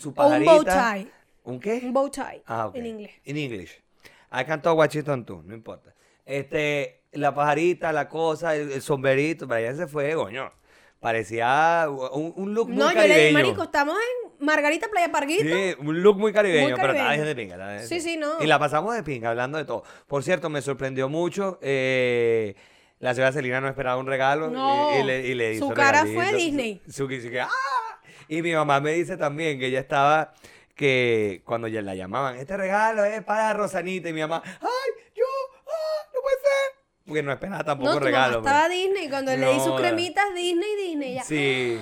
Su 0.00 0.08
O 0.08 0.10
un 0.10 0.14
pajarita. 0.14 0.52
bow 0.52 0.64
tie. 0.64 1.12
¿Un 1.44 1.60
qué? 1.60 1.80
Un 1.82 1.92
bow 1.92 2.08
tie, 2.10 2.42
Ah, 2.46 2.68
ok. 2.68 2.76
en 2.76 2.86
inglés. 2.86 3.12
En 3.24 3.36
English. 3.36 3.72
I 4.32 4.44
can 4.44 4.62
talk 4.62 4.78
don't 5.04 5.26
do, 5.26 5.42
no 5.44 5.52
importa. 5.54 5.92
Este, 6.24 7.00
la 7.12 7.34
pajarita, 7.34 7.90
la 7.92 8.08
cosa, 8.08 8.54
el, 8.54 8.70
el 8.70 8.82
sombrerito, 8.82 9.46
Brian 9.48 9.76
se 9.76 9.88
fue, 9.88 10.14
coño. 10.14 10.52
Parecía 11.00 11.86
un, 11.88 12.32
un 12.36 12.54
look 12.54 12.68
muy 12.68 12.76
No, 12.76 12.88
yo 12.88 12.94
caribeño. 12.94 13.14
le 13.16 13.20
dije, 13.28 13.32
marico, 13.32 13.62
estamos 13.62 13.96
en 13.96 14.27
Margarita 14.40 14.88
Playa 14.88 15.10
Parguito. 15.10 15.42
Sí, 15.44 15.74
un 15.78 16.02
look 16.02 16.16
muy 16.18 16.32
caribeño, 16.32 16.70
Muy 16.70 16.80
pero 16.80 16.92
estaba 16.92 17.08
caribeño. 17.10 17.28
de 17.28 17.34
pinga. 17.36 17.56
de- 17.68 17.86
Sí, 17.86 18.00
sí, 18.00 18.16
no. 18.16 18.40
Y 18.42 18.46
la 18.46 18.58
pasamos 18.58 18.94
de 18.94 19.02
pinga, 19.02 19.30
hablando 19.30 19.58
de 19.58 19.64
todo. 19.64 19.82
Por 20.06 20.22
cierto, 20.22 20.48
me 20.48 20.62
sorprendió 20.62 21.08
mucho. 21.08 21.58
eh, 21.62 22.54
la 23.00 23.14
señora 23.14 23.32
Celina 23.32 23.60
no 23.60 23.68
esperaba 23.68 23.96
un 23.96 24.06
regalo. 24.06 24.50
No, 24.50 24.98
y, 24.98 25.04
le, 25.04 25.26
y 25.26 25.34
le 25.34 25.54
hizo 25.54 25.68
su 25.68 25.74
cara 25.74 26.02
regalito. 26.02 26.20
fue 26.22 26.36
Disney. 26.38 26.82
Su, 26.86 27.08
su- 27.08 27.20
su- 27.20 27.28
¡ah! 27.40 27.48
Y 28.28 28.42
mi 28.42 28.52
mamá 28.52 28.80
me 28.80 28.92
dice 28.92 29.16
también 29.16 29.58
que 29.58 29.66
ella 29.66 29.78
estaba, 29.80 30.32
que 30.74 31.42
cuando 31.44 31.66
ya 31.68 31.80
la 31.82 31.94
llamaban, 31.94 32.36
este 32.36 32.56
regalo 32.56 33.04
es 33.04 33.22
para 33.24 33.52
Rosanita. 33.54 34.08
Y 34.08 34.12
mi 34.12 34.20
mamá, 34.20 34.42
¡ay, 34.44 34.90
yo! 35.14 35.24
¡ah, 35.66 36.08
no 36.14 36.20
puede 36.20 36.36
ser! 36.36 36.78
Porque 37.06 37.22
no 37.22 37.32
esperaba 37.32 37.64
tampoco 37.64 37.90
No, 37.92 37.98
tu 37.98 38.04
regalo. 38.04 38.40
mamá 38.40 38.42
pues. 38.42 38.52
estaba 38.52 38.68
Disney. 38.68 39.08
Cuando 39.08 39.36
le 39.36 39.52
di 39.54 39.60
sus 39.60 39.80
cremitas, 39.80 40.34
Disney, 40.34 40.76
Disney. 40.76 41.14
Ya. 41.14 41.22
Sí. 41.24 41.80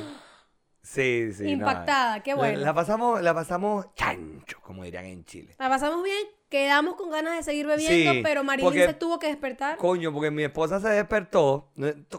Sí, 0.86 1.32
sí. 1.32 1.42
no. 1.42 1.48
Impactada, 1.50 2.20
qué 2.22 2.30
La- 2.30 2.36
bueno. 2.36 2.58
La, 2.60 2.72
pasamos, 2.72 3.20
la 3.20 3.34
pasamos 3.34 3.92
chancho, 3.94 4.58
como 4.62 4.84
dirían 4.84 5.04
en 5.06 5.24
Chile. 5.24 5.54
La 5.58 5.68
pasamos 5.68 6.04
bien, 6.04 6.24
quedamos 6.48 6.94
con 6.94 7.10
ganas 7.10 7.34
de 7.36 7.42
seguir 7.42 7.66
bebiendo, 7.66 8.12
Sí, 8.12 8.20
pero 8.22 8.44
Marilyn 8.44 8.66
porque- 8.66 8.86
se 8.86 8.94
tuvo 8.94 9.18
que 9.18 9.26
despertar. 9.26 9.78
Coño, 9.78 10.12
porque 10.12 10.30
mi 10.30 10.44
esposa 10.44 10.78
se 10.80 10.88
despertó. 10.88 11.72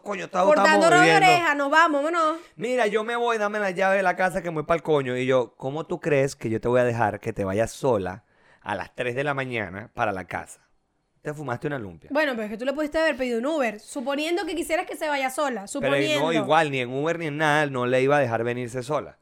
Coño, 0.04 0.26
estaba 0.26 0.46
Cortando 0.46 0.90
bebiendo. 0.90 1.16
oreja, 1.16 1.56
nos 1.56 1.72
vamos, 1.72 2.04
vámonos. 2.04 2.38
Mira, 2.58 2.88
yo 2.88 3.06
me 3.06 3.16
voy, 3.16 3.38
dame 3.38 3.58
la 3.60 3.72
llave 3.72 3.96
de 3.98 4.04
la 4.04 4.18
casa 4.18 4.42
que 4.44 4.50
me 4.52 4.56
voy 4.56 4.64
para 4.64 4.76
el 4.76 4.84
coño. 4.84 5.16
Y 5.16 5.26
yo, 5.26 5.56
¿cómo 5.56 5.86
tú 5.86 6.02
crees 6.02 6.36
que 6.36 6.50
yo 6.50 6.60
te 6.60 6.68
voy 6.68 6.82
a 6.82 6.84
dejar 6.84 7.22
que 7.22 7.32
te 7.32 7.46
vayas 7.46 7.72
sola 7.72 8.26
a 8.62 8.76
las 8.76 8.94
3 8.96 9.16
de 9.16 9.24
la 9.24 9.34
mañana 9.34 9.92
para 9.94 10.12
la 10.12 10.26
casa? 10.26 10.67
Te 11.22 11.34
fumaste 11.34 11.68
una 11.68 11.78
lumpia. 11.80 12.10
Bueno, 12.14 12.32
pero 12.34 12.44
es 12.44 12.50
que 12.52 12.58
tú 12.58 12.66
le 12.66 12.74
pudiste 12.74 12.98
haber 13.00 13.18
pedido 13.18 13.40
un 13.40 13.46
Uber, 13.48 13.80
suponiendo 13.80 14.46
que 14.46 14.56
quisieras 14.56 14.86
que 14.86 14.96
se 14.96 15.08
vaya 15.10 15.30
sola, 15.30 15.62
Pero 15.62 15.68
suponiendo. 15.68 16.22
no, 16.26 16.32
igual, 16.34 16.72
ni 16.72 16.80
en 16.80 16.90
Uber 16.94 17.20
ni 17.20 17.26
en 17.28 17.38
nada, 17.38 17.66
no 17.66 17.86
le 17.86 18.02
iba 18.02 18.18
a 18.18 18.20
dejar 18.20 18.44
venirse 18.44 18.82
sola. 18.84 19.18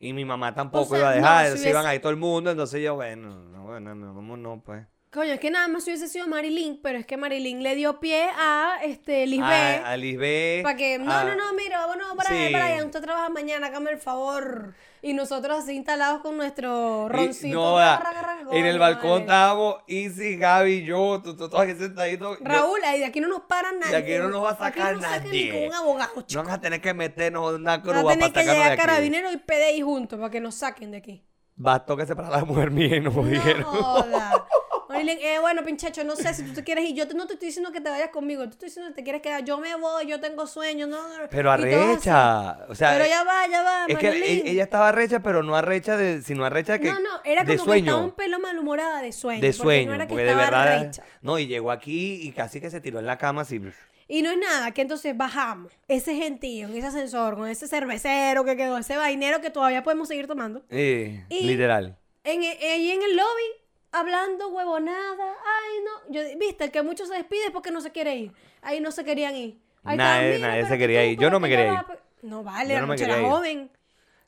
Y 0.00 0.12
mi 0.12 0.24
mamá 0.24 0.54
tampoco 0.54 0.96
sea, 0.96 0.98
iba 0.98 1.08
a 1.08 1.10
no, 1.12 1.16
dejar, 1.16 1.44
si 1.46 1.52
se 1.52 1.54
hubiese- 1.58 1.70
iban 1.70 1.86
ahí 1.86 1.98
todo 2.00 2.10
el 2.10 2.16
mundo. 2.18 2.50
Entonces 2.50 2.82
yo, 2.82 2.96
bueno, 2.96 3.28
no, 3.44 3.62
bueno, 3.64 3.94
no, 3.94 4.36
no, 4.36 4.62
pues. 4.64 4.84
Coño, 5.14 5.32
es 5.34 5.38
que 5.38 5.48
nada 5.48 5.68
más 5.68 5.84
hubiese 5.84 6.08
sido 6.08 6.26
Marilyn, 6.26 6.80
pero 6.82 6.98
es 6.98 7.06
que 7.06 7.16
Marilyn 7.16 7.62
le 7.62 7.76
dio 7.76 8.00
pie 8.00 8.26
a 8.36 8.78
este 8.82 9.28
Lisbeth. 9.28 9.46
A, 9.84 9.92
a 9.92 9.96
Lisbeth, 9.96 10.64
Para 10.64 10.76
que, 10.76 10.98
no, 10.98 11.12
a- 11.12 11.22
no, 11.22 11.36
no, 11.36 11.52
mira, 11.54 11.86
bueno, 11.86 12.04
para 12.16 12.30
Sí. 12.30 12.48
Brian, 12.48 12.86
usted 12.86 13.00
trabaja 13.00 13.28
mañana, 13.28 13.68
hágame 13.68 13.92
el 13.92 13.98
favor. 13.98 14.74
Y 15.02 15.12
nosotros 15.12 15.62
así 15.62 15.74
instalados 15.76 16.20
con 16.20 16.36
nuestro 16.36 17.06
Y- 17.06 17.12
roncito. 17.12 17.54
no, 17.54 17.78
ra, 17.78 18.00
da, 18.02 18.10
ra, 18.10 18.22
ra, 18.22 18.38
en 18.50 18.66
el 18.66 18.78
balcón 18.80 19.20
estábamos 19.20 19.76
Easy, 19.86 20.36
Gaby, 20.36 20.84
yo, 20.84 21.20
tú, 21.22 21.36
tú, 21.36 21.48
todos 21.48 21.62
aquí 21.62 21.74
sentaditos. 21.78 22.38
Raúl, 22.40 22.80
ahí 22.84 22.98
de 22.98 23.04
aquí 23.04 23.20
no 23.20 23.28
nos 23.28 23.42
para 23.42 23.70
nadie. 23.70 23.94
aquí 23.96 24.14
no 24.18 24.30
nos 24.30 24.42
va 24.42 24.48
a 24.48 24.66
Aquí 24.66 24.80
sacar 24.80 24.94
no 24.96 25.00
saca 25.02 25.18
nadie. 25.18 25.30
Ni 25.44 25.50
con 25.60 25.68
un 25.68 25.74
abogado, 25.74 26.12
no 26.16 26.22
chico. 26.22 26.42
vamos 26.42 26.58
a 26.58 26.60
tener 26.60 26.80
que 26.80 26.92
meternos 26.92 27.54
en 27.54 27.60
una 27.60 27.76
Va 27.76 27.82
grúa 27.84 28.00
a 28.00 28.02
para 28.02 28.14
tener 28.16 28.32
que 28.32 28.40
sacarnos 28.40 28.46
de 28.46 28.54
llegar 28.54 28.72
aquí. 28.72 28.80
carabinero 28.80 29.30
y 29.30 29.36
PDI 29.36 29.80
juntos 29.82 30.18
para 30.18 30.30
que 30.30 30.40
nos 30.40 30.56
saquen 30.56 30.90
de 30.90 30.96
aquí. 30.96 31.22
Bastó 31.56 31.96
que 31.96 32.04
se 32.04 32.16
parara 32.16 32.38
la 32.38 32.44
mujer 32.46 32.72
mía 32.72 32.96
y 32.96 33.00
nos 33.00 33.14
No. 33.14 33.24
Marilyn, 34.94 35.18
eh, 35.20 35.38
bueno, 35.40 35.62
pinchacho, 35.64 36.04
no 36.04 36.16
sé 36.16 36.32
si 36.34 36.42
tú 36.44 36.52
te 36.54 36.64
quieres 36.64 36.88
ir. 36.88 36.94
Yo 36.96 37.06
te- 37.06 37.14
no 37.14 37.26
te 37.26 37.34
estoy 37.34 37.46
diciendo 37.48 37.70
que 37.72 37.80
te 37.80 37.90
vayas 37.90 38.08
conmigo. 38.10 38.44
Te 38.44 38.50
estoy 38.50 38.68
diciendo 38.68 38.90
que 38.90 38.96
te 38.96 39.02
quieres 39.04 39.20
quedar. 39.22 39.44
Yo 39.44 39.58
me 39.58 39.74
voy, 39.76 40.06
yo 40.06 40.20
tengo 40.20 40.46
sueños. 40.46 40.88
No. 40.88 40.98
Pero 41.30 41.50
arrecha. 41.50 42.58
O 42.68 42.74
sea, 42.74 42.92
Pero 42.92 43.06
ya 43.06 43.24
va, 43.24 43.46
ya 43.48 43.62
va. 43.62 43.84
es 43.88 43.98
que 43.98 44.06
Marilyn. 44.08 44.46
e- 44.46 44.50
ella 44.50 44.64
estaba 44.64 44.88
arrecha, 44.88 45.20
pero 45.20 45.42
no 45.42 45.54
arrecha 45.56 45.96
de, 45.96 46.22
sino 46.22 46.44
arrecha 46.44 46.78
que 46.78 46.88
No, 46.88 47.00
no, 47.00 47.08
era 47.24 47.44
como 47.44 47.64
que 47.64 47.78
estaba 47.78 47.98
un 48.00 48.12
pelo 48.12 48.38
malhumorada 48.40 49.02
de 49.02 49.12
sueño. 49.12 49.40
de 49.40 49.48
porque 49.48 49.62
sueño, 49.62 49.88
no 49.90 49.94
era 49.94 50.06
que 50.06 50.10
porque 50.10 50.24
de 50.24 50.34
verdad. 50.34 50.68
arrecha. 50.78 51.02
No, 51.22 51.38
y 51.38 51.46
llegó 51.46 51.70
aquí 51.70 52.20
y 52.22 52.32
casi 52.32 52.60
que 52.60 52.70
se 52.70 52.80
tiró 52.80 52.98
en 52.98 53.06
la 53.06 53.18
cama 53.18 53.42
así. 53.42 53.60
Y 54.06 54.20
no 54.22 54.30
es 54.30 54.36
nada, 54.38 54.70
que 54.72 54.82
entonces 54.82 55.16
bajamos. 55.16 55.72
Ese 55.88 56.14
gentío, 56.14 56.68
en 56.68 56.76
ese 56.76 56.88
ascensor, 56.88 57.36
con 57.36 57.48
ese 57.48 57.66
cervecero 57.66 58.44
que 58.44 58.56
quedó, 58.56 58.76
ese 58.76 58.96
vainero 58.96 59.40
que 59.40 59.48
todavía 59.50 59.82
podemos 59.82 60.08
seguir 60.08 60.26
tomando. 60.26 60.62
Eh, 60.68 61.24
Y- 61.30 61.46
literal. 61.46 61.96
En, 62.22 62.42
e- 62.42 62.58
ahí 62.72 62.90
en 62.90 63.02
el 63.02 63.16
lobby, 63.16 63.63
hablando 63.98 64.48
huevonada. 64.48 65.24
Ay, 65.44 65.78
no. 65.84 66.12
Yo, 66.12 66.20
Viste, 66.38 66.64
el 66.64 66.70
que 66.70 66.82
mucho 66.82 67.06
se 67.06 67.14
despide 67.14 67.46
es 67.46 67.50
porque 67.50 67.70
no 67.70 67.80
se 67.80 67.90
quiere 67.92 68.14
ir. 68.16 68.32
Ahí 68.62 68.80
no 68.80 68.90
se 68.92 69.04
querían 69.04 69.34
ir. 69.36 69.60
Ahí 69.84 69.96
Nadie- 69.96 70.34
estaban, 70.34 70.36
"Mira, 70.36 70.48
nadie 70.48 70.62
se 70.64 70.68
que 70.72 70.78
quería 70.78 71.04
ir. 71.06 71.18
Yo 71.18 71.30
no 71.30 71.40
me 71.40 71.48
que 71.48 71.56
quería 71.56 71.72
ir. 71.72 71.78
va". 71.78 71.86
No 72.22 72.42
vale, 72.42 72.68
Yo 72.70 72.74
la 72.76 72.80
no 72.80 72.86
noche 72.88 73.04
era 73.04 73.20
joven. 73.20 73.70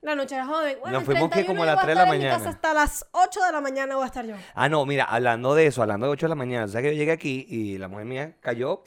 La 0.03 0.15
noche 0.15 0.35
era 0.35 0.47
joven. 0.47 0.77
Bueno, 0.81 0.99
Nos 0.99 1.05
fuimos 1.07 1.25
que 1.31 1.35
31 1.43 1.47
como 1.49 1.63
a 1.63 1.67
las 1.67 1.75
voy 1.77 1.85
3 1.85 1.97
de 1.97 2.03
la 2.03 2.07
mañana. 2.09 2.37
casa 2.37 2.49
hasta 2.51 2.75
las 2.75 3.07
8 3.13 3.43
de 3.43 3.53
la 3.53 3.61
mañana 3.61 3.95
voy 3.97 4.05
a 4.05 4.07
estar 4.07 4.25
yo. 4.27 4.37
Ah, 4.55 4.69
no, 4.69 4.85
mira, 4.87 5.05
hablando 5.05 5.55
de 5.55 5.67
eso, 5.67 5.81
hablando 5.83 6.07
de 6.07 6.13
8 6.13 6.27
de 6.27 6.29
la 6.31 6.35
mañana, 6.35 6.67
o 6.67 6.69
sea 6.69 6.83
que 6.83 6.89
yo 6.93 6.97
llegué 6.99 7.13
aquí 7.13 7.47
y 7.49 7.79
la 7.79 7.89
mujer 7.89 8.05
mía 8.05 8.37
cayó 8.41 8.85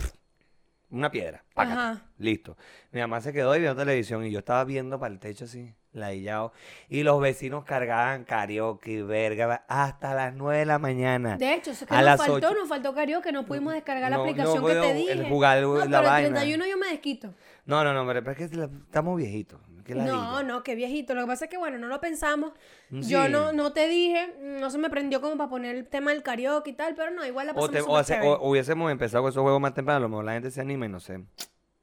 una 0.92 1.10
piedra. 1.12 1.44
Ajá. 1.56 2.04
Listo. 2.20 2.56
Mi 2.92 3.02
mamá 3.02 3.20
se 3.22 3.34
quedó 3.34 3.52
ahí 3.52 3.60
viendo 3.62 3.80
televisión 3.82 4.26
y 4.26 4.32
yo 4.32 4.39
estaba 4.39 4.63
viendo 4.63 5.00
para 5.00 5.12
el 5.13 5.20
techo 5.20 5.46
así, 5.46 5.74
ladillado. 5.91 6.52
Y 6.88 7.04
los 7.04 7.19
vecinos 7.21 7.63
cargaban 7.65 8.23
karaoke, 8.23 9.04
verga, 9.04 9.65
hasta 9.67 10.13
las 10.13 10.34
9 10.36 10.60
de 10.60 10.65
la 10.65 10.80
mañana. 10.80 11.38
De 11.38 11.54
hecho, 11.54 11.71
es 11.71 11.80
que 11.86 11.93
A 11.95 12.02
nos 12.02 12.17
faltó, 12.17 12.54
nos 12.54 12.67
faltó 12.69 12.93
karaoke, 12.93 13.32
no 13.32 13.45
pudimos 13.45 13.73
descargar 13.73 14.10
la 14.12 14.17
no 14.17 14.23
aplicación 14.23 14.65
que 14.65 14.73
te 14.75 14.93
dije. 14.93 15.12
el 15.12 15.28
jugar 15.30 15.62
no, 15.62 15.75
la 15.78 15.84
pero 15.99 16.04
vaina. 16.04 16.28
el 16.28 16.34
31 16.34 16.65
yo 16.67 16.78
me 16.78 16.88
desquito. 16.88 17.34
No, 17.65 17.84
no, 17.84 17.93
no, 17.93 18.06
pero 18.06 18.32
es 18.32 18.38
que 18.38 18.56
la- 18.58 18.65
estamos 18.65 19.17
viejitos. 19.17 19.60
No, 19.89 20.43
no, 20.43 20.62
qué 20.62 20.75
viejito. 20.75 21.15
Lo 21.15 21.21
que 21.21 21.28
pasa 21.28 21.45
es 21.45 21.49
que, 21.52 21.58
bueno, 21.58 21.80
no 21.80 21.88
lo 21.88 21.99
pensamos. 21.99 22.54
Mm, 22.91 23.02
Yo 23.02 23.28
no, 23.28 23.54
no 23.54 23.73
te 23.73 23.88
dije, 23.88 24.36
no 24.39 24.69
se 24.69 24.78
me 24.78 24.88
prendió 24.91 25.19
como 25.19 25.36
para 25.36 25.49
poner 25.49 25.75
el 25.75 25.88
tema 25.88 26.12
del 26.12 26.21
karaoke 26.21 26.69
y 26.69 26.73
tal, 26.73 26.93
pero 26.93 27.10
no, 27.10 27.25
igual 27.25 27.47
la 27.47 27.54
O, 27.54 27.56
pasamos 27.56 27.71
te- 27.73 27.82
o 27.91 27.97
hace- 27.97 28.13
chévere. 28.13 28.30
o 28.34 28.49
hubiésemos 28.49 28.91
empezado 28.91 29.23
con 29.23 29.32
esos 29.32 29.41
juegos 29.41 29.60
más 29.60 29.73
temprano, 29.73 29.97
a 29.97 30.02
lo 30.02 30.10
mejor 30.10 30.25
la 30.25 30.34
gente 30.34 30.52
se 30.52 30.62
anima 30.62 30.86
y 30.86 30.89
no 30.89 30.99
sé. 30.99 31.21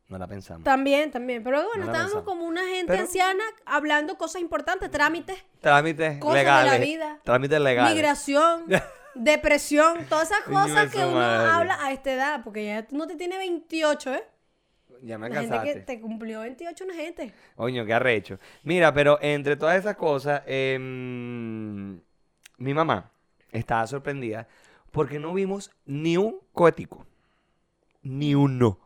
No 0.09 0.19
la 0.19 0.27
pensamos. 0.29 0.63
También, 0.65 1.11
también. 1.11 1.43
Pero 1.43 1.65
bueno, 1.65 1.85
No 1.85 1.91
estábamos 1.93 2.13
pensamos. 2.13 2.25
como 2.25 2.45
una 2.47 2.65
gente 2.65 2.87
Pero- 2.87 3.03
anciana 3.03 3.43
hablando 3.65 4.17
cosas 4.17 4.41
importantes, 4.41 4.91
trámites, 4.91 5.37
Trámites 5.61 6.19
Cosas 6.19 6.37
de 6.37 6.45
la 6.45 6.79
vida. 6.79 7.19
Trámites 7.25 7.61
legales. 7.61 7.93
migración, 7.95 8.65
depresión, 9.17 10.05
todas 10.09 10.31
esas 10.31 10.45
cosas 10.45 10.93
que 10.93 10.99
uno 10.99 11.13
madre. 11.17 11.51
habla 11.51 11.79
a 11.85 11.91
esta 11.93 12.13
edad, 12.13 12.45
porque 12.45 12.67
ya 12.67 12.87
no 12.93 13.07
te 13.09 13.17
tiene 13.17 13.37
28, 13.39 14.15
¿eh? 14.15 14.25
Ya 15.03 15.19
me 15.19 15.29
La 15.29 15.41
gente 15.41 15.51
que 15.51 15.57
cansaste. 15.59 15.81
te 15.97 16.01
cumplió 16.01 16.41
28 16.41 16.85
una 16.85 16.95
gente. 16.95 17.35
Coño, 17.57 17.85
qué 17.85 17.93
arrecho. 17.93 18.39
Mira, 18.63 18.95
pero 18.95 19.19
entre 19.21 19.57
todas 19.57 19.77
esas 19.79 19.97
cosas, 19.97 20.43
em, 20.47 22.01
mi 22.59 22.73
mamá 22.75 23.11
estaba 23.53 23.87
sorprendida 23.87 24.47
porque 24.93 25.19
no 25.19 25.35
vimos 25.35 25.71
ni 25.85 26.17
un 26.17 26.39
cohetico. 26.53 27.07
Ni 28.03 28.35
uno. 28.35 28.79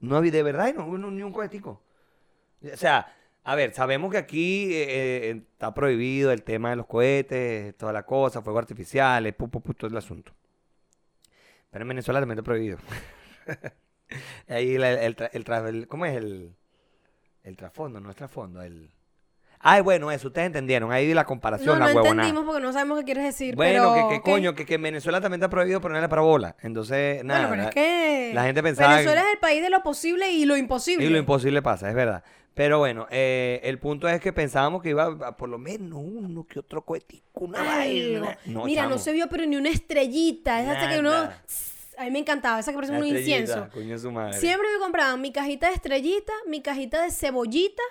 No 0.00 0.16
había, 0.16 0.32
de 0.32 0.42
verdad, 0.42 0.74
no 0.74 0.86
hubo 0.86 0.98
ni 0.98 1.22
un 1.22 1.32
cohetico. 1.32 1.82
O 2.72 2.76
sea, 2.76 3.14
a 3.44 3.54
ver, 3.54 3.74
sabemos 3.74 4.10
que 4.12 4.18
aquí 4.18 4.74
eh, 4.74 5.30
eh, 5.30 5.42
está 5.52 5.74
prohibido 5.74 6.32
el 6.32 6.42
tema 6.44 6.70
de 6.70 6.76
los 6.76 6.86
cohetes, 6.86 7.76
toda 7.76 7.92
la 7.92 8.04
cosa, 8.06 8.42
fuegos 8.42 8.62
artificiales, 8.62 9.34
pu, 9.34 9.48
pu, 9.50 9.74
todo 9.74 9.90
el 9.90 9.96
asunto. 9.96 10.32
Pero 11.70 11.82
en 11.82 11.88
Venezuela 11.88 12.20
también 12.20 12.38
está 12.38 12.44
prohibido. 12.44 12.78
Ahí 14.48 14.74
el, 14.76 14.84
el 14.84 15.16
tra- 15.16 15.68
el- 15.68 15.88
¿cómo 15.88 16.06
es 16.06 16.16
el, 16.16 16.54
el 17.44 17.56
trasfondo? 17.56 18.00
No 18.00 18.10
es 18.10 18.16
trasfondo, 18.16 18.62
el... 18.62 18.90
Ay, 19.68 19.82
bueno, 19.82 20.10
eso, 20.12 20.28
ustedes 20.28 20.46
entendieron. 20.46 20.92
Ahí 20.92 21.12
la 21.12 21.24
comparación, 21.24 21.78
No, 21.78 21.86
la 21.86 21.92
no 21.92 22.00
entendimos 22.06 22.44
porque 22.44 22.62
no 22.62 22.72
sabemos 22.72 22.98
qué 23.00 23.04
quieres 23.04 23.24
decir. 23.24 23.56
Bueno, 23.56 23.92
pero, 23.94 24.08
que, 24.08 24.14
que 24.16 24.20
coño, 24.22 24.54
que, 24.54 24.64
que 24.64 24.74
en 24.74 24.82
Venezuela 24.82 25.20
también 25.20 25.40
está 25.40 25.50
prohibido 25.50 25.80
ponerle 25.80 26.08
parabola. 26.08 26.54
Entonces, 26.62 27.24
nada. 27.24 27.48
Bueno, 27.48 27.50
pero 27.50 27.62
la- 27.64 27.68
es 27.70 27.74
que 27.74 28.30
la 28.34 28.44
gente 28.44 28.62
pensaba 28.62 28.90
Venezuela 28.94 29.22
que- 29.22 29.26
es 29.28 29.34
el 29.34 29.40
país 29.40 29.62
de 29.62 29.70
lo 29.70 29.82
posible 29.82 30.30
y 30.30 30.44
lo 30.44 30.56
imposible. 30.56 31.04
Y 31.04 31.08
lo 31.08 31.18
imposible 31.18 31.62
pasa, 31.62 31.88
es 31.88 31.94
verdad. 31.94 32.22
Pero 32.54 32.78
bueno, 32.78 33.06
eh, 33.10 33.60
el 33.64 33.78
punto 33.78 34.08
es 34.08 34.18
que 34.20 34.32
pensábamos 34.32 34.82
que 34.82 34.90
iba 34.90 35.04
a 35.04 35.36
por 35.36 35.48
lo 35.48 35.58
menos 35.58 35.98
uno 36.02 36.46
que 36.46 36.60
otro 36.60 36.82
cohetico, 36.84 37.44
una 37.44 37.58
Algo. 37.58 37.72
vaina. 37.72 38.38
No, 38.46 38.64
Mira, 38.64 38.82
chamo. 38.84 38.94
no 38.94 38.98
se 39.00 39.12
vio 39.12 39.28
pero 39.28 39.44
ni 39.46 39.56
una 39.56 39.68
estrellita. 39.68 40.62
Esa 40.62 40.72
hasta 40.72 40.88
que 40.90 40.98
uno... 41.00 41.12
A 41.98 42.04
mí 42.04 42.10
me 42.10 42.18
encantaba, 42.18 42.60
esa 42.60 42.72
que 42.72 42.76
parece 42.76 42.92
un 42.92 43.06
incienso. 43.06 43.68
Coño 43.72 43.98
su 43.98 44.12
madre. 44.12 44.38
Siempre 44.38 44.68
me 44.74 44.78
compraban 44.78 45.18
mi 45.20 45.32
cajita 45.32 45.68
de 45.68 45.74
estrellita, 45.74 46.32
mi 46.46 46.60
cajita 46.62 47.02
de 47.02 47.10
cebollita 47.10 47.82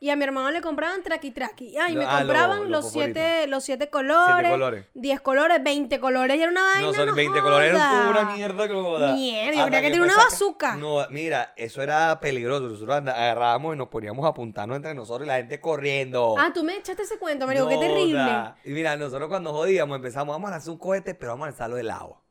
y 0.00 0.10
a 0.10 0.16
mi 0.16 0.24
hermano 0.24 0.50
le 0.50 0.60
compraban 0.60 1.02
traqui 1.02 1.30
traqui. 1.32 1.76
Ay, 1.76 1.94
Lo- 1.94 2.00
me 2.00 2.06
ah, 2.06 2.12
lo- 2.12 2.18
compraban 2.28 2.70
los 2.70 2.90
siete, 2.90 3.46
los 3.48 3.64
siete 3.64 3.90
colores, 3.90 4.34
Siete 4.36 4.50
colores. 4.50 4.84
10 4.94 5.20
colores, 5.20 5.62
20 5.62 5.98
colores 6.00 6.36
y 6.36 6.42
era 6.42 6.50
una 6.52 6.62
vaina. 6.62 6.86
No, 6.86 6.92
son 6.94 7.06
no 7.06 7.14
20 7.14 7.40
colores, 7.40 7.70
era 7.70 8.04
pura 8.06 8.24
mierda 8.36 8.68
que 8.68 8.74
joda. 8.74 9.12
Mierda, 9.14 9.56
yo 9.58 9.66
creía 9.66 9.80
que 9.82 9.86
tenía 9.88 9.98
me 10.00 10.04
una 10.06 10.14
saca- 10.14 10.24
bazooka. 10.30 10.76
No, 10.76 11.06
mira, 11.10 11.52
eso 11.56 11.82
era 11.82 12.18
peligroso. 12.20 12.68
Nosotros 12.68 12.96
agarrábamos 12.96 13.74
y 13.74 13.78
nos 13.78 13.88
poníamos 13.88 14.24
a 14.24 14.28
apuntarnos 14.28 14.76
entre 14.76 14.94
nosotros 14.94 15.26
y 15.26 15.28
la 15.28 15.36
gente 15.36 15.60
corriendo. 15.60 16.36
Ah, 16.38 16.50
tú 16.54 16.62
me 16.64 16.76
echaste 16.76 17.02
ese 17.02 17.18
cuento, 17.18 17.46
Mario, 17.46 17.66
qué 17.68 17.74
No, 17.74 17.80
terrible. 17.80 18.18
da. 18.18 18.56
Y 18.64 18.70
mira, 18.70 18.96
nosotros 18.96 19.28
cuando 19.28 19.52
jodíamos 19.52 19.96
empezamos, 19.96 20.34
vamos 20.34 20.52
a 20.52 20.56
hacer 20.56 20.70
un 20.70 20.78
cohete, 20.78 21.14
pero 21.14 21.32
vamos 21.32 21.44
a 21.46 21.50
lanzarlo 21.50 21.76
del 21.76 21.90
agua. 21.90 22.22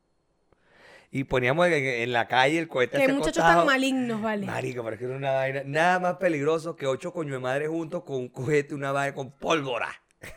Y 1.10 1.24
poníamos 1.24 1.66
en, 1.68 1.72
en 1.84 2.12
la 2.12 2.28
calle 2.28 2.58
el 2.58 2.68
cohete 2.68 2.98
hacia 2.98 3.14
muchachos 3.14 3.42
tan 3.42 3.64
malignos, 3.64 4.20
vale. 4.20 4.44
Marico, 4.46 4.82
pero 4.84 4.94
es 4.94 4.98
que 5.00 5.06
era 5.06 5.16
una 5.16 5.32
vaina 5.32 5.62
nada 5.64 5.98
más 6.00 6.16
peligroso 6.16 6.76
que 6.76 6.86
ocho 6.86 7.12
coño 7.12 7.32
de 7.32 7.38
madre 7.38 7.66
juntos 7.66 8.02
con 8.04 8.16
un 8.16 8.28
cohete, 8.28 8.74
una 8.74 8.92
vaina 8.92 9.14
con 9.14 9.30
pólvora. 9.30 9.88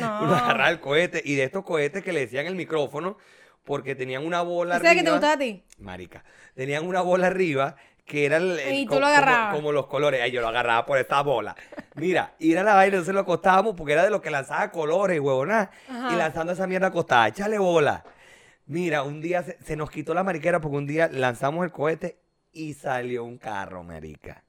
No. 0.00 0.22
Uno 0.22 0.34
agarraba 0.34 0.70
el 0.70 0.80
cohete 0.80 1.20
y 1.24 1.34
de 1.34 1.44
estos 1.44 1.64
cohetes 1.64 2.02
que 2.02 2.12
le 2.12 2.20
decían 2.20 2.46
el 2.46 2.54
micrófono 2.54 3.18
porque 3.64 3.94
tenían 3.94 4.24
una 4.24 4.40
bola 4.42 4.76
¿Ese 4.76 4.86
es 4.86 4.92
el 4.92 4.96
que 4.98 5.02
te 5.02 5.08
arriba. 5.10 5.16
gustaba 5.18 5.32
a 5.34 5.38
ti? 5.38 5.64
Marica. 5.78 6.24
Tenían 6.54 6.86
una 6.86 7.00
bola 7.02 7.26
arriba 7.26 7.76
que 8.06 8.24
era 8.24 8.36
el, 8.38 8.58
el- 8.58 8.74
Y 8.74 8.86
tú 8.86 8.98
lo 9.00 9.06
como-. 9.08 9.52
Como, 9.52 9.72
los 9.72 9.86
colores. 9.86 10.20
Ay, 10.22 10.30
yo 10.30 10.40
lo 10.40 10.48
agarraba 10.48 10.86
por 10.86 10.96
esta 10.98 11.20
bola. 11.22 11.54
Mira, 11.96 12.34
y 12.38 12.52
era 12.52 12.62
la 12.62 12.74
vaina, 12.74 12.94
entonces 12.94 13.12
lo 13.14 13.20
acostábamos 13.20 13.74
porque 13.76 13.92
era 13.94 14.04
de 14.04 14.10
los 14.10 14.20
que 14.22 14.30
lanzaba 14.30 14.70
colores, 14.70 15.18
huevona. 15.20 15.70
Y 15.88 16.14
lanzando 16.16 16.52
esa 16.52 16.66
mierda 16.66 16.86
acostada, 16.88 17.28
échale 17.28 17.58
bola. 17.58 18.04
Mira, 18.66 19.02
un 19.02 19.20
día 19.20 19.42
se, 19.42 19.56
se 19.62 19.76
nos 19.76 19.90
quitó 19.90 20.12
la 20.12 20.24
mariquera 20.24 20.60
porque 20.60 20.76
un 20.76 20.86
día 20.86 21.08
lanzamos 21.12 21.64
el 21.64 21.72
cohete 21.72 22.18
y 22.52 22.74
salió 22.74 23.24
un 23.24 23.38
carro, 23.38 23.84
marica. 23.84 24.44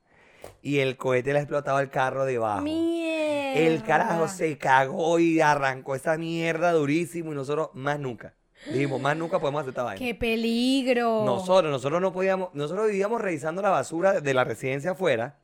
Y 0.62 0.80
el 0.80 0.98
cohete 0.98 1.34
le 1.34 1.40
explotaba 1.40 1.82
el 1.82 1.90
carro 1.90 2.26
debajo. 2.26 2.62
Mierda. 2.62 3.60
El 3.60 3.84
carajo 3.84 4.28
se 4.28 4.58
cagó 4.58 5.20
y 5.20 5.40
arrancó 5.40 5.96
esa 5.96 6.18
mierda 6.18 6.72
durísimo 6.72 7.32
y 7.32 7.36
nosotros 7.36 7.70
más 7.74 8.00
nunca. 8.00 8.34
Dijimos, 8.72 9.00
más 9.00 9.16
nunca 9.16 9.40
podemos 9.40 9.62
hacer 9.62 9.70
esta 9.70 9.84
vaina. 9.84 10.00
¡Qué 10.00 10.16
peligro! 10.16 11.24
Nosotros, 11.26 11.72
nosotros 11.72 12.02
no 12.02 12.12
podíamos, 12.12 12.50
nosotros 12.54 12.88
vivíamos 12.88 13.22
revisando 13.22 13.62
la 13.62 13.70
basura 13.70 14.20
de 14.20 14.34
la 14.34 14.44
residencia 14.44 14.92
afuera 14.92 15.38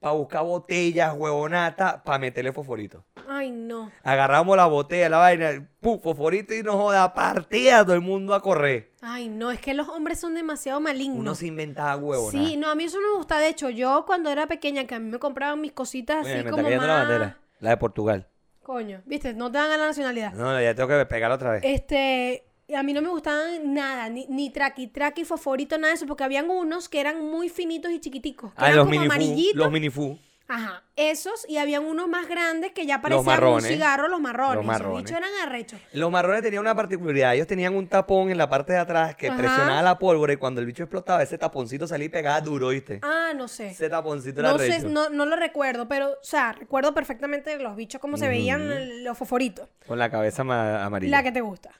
para 0.00 0.14
buscar 0.14 0.44
botellas, 0.44 1.14
huevonata, 1.16 2.02
para 2.02 2.18
meterle 2.18 2.52
fosforito. 2.52 3.04
Ay, 3.28 3.50
no. 3.50 3.90
Agarramos 4.02 4.56
la 4.56 4.66
botella, 4.66 5.08
la 5.08 5.18
vaina, 5.18 5.68
pum, 5.80 6.00
fosforito 6.00 6.54
y 6.54 6.62
nos 6.62 6.76
joda, 6.76 7.12
partía 7.12 7.84
todo 7.84 7.94
el 7.94 8.00
mundo 8.00 8.34
a 8.34 8.40
correr. 8.40 8.92
Ay, 9.00 9.28
no, 9.28 9.50
es 9.50 9.60
que 9.60 9.74
los 9.74 9.88
hombres 9.88 10.20
son 10.20 10.34
demasiado 10.34 10.80
malignos. 10.80 11.18
Uno 11.18 11.34
se 11.34 11.46
inventaba 11.46 11.96
huevona. 11.96 12.30
Sí, 12.30 12.56
no, 12.56 12.70
a 12.70 12.74
mí 12.74 12.84
eso 12.84 13.00
no 13.00 13.12
me 13.12 13.16
gusta. 13.18 13.38
De 13.38 13.48
hecho, 13.48 13.70
yo 13.70 14.04
cuando 14.06 14.30
era 14.30 14.46
pequeña, 14.46 14.86
que 14.86 14.94
a 14.94 14.98
mí 14.98 15.10
me 15.10 15.18
compraban 15.18 15.60
mis 15.60 15.72
cositas 15.72 16.24
Mira, 16.24 16.28
así 16.28 16.44
me 16.44 16.50
está 16.50 16.50
como 16.50 16.68
la 16.68 16.76
más... 16.76 16.88
bandera, 16.88 17.38
la 17.60 17.70
de 17.70 17.76
Portugal. 17.76 18.28
Coño, 18.62 19.00
viste, 19.06 19.32
no 19.32 19.50
te 19.50 19.56
dan 19.56 19.70
a 19.70 19.78
la 19.78 19.86
nacionalidad. 19.86 20.32
No, 20.34 20.60
ya 20.60 20.74
tengo 20.74 20.88
que 20.90 21.06
pegarla 21.06 21.36
otra 21.36 21.52
vez. 21.52 21.62
Este, 21.64 22.47
a 22.74 22.82
mí 22.82 22.92
no 22.92 23.02
me 23.02 23.08
gustaban 23.08 23.72
nada, 23.72 24.08
ni, 24.08 24.26
ni 24.28 24.50
traqui, 24.50 24.86
traqui, 24.88 25.24
fosforito, 25.24 25.76
nada 25.78 25.88
de 25.88 25.94
eso, 25.96 26.06
porque 26.06 26.24
habían 26.24 26.50
unos 26.50 26.88
que 26.88 27.00
eran 27.00 27.24
muy 27.24 27.48
finitos 27.48 27.90
y 27.92 28.00
chiquiticos. 28.00 28.50
Que 28.52 28.56
Ah, 28.64 28.66
eran 28.66 28.76
los 28.78 28.86
como 28.88 29.00
amarillitos. 29.00 29.56
los 29.56 29.70
minifu. 29.70 30.18
Ajá, 30.50 30.82
esos, 30.96 31.44
y 31.46 31.58
habían 31.58 31.84
unos 31.84 32.08
más 32.08 32.26
grandes 32.26 32.72
que 32.72 32.86
ya 32.86 33.02
parecían 33.02 33.26
marrones. 33.26 33.64
un 33.64 33.70
cigarro, 33.70 34.08
los 34.08 34.18
marrones. 34.18 34.56
Los 34.56 34.64
marrones. 34.64 35.04
bichos 35.04 35.18
eran 35.18 35.28
arrechos. 35.46 35.78
Los 35.92 36.10
marrones 36.10 36.40
tenían 36.42 36.62
una 36.62 36.74
particularidad. 36.74 37.34
Ellos 37.34 37.46
tenían 37.46 37.76
un 37.76 37.86
tapón 37.86 38.30
en 38.30 38.38
la 38.38 38.48
parte 38.48 38.72
de 38.72 38.78
atrás 38.78 39.14
que 39.14 39.28
Ajá. 39.28 39.36
presionaba 39.36 39.82
la 39.82 39.98
pólvora 39.98 40.32
y 40.32 40.36
cuando 40.38 40.62
el 40.62 40.66
bicho 40.66 40.84
explotaba, 40.84 41.22
ese 41.22 41.36
taponcito 41.36 41.86
salía 41.86 42.06
y 42.06 42.08
pegaba 42.08 42.40
duro, 42.40 42.68
¿viste? 42.68 42.98
Ah, 43.02 43.32
no 43.36 43.46
sé. 43.46 43.68
Ese 43.68 43.90
taponcito 43.90 44.40
era 44.40 44.52
No 44.52 44.58
sé, 44.58 44.68
recho. 44.70 44.88
no, 44.88 45.10
no 45.10 45.26
lo 45.26 45.36
recuerdo, 45.36 45.86
pero, 45.86 46.12
o 46.12 46.16
sea, 46.24 46.52
recuerdo 46.54 46.94
perfectamente 46.94 47.58
los 47.58 47.76
bichos, 47.76 48.00
cómo 48.00 48.16
se 48.16 48.26
veían 48.28 49.04
los 49.04 49.18
fosforitos. 49.18 49.68
Con 49.86 49.98
la 49.98 50.10
cabeza 50.10 50.44
ma- 50.44 50.82
amarilla. 50.82 51.10
La 51.14 51.22
que 51.22 51.32
te 51.32 51.42
gusta. 51.42 51.70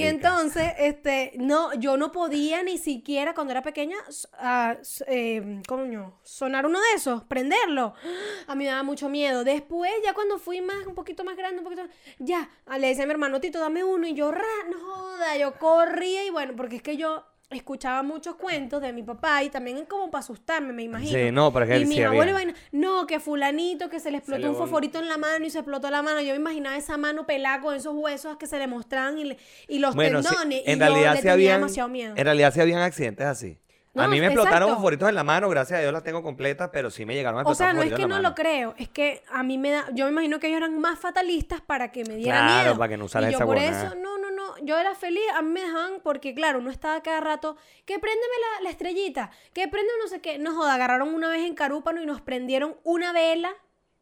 Y 0.00 0.04
entonces, 0.04 0.72
este, 0.78 1.32
no, 1.36 1.74
yo 1.74 1.96
no 1.96 2.10
podía 2.10 2.62
ni 2.62 2.78
siquiera 2.78 3.34
cuando 3.34 3.50
era 3.52 3.62
pequeña, 3.62 3.96
s- 4.08 5.04
eh, 5.06 5.60
coño, 5.68 6.18
sonar 6.22 6.64
uno 6.66 6.78
de 6.80 6.96
esos, 6.96 7.22
prenderlo. 7.24 7.94
A 8.46 8.54
mí 8.54 8.64
me 8.64 8.70
daba 8.70 8.82
mucho 8.82 9.08
miedo. 9.08 9.44
Después, 9.44 9.92
ya 10.02 10.14
cuando 10.14 10.38
fui 10.38 10.60
más, 10.60 10.86
un 10.86 10.94
poquito 10.94 11.22
más 11.24 11.36
grande, 11.36 11.58
un 11.58 11.64
poquito 11.64 11.82
más, 11.82 11.90
ya, 12.18 12.48
le 12.78 12.86
decía 12.88 13.04
a 13.04 13.06
mi 13.06 13.12
hermano, 13.12 13.40
Tito, 13.40 13.60
dame 13.60 13.84
uno, 13.84 14.06
y 14.06 14.14
yo, 14.14 14.30
ra, 14.30 14.42
no 14.70 14.78
joda, 14.78 15.36
yo 15.36 15.58
corría, 15.58 16.24
y 16.24 16.30
bueno, 16.30 16.54
porque 16.56 16.76
es 16.76 16.82
que 16.82 16.96
yo 16.96 17.24
escuchaba 17.58 18.02
muchos 18.02 18.36
cuentos 18.36 18.80
de 18.82 18.92
mi 18.92 19.02
papá, 19.02 19.42
y 19.42 19.50
también 19.50 19.84
como 19.86 20.10
para 20.10 20.20
asustarme, 20.20 20.72
me 20.72 20.82
imagino. 20.82 21.18
Sí, 21.18 21.30
no, 21.32 21.48
es 21.58 21.68
que 21.68 21.78
Y 21.80 21.86
mi 21.86 21.94
sí 21.96 22.02
abuelo, 22.02 22.30
y 22.30 22.34
vaina, 22.34 22.54
no, 22.72 23.06
que 23.06 23.20
fulanito, 23.20 23.88
que 23.88 24.00
se 24.00 24.10
le 24.10 24.18
explotó 24.18 24.42
le 24.42 24.48
un 24.50 24.56
fosforito 24.56 24.98
en 24.98 25.08
la 25.08 25.16
mano 25.18 25.44
y 25.44 25.50
se 25.50 25.58
explotó 25.58 25.90
la 25.90 26.02
mano. 26.02 26.20
Yo 26.20 26.30
me 26.32 26.36
imaginaba 26.40 26.76
esa 26.76 26.96
mano 26.96 27.26
pelada 27.26 27.60
con 27.60 27.74
esos 27.74 27.94
huesos 27.94 28.36
que 28.36 28.46
se 28.46 28.58
le 28.58 28.66
mostraban 28.66 29.18
y, 29.18 29.24
le- 29.24 29.38
y 29.68 29.78
los 29.78 29.94
Bueno, 29.94 30.22
sí, 30.22 30.28
tendones. 30.28 30.62
y 30.66 30.70
en 30.70 30.78
yo 30.78 30.84
realidad 30.86 31.10
le 31.12 31.16
sí 31.16 31.22
tenía 31.22 31.32
habían, 31.34 31.60
demasiado 31.60 31.88
miedo. 31.88 32.14
en 32.16 32.24
realidad 32.24 32.52
sí 32.54 32.60
habían 32.60 32.80
accidentes 32.80 33.26
así. 33.26 33.58
A 33.96 34.08
mí 34.08 34.20
me 34.20 34.26
explotaron 34.26 34.62
exacto. 34.62 34.74
fosforitos 34.74 35.08
en 35.08 35.14
la 35.14 35.24
mano, 35.24 35.48
gracias 35.48 35.78
a 35.78 35.82
Dios 35.82 35.92
las 35.92 36.02
tengo 36.02 36.22
completas, 36.22 36.70
pero 36.72 36.90
sí 36.90 37.04
me 37.06 37.14
llegaron 37.14 37.40
a 37.40 37.42
O 37.42 37.50
explotar 37.50 37.74
sea, 37.74 37.74
no 37.74 37.82
es 37.82 37.92
que 37.94 38.06
no 38.06 38.18
lo 38.20 38.34
creo, 38.34 38.74
es 38.76 38.88
que 38.88 39.22
a 39.30 39.42
mí 39.42 39.58
me 39.58 39.70
da, 39.70 39.86
yo 39.92 40.06
me 40.06 40.10
imagino 40.12 40.40
que 40.40 40.48
ellos 40.48 40.58
eran 40.58 40.78
más 40.78 40.98
fatalistas 40.98 41.60
para 41.60 41.92
que 41.92 42.04
me 42.04 42.16
diera 42.16 42.40
Claro, 42.40 42.62
miedo. 42.62 42.78
para 42.78 42.88
que 42.88 42.96
no 42.96 43.04
usaras 43.04 43.30
y 43.30 43.32
yo 43.32 43.38
esa 43.38 43.46
por 43.46 43.58
eso, 43.58 43.94
no, 43.96 44.18
no, 44.18 44.30
no, 44.30 44.58
yo 44.62 44.78
era 44.78 44.94
feliz, 44.94 45.22
a 45.34 45.42
mí 45.42 45.50
me 45.52 45.60
dejaban 45.62 46.00
porque 46.02 46.34
claro, 46.34 46.58
uno 46.58 46.70
estaba 46.70 47.02
cada 47.02 47.20
rato, 47.20 47.56
que 47.84 47.98
préndeme 47.98 48.34
la, 48.58 48.64
la 48.64 48.70
estrellita, 48.70 49.30
que 49.52 49.68
prende 49.68 49.90
no 50.02 50.08
sé 50.08 50.20
qué, 50.20 50.38
no 50.38 50.54
joda, 50.54 50.74
agarraron 50.74 51.14
una 51.14 51.28
vez 51.28 51.42
en 51.44 51.54
Carúpano 51.54 52.02
y 52.02 52.06
nos 52.06 52.20
prendieron 52.20 52.76
una 52.82 53.12
vela, 53.12 53.50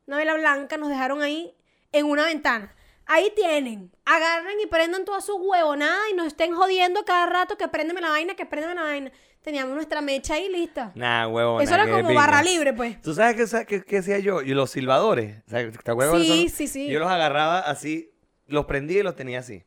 una 0.07 0.17
vela 0.17 0.35
blanca, 0.35 0.77
nos 0.79 0.89
dejaron 0.89 1.23
ahí 1.23 1.55
en 1.93 2.07
una 2.07 2.25
ventana. 2.25 2.75
Ahí 3.07 3.33
tienen, 3.35 3.91
agarren 4.05 4.59
y 4.63 4.67
prendan 4.67 5.05
toda 5.05 5.21
su 5.21 5.35
huevonada 5.37 6.09
y 6.11 6.15
nos 6.15 6.29
estén 6.29 6.55
jodiendo 6.55 7.05
cada 7.05 7.27
rato 7.27 7.59
que 7.59 7.67
préndeme 7.69 8.01
la 8.01 8.11
vaina, 8.11 8.35
que 8.35 8.47
préndeme 8.47 8.77
la 8.77 8.83
vaina. 8.83 9.13
Teníamos 9.43 9.75
nuestra 9.75 10.01
mecha 10.01 10.35
ahí 10.35 10.49
lista. 10.49 10.93
Nah, 10.95 11.27
huevón. 11.27 11.63
Eso 11.63 11.75
era 11.75 11.91
como 11.91 12.15
barra 12.15 12.43
libre, 12.43 12.73
pues. 12.73 13.01
¿Tú 13.03 13.13
sabes 13.13 13.51
qué, 13.51 13.67
qué- 13.67 13.85
qué 13.85 13.99
hacía 13.99 14.19
yo? 14.21 14.41
Y 14.43 14.55
los 14.55 14.71
silbadores. 14.71 15.43
O 15.47 15.51
sea, 15.51 15.69
¿Te 15.71 15.91
acuerdas? 15.91 16.23
Sí, 16.23 16.49
sí, 16.49 16.69
sí. 16.69 16.89
Yo 16.89 17.01
los 17.01 17.11
agarraba 17.11 17.59
así, 17.61 18.13
los 18.47 18.67
prendía 18.67 19.01
y 19.01 19.03
los 19.03 19.17
tenía 19.17 19.41
así. 19.41 19.65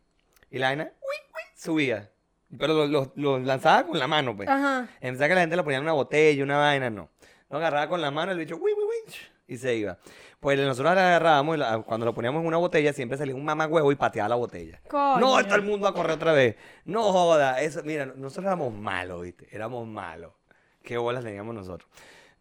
Y 0.50 0.60
la 0.60 0.68
vaina, 0.70 0.92
subía. 1.56 2.10
Pero 2.58 2.74
los, 2.74 2.90
los- 2.90 3.10
los 3.16 3.42
lanzaba 3.44 3.86
con 3.86 4.00
la 4.00 4.08
mano, 4.08 4.36
pues. 4.36 4.48
Ajá. 4.48 4.88
En 5.02 5.12
vez 5.14 5.20
de 5.20 5.28
que 5.28 5.36
la 5.36 5.42
gente 5.42 5.56
lo 5.58 5.64
ponía 5.66 5.78
en 5.78 5.84
una 5.84 5.94
botella, 5.94 6.42
una 6.44 6.58
vaina, 6.58 6.90
no. 6.90 7.10
Lo 7.50 7.58
agarraba 7.58 7.90
con 7.90 8.02
la 8.02 8.12
mano, 8.12 8.32
el 8.32 8.38
bicho, 8.38 8.56
uy, 8.56 8.72
uy, 8.72 8.84
uy, 8.84 9.14
y 9.48 9.58
se 9.58 9.76
iba. 9.76 9.98
Pues 10.46 10.60
nosotros 10.60 10.94
la 10.94 11.08
agarrábamos 11.08 11.56
y 11.56 11.60
la- 11.60 11.80
cuando 11.82 12.06
lo 12.06 12.14
poníamos 12.14 12.42
en 12.42 12.48
una 12.48 12.58
botella 12.58 12.94
siempre 12.94 13.18
salía 13.18 13.34
un 13.34 13.44
mamagüevo 13.44 13.92
y 13.92 13.96
pateaba 13.96 14.30
la 14.30 14.36
botella. 14.36 14.80
Coño. 14.88 15.18
No, 15.20 15.44
todo 15.44 15.56
el 15.56 15.64
mundo 15.64 15.88
a 15.88 15.94
correr 15.96 16.12
otra 16.12 16.34
vez. 16.34 16.56
No 16.86 17.02
joda, 17.12 17.60
eso, 17.62 17.82
mira, 17.84 18.06
nosotros 18.06 18.46
éramos 18.46 18.72
malos, 18.72 19.24
¿viste? 19.24 19.48
Éramos 19.52 19.88
malos. 19.88 20.34
Qué 20.84 20.98
bolas 21.00 21.24
teníamos 21.24 21.56
nosotros. 21.56 21.90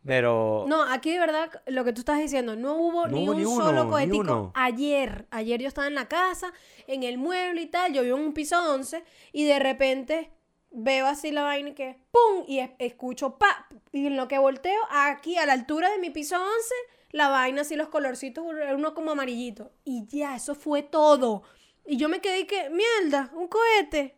Pero 0.04 0.66
No, 0.68 0.82
aquí 0.82 1.12
de 1.12 1.18
verdad 1.18 1.50
lo 1.66 1.82
que 1.82 1.94
tú 1.94 2.00
estás 2.02 2.18
diciendo, 2.18 2.56
no 2.56 2.74
hubo 2.76 3.06
No 3.06 3.16
ni 3.16 3.24
hubo 3.24 3.32
un 3.32 3.38
ni 3.38 3.44
uno, 3.46 3.64
solo 3.64 3.84
ni 3.84 3.90
cohetico. 3.90 4.20
uno. 4.20 4.52
Ayer, 4.54 5.26
ayer 5.30 5.62
yo 5.62 5.68
estaba 5.68 5.86
en 5.86 5.94
la 5.94 6.06
casa, 6.06 6.52
en 6.86 7.04
el 7.04 7.16
mueble 7.16 7.62
y 7.62 7.66
tal, 7.68 7.94
yo 7.94 8.02
vivo 8.02 8.18
en 8.18 8.24
un 8.24 8.34
piso 8.34 8.58
11 8.74 9.02
y 9.32 9.44
de 9.46 9.58
repente 9.60 10.30
veo 10.70 11.06
así 11.06 11.30
la 11.30 11.44
vaina 11.44 11.70
y 11.70 11.72
que 11.72 11.96
¡pum! 12.10 12.44
Y 12.46 12.58
es- 12.58 12.72
escucho 12.80 13.38
pa. 13.38 13.66
Y 13.92 14.08
en 14.08 14.16
lo 14.18 14.28
que 14.28 14.36
volteo, 14.36 14.78
aquí 14.90 15.38
a 15.38 15.46
la 15.46 15.54
altura 15.54 15.88
de 15.90 15.98
mi 15.98 16.10
piso 16.10 16.36
11, 16.36 16.74
la 17.14 17.28
vaina 17.28 17.62
así, 17.62 17.76
los 17.76 17.88
colorcitos, 17.88 18.44
uno 18.74 18.92
como 18.92 19.12
amarillito. 19.12 19.70
Y 19.84 20.04
ya, 20.08 20.34
eso 20.34 20.54
fue 20.56 20.82
todo. 20.82 21.44
Y 21.86 21.96
yo 21.96 22.08
me 22.08 22.20
quedé 22.20 22.40
y 22.40 22.44
que, 22.46 22.70
mierda, 22.70 23.30
un 23.34 23.46
cohete. 23.46 24.16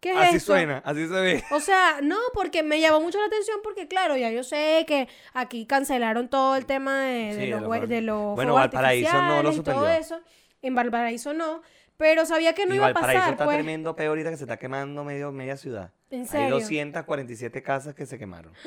¿Qué 0.00 0.12
es 0.12 0.18
Así 0.18 0.40
suena, 0.40 0.82
así 0.84 1.08
se 1.08 1.14
ve. 1.14 1.42
O 1.52 1.60
sea, 1.60 2.00
no, 2.02 2.18
porque 2.34 2.62
me 2.62 2.78
llamó 2.80 3.00
mucho 3.00 3.18
la 3.18 3.24
atención 3.24 3.60
porque, 3.64 3.88
claro, 3.88 4.18
ya 4.18 4.30
yo 4.30 4.44
sé 4.44 4.84
que 4.86 5.08
aquí 5.32 5.64
cancelaron 5.64 6.28
todo 6.28 6.56
el 6.56 6.66
tema 6.66 7.00
de, 7.04 7.34
de 7.34 7.44
Sí, 7.44 7.46
los, 7.46 7.62
de 7.62 7.66
los- 7.78 7.88
de 7.88 8.00
los 8.02 8.34
Bueno, 8.34 8.52
Valparaíso 8.54 9.22
no 9.22 9.42
lo 9.42 9.50
y 9.50 9.60
todo 9.60 9.74
suspendió. 9.76 9.88
eso. 9.88 10.20
En 10.60 10.74
Valparaíso 10.74 11.32
no. 11.32 11.62
Pero 11.96 12.26
sabía 12.26 12.52
que 12.52 12.66
no 12.66 12.74
y 12.74 12.76
iba 12.76 12.88
a 12.88 12.92
Valparaíso 12.92 13.20
pasar, 13.20 13.32
está 13.32 13.44
pues. 13.46 13.56
tremendo 13.56 13.96
peor 13.96 14.08
ahorita 14.10 14.28
que 14.30 14.36
se 14.36 14.44
está 14.44 14.58
quemando 14.58 15.02
medio, 15.04 15.32
media 15.32 15.56
ciudad. 15.56 15.92
¿En 16.10 16.20
Hay 16.22 16.26
serio? 16.26 16.50
247 16.56 17.62
casas 17.62 17.94
que 17.94 18.04
se 18.04 18.18
quemaron. 18.18 18.52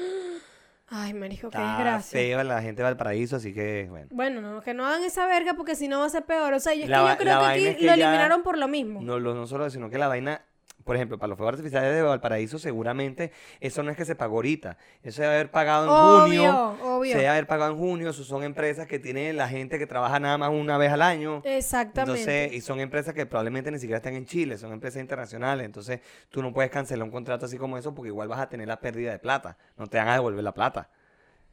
Ay, 0.89 1.13
marico, 1.13 1.49
qué 1.49 1.57
Está 1.57 1.71
desgracia. 1.75 2.17
feo 2.19 2.43
la 2.43 2.61
gente 2.61 2.77
de 2.81 2.83
Valparaíso, 2.85 3.35
así 3.35 3.53
que 3.53 3.87
bueno. 3.89 4.07
Bueno, 4.11 4.39
no, 4.41 4.61
que 4.61 4.73
no 4.73 4.85
hagan 4.85 5.03
esa 5.03 5.25
verga 5.27 5.53
porque 5.55 5.75
si 5.75 5.87
no 5.89 5.99
va 5.99 6.05
a 6.05 6.09
ser 6.09 6.23
peor. 6.23 6.53
O 6.53 6.59
sea, 6.61 6.73
yo, 6.73 6.83
es 6.83 6.89
La 6.89 6.97
que 6.99 7.03
va- 7.03 7.11
yo 7.11 7.17
creo 7.17 7.33
la 7.33 7.39
que 7.39 7.45
vaina 7.45 7.53
aquí 7.55 7.67
es 7.67 7.75
que 7.77 7.85
lo 7.87 7.95
ya- 7.95 8.03
eliminaron 8.09 8.41
por 8.43 8.57
lo 8.57 8.67
mismo. 8.69 9.01
No, 9.01 9.19
lo- 9.19 9.33
no 9.33 9.47
solo 9.47 9.65
eso, 9.65 9.73
sino 9.73 9.89
que 9.89 9.97
la 9.97 10.07
vaina, 10.07 10.41
por 10.87 10.95
ejemplo, 10.95 11.19
para 11.19 11.27
los 11.27 11.37
fuegos 11.37 11.53
artificiales 11.53 11.93
de 11.93 12.01
Valparaíso, 12.01 12.57
seguramente 12.57 13.31
eso 13.59 13.83
no 13.83 13.91
es 13.91 13.97
que 13.97 14.05
se 14.05 14.15
pagó 14.15 14.37
ahorita. 14.37 14.77
Eso 15.03 15.21
debe 15.21 15.35
haber 15.35 15.51
pagado 15.51 15.83
en 15.85 15.89
obvio, 15.91 16.51
junio. 16.51 16.77
obvio. 16.97 17.11
Se 17.11 17.17
debe 17.19 17.29
haber 17.29 17.45
pagado 17.45 17.73
en 17.73 17.77
junio. 17.77 18.09
Eso 18.09 18.23
son 18.23 18.43
empresas 18.43 18.87
que 18.87 18.97
tienen 18.97 19.37
la 19.37 19.47
gente 19.47 19.77
que 19.77 19.85
trabaja 19.85 20.19
nada 20.19 20.39
más 20.39 20.49
una 20.49 20.79
vez 20.79 20.91
al 20.91 21.03
año. 21.03 21.43
Exactamente. 21.45 22.19
Entonces, 22.21 22.53
y 22.53 22.61
son 22.61 22.79
empresas 22.79 23.13
que 23.13 23.27
probablemente 23.27 23.69
ni 23.69 23.77
siquiera 23.77 23.97
están 23.97 24.15
en 24.15 24.25
Chile, 24.25 24.57
son 24.57 24.71
empresas 24.71 24.99
internacionales. 24.99 25.65
Entonces, 25.65 25.99
tú 26.29 26.41
no 26.41 26.51
puedes 26.51 26.71
cancelar 26.71 27.03
un 27.03 27.11
contrato 27.11 27.45
así 27.45 27.57
como 27.57 27.77
eso 27.77 27.93
porque 27.93 28.07
igual 28.07 28.27
vas 28.29 28.39
a 28.39 28.49
tener 28.49 28.67
la 28.67 28.79
pérdida 28.79 29.11
de 29.11 29.19
plata. 29.19 29.57
No 29.77 29.85
te 29.85 29.97
van 29.97 30.07
a 30.07 30.13
devolver 30.13 30.43
la 30.43 30.53
plata. 30.53 30.89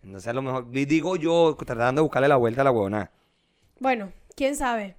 Entonces, 0.02 0.28
a 0.28 0.32
lo 0.32 0.42
mejor, 0.42 0.70
di- 0.70 0.84
digo 0.84 1.16
yo, 1.16 1.56
tratando 1.66 2.00
de 2.00 2.02
buscarle 2.04 2.28
la 2.28 2.36
vuelta 2.36 2.60
a 2.60 2.64
la 2.64 2.70
huevona. 2.70 3.10
Bueno, 3.80 4.12
quién 4.36 4.54
sabe. 4.54 4.96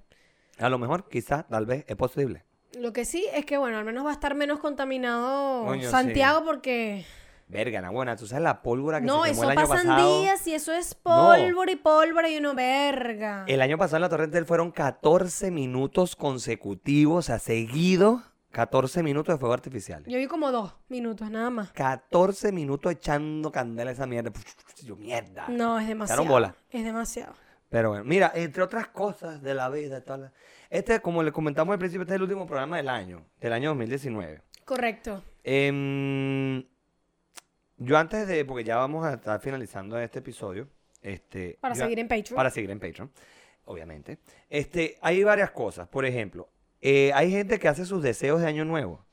A 0.58 0.68
lo 0.68 0.78
mejor, 0.78 1.08
quizás, 1.08 1.46
tal 1.48 1.64
vez, 1.66 1.84
es 1.86 1.96
posible. 1.96 2.44
Lo 2.78 2.92
que 2.92 3.04
sí 3.04 3.26
es 3.32 3.44
que, 3.46 3.56
bueno, 3.58 3.78
al 3.78 3.84
menos 3.84 4.04
va 4.04 4.10
a 4.10 4.12
estar 4.12 4.34
menos 4.34 4.58
contaminado 4.60 5.64
Coño, 5.66 5.90
Santiago 5.90 6.44
porque... 6.44 7.04
Verga, 7.48 7.80
na 7.80 7.90
buena, 7.90 8.16
tú 8.16 8.26
sabes 8.26 8.42
la 8.42 8.60
pólvora 8.60 8.98
que 9.00 9.06
No, 9.06 9.22
se 9.22 9.30
quemó 9.30 9.42
eso 9.44 9.50
el 9.52 9.58
año 9.58 9.68
pasan 9.68 9.86
pasado. 9.86 10.20
días 10.20 10.46
y 10.48 10.54
eso 10.54 10.72
es 10.74 10.96
No. 10.96 11.02
pólvora 11.04 11.70
y 11.70 11.76
pólvora 11.76 12.28
y 12.28 12.38
uno 12.38 12.54
verga. 12.54 13.44
El 13.46 13.62
año 13.62 13.78
pasado 13.78 13.98
en 13.98 14.02
la 14.02 14.08
Torre 14.08 14.24
Eiffel 14.24 14.46
fueron 14.46 14.72
14 14.72 15.50
minutos 15.52 16.16
consecutivos, 16.16 17.18
o 17.18 17.22
sea, 17.26 17.38
seguido, 17.38 18.22
14 18.50 19.02
minutos 19.04 19.34
de 19.34 19.38
fuego 19.38 19.54
artificial. 19.54 20.02
Yo 20.06 20.18
vi 20.18 20.26
como 20.26 20.50
dos 20.50 20.74
minutos, 20.88 21.30
nada 21.30 21.50
más. 21.50 21.70
14 21.72 22.50
minutos 22.50 22.90
echando 22.92 23.52
candela 23.52 23.90
a 23.90 23.94
esa 23.94 24.06
mierda. 24.08 24.32
Yo, 24.82 24.96
mierda. 24.96 25.44
No, 25.48 25.78
es 25.78 25.86
demasiado. 25.86 26.24
bola. 26.24 26.56
Es 26.70 26.84
demasiado. 26.84 27.32
Pero 27.68 27.90
bueno, 27.90 28.04
mira, 28.04 28.32
entre 28.34 28.62
otras 28.62 28.88
cosas 28.88 29.40
de 29.40 29.54
la 29.54 29.68
vida, 29.68 30.00
todas 30.00 30.20
las- 30.20 30.32
este, 30.70 31.00
como 31.00 31.22
le 31.22 31.32
comentamos 31.32 31.72
al 31.72 31.78
principio, 31.78 32.02
este 32.02 32.14
es 32.14 32.16
el 32.16 32.22
último 32.22 32.46
programa 32.46 32.76
del 32.76 32.88
año, 32.88 33.24
del 33.40 33.52
año 33.52 33.70
2019. 33.70 34.42
Correcto. 34.64 35.22
Em, 35.44 36.64
yo 37.76 37.96
antes 37.98 38.26
de, 38.26 38.44
porque 38.44 38.64
ya 38.64 38.76
vamos 38.76 39.04
a 39.06 39.14
estar 39.14 39.40
finalizando 39.40 39.98
este 39.98 40.18
episodio, 40.20 40.68
este, 41.02 41.58
Para 41.60 41.74
yo- 41.74 41.82
seguir 41.82 41.98
en 41.98 42.08
Patreon. 42.08 42.36
para 42.36 42.50
seguir 42.50 42.70
en 42.70 42.80
Patreon, 42.80 43.10
obviamente. 43.66 44.18
Este, 44.48 44.98
hay 45.02 45.22
varias 45.22 45.50
cosas. 45.52 45.86
Por 45.88 46.04
ejemplo, 46.06 46.48
eh, 46.80 47.12
hay 47.14 47.30
gente 47.30 47.58
que 47.58 47.68
hace 47.68 47.84
sus 47.84 48.02
deseos 48.02 48.40
de 48.40 48.46
año 48.48 48.64
nuevo. 48.64 49.04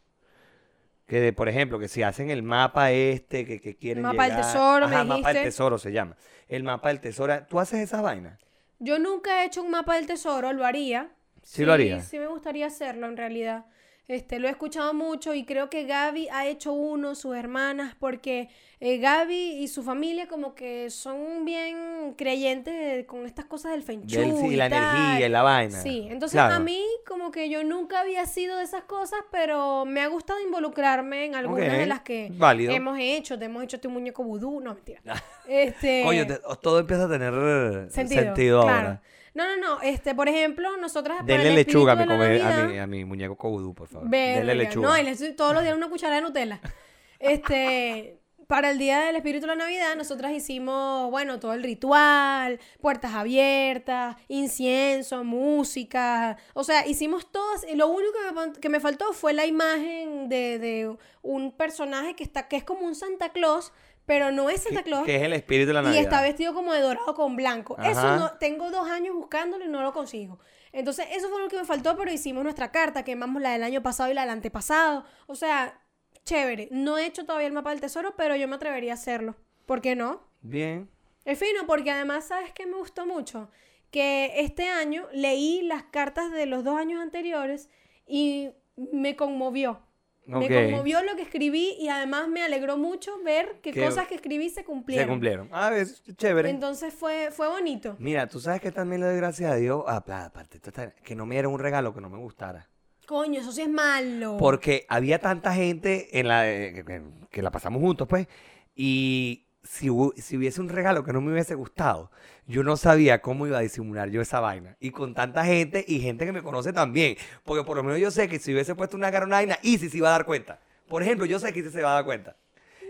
Que, 1.05 1.19
de- 1.19 1.33
por 1.33 1.49
ejemplo, 1.49 1.77
que 1.79 1.87
si 1.89 2.01
hacen 2.01 2.31
el 2.31 2.41
mapa 2.43 2.91
este, 2.91 3.45
que, 3.45 3.59
que 3.59 3.75
quieren 3.75 4.03
Mapa 4.03 4.25
del 4.27 4.37
tesoro, 4.37 4.87
me 4.87 4.95
Ajá, 4.95 5.03
mapa 5.03 5.15
del 5.15 5.23
dijiste. 5.35 5.43
tesoro 5.43 5.77
se 5.77 5.91
llama. 5.91 6.15
El 6.47 6.63
mapa 6.63 6.87
del 6.89 7.01
tesoro. 7.01 7.45
¿Tú 7.47 7.59
haces 7.59 7.79
esas 7.81 8.01
vainas? 8.01 8.39
Yo 8.79 8.97
nunca 8.99 9.43
he 9.43 9.47
hecho 9.47 9.61
un 9.61 9.69
mapa 9.69 9.95
del 9.95 10.07
tesoro, 10.07 10.53
lo 10.53 10.65
haría. 10.65 11.11
Sí 11.43 11.65
lo 11.65 11.73
haría. 11.73 12.01
Sí 12.01 12.17
me 12.17 12.27
gustaría 12.27 12.67
hacerlo 12.67 13.07
en 13.07 13.17
realidad. 13.17 13.65
Este, 14.07 14.39
lo 14.39 14.47
he 14.47 14.51
escuchado 14.51 14.93
mucho 14.93 15.33
y 15.33 15.45
creo 15.45 15.69
que 15.69 15.85
Gaby 15.85 16.27
ha 16.29 16.45
hecho 16.47 16.73
uno, 16.73 17.15
sus 17.15 17.35
hermanas, 17.35 17.95
porque 17.97 18.49
eh, 18.85 18.97
Gaby 18.97 19.63
y 19.63 19.67
su 19.69 19.81
familia 19.81 20.27
como 20.27 20.55
que 20.55 20.89
son 20.89 21.45
bien 21.45 22.13
creyentes 22.17 22.73
de- 22.73 23.05
con 23.05 23.25
estas 23.25 23.45
cosas 23.45 23.71
del 23.71 23.81
feng 23.83 24.05
shui 24.05 24.53
y 24.53 24.55
la 24.57 24.69
tal. 24.69 24.83
energía 24.83 25.25
y 25.27 25.29
la 25.29 25.41
vaina. 25.41 25.79
Sí, 25.81 26.07
entonces 26.11 26.35
Claro. 26.35 26.55
a 26.55 26.59
mí 26.59 26.83
como 27.07 27.31
que 27.31 27.49
yo 27.49 27.63
nunca 27.63 28.01
había 28.01 28.25
sido 28.25 28.57
de 28.57 28.65
esas 28.65 28.83
cosas, 28.83 29.19
pero 29.31 29.85
me 29.85 30.01
ha 30.01 30.07
gustado 30.07 30.41
involucrarme 30.41 31.25
en 31.25 31.35
algunas 31.35 31.67
Ok, 31.69 31.73
de 31.75 31.85
las 31.85 32.01
que 32.01 32.29
válido. 32.33 32.73
hemos 32.73 32.97
hecho. 32.99 33.39
Te 33.39 33.45
hemos 33.45 33.63
hecho 33.63 33.77
este 33.77 33.87
muñeco 33.87 34.21
vudú, 34.23 34.59
no, 34.59 34.73
mentira. 34.75 35.01
este, 35.47 36.03
Coño, 36.03 36.27
te- 36.27 36.39
todo 36.61 36.79
empieza 36.79 37.05
a 37.05 37.09
tener 37.09 37.89
sentido, 37.89 38.63
claro. 38.63 38.87
ahora. 38.87 39.01
No, 39.33 39.45
no, 39.47 39.57
no, 39.57 39.81
este, 39.81 40.13
por 40.13 40.27
ejemplo, 40.29 40.75
nosotras 40.77 41.25
Denle 41.25 41.47
el 41.49 41.55
lechuga 41.55 41.93
a 41.93 41.95
mi, 41.95 42.01
espíritu 42.03 42.21
de 42.21 42.27
la 42.29 42.39
come- 42.39 42.41
a, 42.43 42.49
Navidad- 42.57 42.69
mi, 42.69 42.79
a 42.79 42.87
mi 42.87 43.05
muñeco 43.05 43.35
Cobudú, 43.35 43.73
por 43.73 43.87
favor. 43.87 44.07
Verga, 44.09 44.39
Denle 44.39 44.55
lechuga. 44.55 44.89
No, 44.89 44.97
y 44.99 45.03
le 45.03 45.11
estoy 45.11 45.33
todos 45.33 45.53
los 45.53 45.63
días 45.63 45.75
una 45.75 45.89
cucharada 45.89 46.17
de 46.17 46.27
Nutella. 46.27 46.59
Este, 47.19 48.19
para 48.53 48.69
el 48.69 48.77
día 48.77 48.99
del 48.99 49.15
espíritu 49.15 49.47
de 49.47 49.55
la 49.55 49.55
Navidad, 49.55 49.95
nosotras 49.95 50.31
hicimos, 50.31 51.09
bueno, 51.09 51.39
todo 51.39 51.53
el 51.53 51.63
ritual, 51.63 52.59
puertas 52.81 53.15
abiertas, 53.15 54.15
incienso, 54.27 55.23
música. 55.23 56.37
O 56.53 56.63
sea, 56.63 56.85
hicimos 56.85 57.31
todas. 57.31 57.65
Y 57.67 57.75
lo 57.75 57.87
único 57.87 58.11
que 58.13 58.31
me, 58.31 58.53
que 58.53 58.69
me 58.69 58.79
faltó 58.79 59.11
fue 59.11 59.33
la 59.33 59.47
imagen 59.47 60.29
de, 60.29 60.59
de 60.59 60.95
un 61.23 61.51
personaje 61.51 62.15
que 62.15 62.23
está, 62.23 62.47
que 62.47 62.57
es 62.57 62.63
como 62.63 62.85
un 62.85 62.93
Santa 62.93 63.29
Claus, 63.29 63.73
pero 64.05 64.31
no 64.31 64.51
es 64.51 64.61
Santa 64.61 64.83
Claus. 64.83 65.03
Que 65.03 65.15
es 65.15 65.23
el 65.23 65.33
espíritu 65.33 65.69
de 65.69 65.73
la 65.73 65.81
Y 65.81 65.85
Navidad. 65.85 66.03
está 66.03 66.21
vestido 66.21 66.53
como 66.53 66.73
de 66.73 66.81
dorado 66.81 67.15
con 67.15 67.35
blanco. 67.35 67.75
Eso 67.81 68.17
no, 68.17 68.33
tengo 68.33 68.69
dos 68.69 68.87
años 68.87 69.15
buscándolo 69.15 69.65
y 69.65 69.67
no 69.67 69.81
lo 69.81 69.93
consigo. 69.93 70.37
Entonces, 70.71 71.07
eso 71.11 71.27
fue 71.29 71.41
lo 71.41 71.47
que 71.47 71.57
me 71.57 71.65
faltó, 71.65 71.97
pero 71.97 72.11
hicimos 72.11 72.43
nuestra 72.43 72.71
carta, 72.71 73.03
quemamos 73.03 73.41
la 73.41 73.53
del 73.53 73.63
año 73.63 73.81
pasado 73.81 74.11
y 74.11 74.13
la 74.13 74.21
del 74.21 74.29
antepasado. 74.29 75.05
O 75.25 75.33
sea, 75.33 75.79
chévere. 76.25 76.67
No 76.71 76.97
he 76.97 77.05
hecho 77.05 77.25
todavía 77.25 77.47
el 77.47 77.53
mapa 77.53 77.71
del 77.71 77.81
tesoro, 77.81 78.15
pero 78.15 78.35
yo 78.35 78.47
me 78.47 78.55
atrevería 78.55 78.91
a 78.91 78.95
hacerlo. 78.95 79.35
¿Por 79.65 79.81
qué 79.81 79.95
no? 79.95 80.21
Bien. 80.41 80.89
Es 81.25 81.39
fino, 81.39 81.65
porque 81.65 81.91
además, 81.91 82.25
¿sabes 82.25 82.51
qué 82.53 82.65
me 82.65 82.77
gustó 82.77 83.05
mucho? 83.05 83.49
Que 83.91 84.39
este 84.39 84.67
año 84.69 85.07
leí 85.13 85.61
las 85.61 85.83
cartas 85.83 86.31
de 86.31 86.45
los 86.45 86.63
dos 86.63 86.77
años 86.77 87.01
anteriores 87.01 87.69
y 88.07 88.51
me 88.75 89.15
conmovió. 89.15 89.81
Me 90.25 90.47
conmovió 90.47 91.03
lo 91.03 91.15
que 91.17 91.21
escribí 91.21 91.75
y 91.77 91.89
además 91.89 92.29
me 92.29 92.41
alegró 92.41 92.77
mucho 92.77 93.11
ver 93.23 93.59
que 93.61 93.73
Que 93.73 93.83
cosas 93.83 94.07
que 94.07 94.15
escribí 94.15 94.49
se 94.49 94.63
cumplieron. 94.63 95.05
Se 95.05 95.09
cumplieron. 95.09 95.49
A 95.51 95.69
ver, 95.69 95.81
es 95.81 96.01
chévere. 96.15 96.49
Entonces 96.49 96.93
fue, 96.93 97.29
fue 97.31 97.49
bonito. 97.49 97.97
Mira, 97.99 98.27
tú 98.27 98.39
sabes 98.39 98.61
que 98.61 98.71
también 98.71 99.01
le 99.01 99.07
doy 99.07 99.17
gracias 99.17 99.51
a 99.51 99.55
Dios, 99.55 99.83
ah, 99.85 99.97
aparte, 99.97 100.61
que 101.03 101.15
no 101.15 101.25
me 101.25 101.35
dieron 101.35 101.53
un 101.53 101.59
regalo 101.59 101.93
que 101.93 101.99
no 101.99 102.09
me 102.09 102.17
gustara. 102.17 102.69
Coño, 103.05 103.41
eso 103.41 103.51
sí 103.51 103.61
es 103.61 103.69
malo. 103.69 104.37
Porque 104.37 104.85
había 104.89 105.19
tanta 105.19 105.53
gente 105.53 106.19
en 106.19 106.27
la 106.27 106.43
que, 106.43 107.41
la 107.41 107.51
pasamos 107.51 107.81
juntos, 107.81 108.07
pues, 108.07 108.27
y 108.75 109.45
si, 109.63 109.89
si 110.17 110.37
hubiese 110.37 110.61
un 110.61 110.69
regalo 110.69 111.03
que 111.03 111.13
no 111.13 111.21
me 111.21 111.31
hubiese 111.31 111.55
gustado, 111.55 112.11
yo 112.47 112.63
no 112.63 112.77
sabía 112.77 113.21
cómo 113.21 113.47
iba 113.47 113.57
a 113.57 113.61
disimular 113.61 114.09
yo 114.09 114.21
esa 114.21 114.39
vaina. 114.39 114.77
Y 114.79 114.91
con 114.91 115.13
tanta 115.13 115.45
gente 115.45 115.83
y 115.87 115.99
gente 115.99 116.25
que 116.25 116.31
me 116.31 116.43
conoce 116.43 116.73
también, 116.73 117.17
porque 117.43 117.63
por 117.63 117.77
lo 117.77 117.83
menos 117.83 117.99
yo 117.99 118.11
sé 118.11 118.27
que 118.27 118.39
si 118.39 118.53
hubiese 118.53 118.75
puesto 118.75 118.97
una 118.97 119.11
carolina, 119.11 119.57
Easy 119.63 119.89
se 119.89 119.97
iba 119.97 120.09
a 120.09 120.11
dar 120.11 120.25
cuenta. 120.25 120.59
Por 120.87 121.01
ejemplo, 121.01 121.25
yo 121.25 121.39
sé 121.39 121.51
que 121.53 121.59
Easy 121.59 121.71
se 121.71 121.81
va 121.81 121.91
a 121.91 121.95
dar 121.95 122.05
cuenta. 122.05 122.35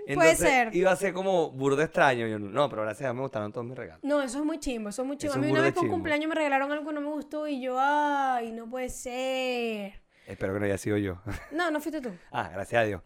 Entonces, 0.05 0.37
ser. 0.37 0.75
Iba 0.75 0.91
a 0.91 0.95
ser 0.95 1.13
como 1.13 1.51
burdo 1.51 1.81
extraño. 1.81 2.27
Yo, 2.27 2.37
no, 2.39 2.69
pero 2.69 2.81
gracias 2.81 3.01
a 3.01 3.07
Dios 3.09 3.15
me 3.15 3.21
gustaron 3.21 3.51
todos 3.51 3.65
mis 3.65 3.77
regalos. 3.77 4.03
No, 4.03 4.21
eso 4.21 4.39
es 4.39 4.45
muy 4.45 4.59
chimbo, 4.59 4.89
eso 4.89 5.01
es 5.01 5.07
muy 5.07 5.17
chimbo. 5.17 5.33
Eso 5.33 5.39
a 5.39 5.43
mí 5.43 5.51
una 5.51 5.61
vez 5.61 5.73
por 5.73 5.85
un 5.85 5.89
cumpleaños 5.89 6.27
me 6.27 6.35
regalaron 6.35 6.71
algo 6.71 6.85
que 6.87 6.93
no 6.93 7.01
me 7.01 7.07
gustó 7.07 7.47
y 7.47 7.61
yo, 7.61 7.77
ay, 7.79 8.51
no 8.51 8.69
puede 8.69 8.89
ser. 8.89 10.02
Espero 10.27 10.53
que 10.53 10.59
no 10.59 10.65
haya 10.65 10.77
sido 10.77 10.97
yo. 10.97 11.17
No, 11.51 11.69
no 11.71 11.79
fuiste 11.81 12.01
tú. 12.01 12.09
Ah, 12.31 12.49
gracias 12.53 12.81
a 12.81 12.85
Dios. 12.85 13.01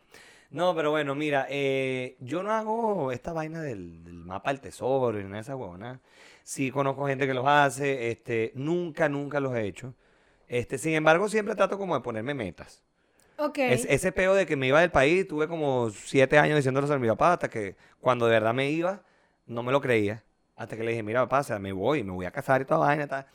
No, 0.50 0.74
pero 0.76 0.92
bueno, 0.92 1.14
mira, 1.14 1.46
eh, 1.50 2.16
yo 2.20 2.42
no 2.42 2.52
hago 2.54 3.12
esta 3.12 3.34
vaina 3.34 3.62
del, 3.62 4.04
del 4.04 4.14
mapa 4.14 4.52
del 4.52 4.62
tesoro 4.62 5.20
y 5.20 5.24
nada 5.24 5.36
de 5.36 5.42
esa 5.42 5.56
huevona. 5.58 6.00
Sí 6.44 6.72
conozco 6.72 7.06
gente 7.08 7.28
que 7.28 7.34
los 7.34 7.46
hace, 7.46 8.12
este, 8.12 8.54
nunca, 8.56 9.10
nunca 9.10 9.42
los 9.42 9.54
he 9.56 9.66
hecho. 9.66 9.94
Este, 10.48 10.78
sin 10.78 10.94
embargo, 10.94 11.28
siempre 11.28 11.56
trato 11.56 11.78
como 11.78 11.96
de 11.96 12.02
ponerme 12.02 12.34
metas. 12.34 12.82
Ok. 13.38 13.58
Es- 13.58 13.86
ese 13.90 14.14
peo 14.14 14.34
de 14.34 14.46
que 14.46 14.56
me 14.56 14.68
iba 14.68 14.80
del 14.80 14.92
país, 14.92 15.28
tuve 15.28 15.50
como 15.50 15.90
siete 15.90 16.38
años 16.40 16.56
diciéndolo 16.56 16.92
a 16.92 16.98
mi 16.98 17.08
papá, 17.10 17.34
hasta 17.34 17.50
que 17.50 17.76
cuando 18.00 18.26
de 18.28 18.32
verdad 18.32 18.54
me 18.54 18.70
iba, 18.72 19.04
no 19.48 19.64
me 19.64 19.74
lo 19.74 19.82
creía. 19.82 20.24
Hasta 20.56 20.78
que 20.78 20.84
le 20.84 20.92
dije, 20.92 21.04
mira 21.04 21.22
papá, 21.24 21.40
o 21.42 21.44
sea, 21.44 21.60
me 21.60 21.74
voy, 21.74 22.04
me 22.04 22.14
voy 22.14 22.26
a 22.26 22.32
casar 22.32 22.62
y 22.62 22.66
toda 22.66 22.80
vaina, 22.88 23.06
tal. 23.08 23.28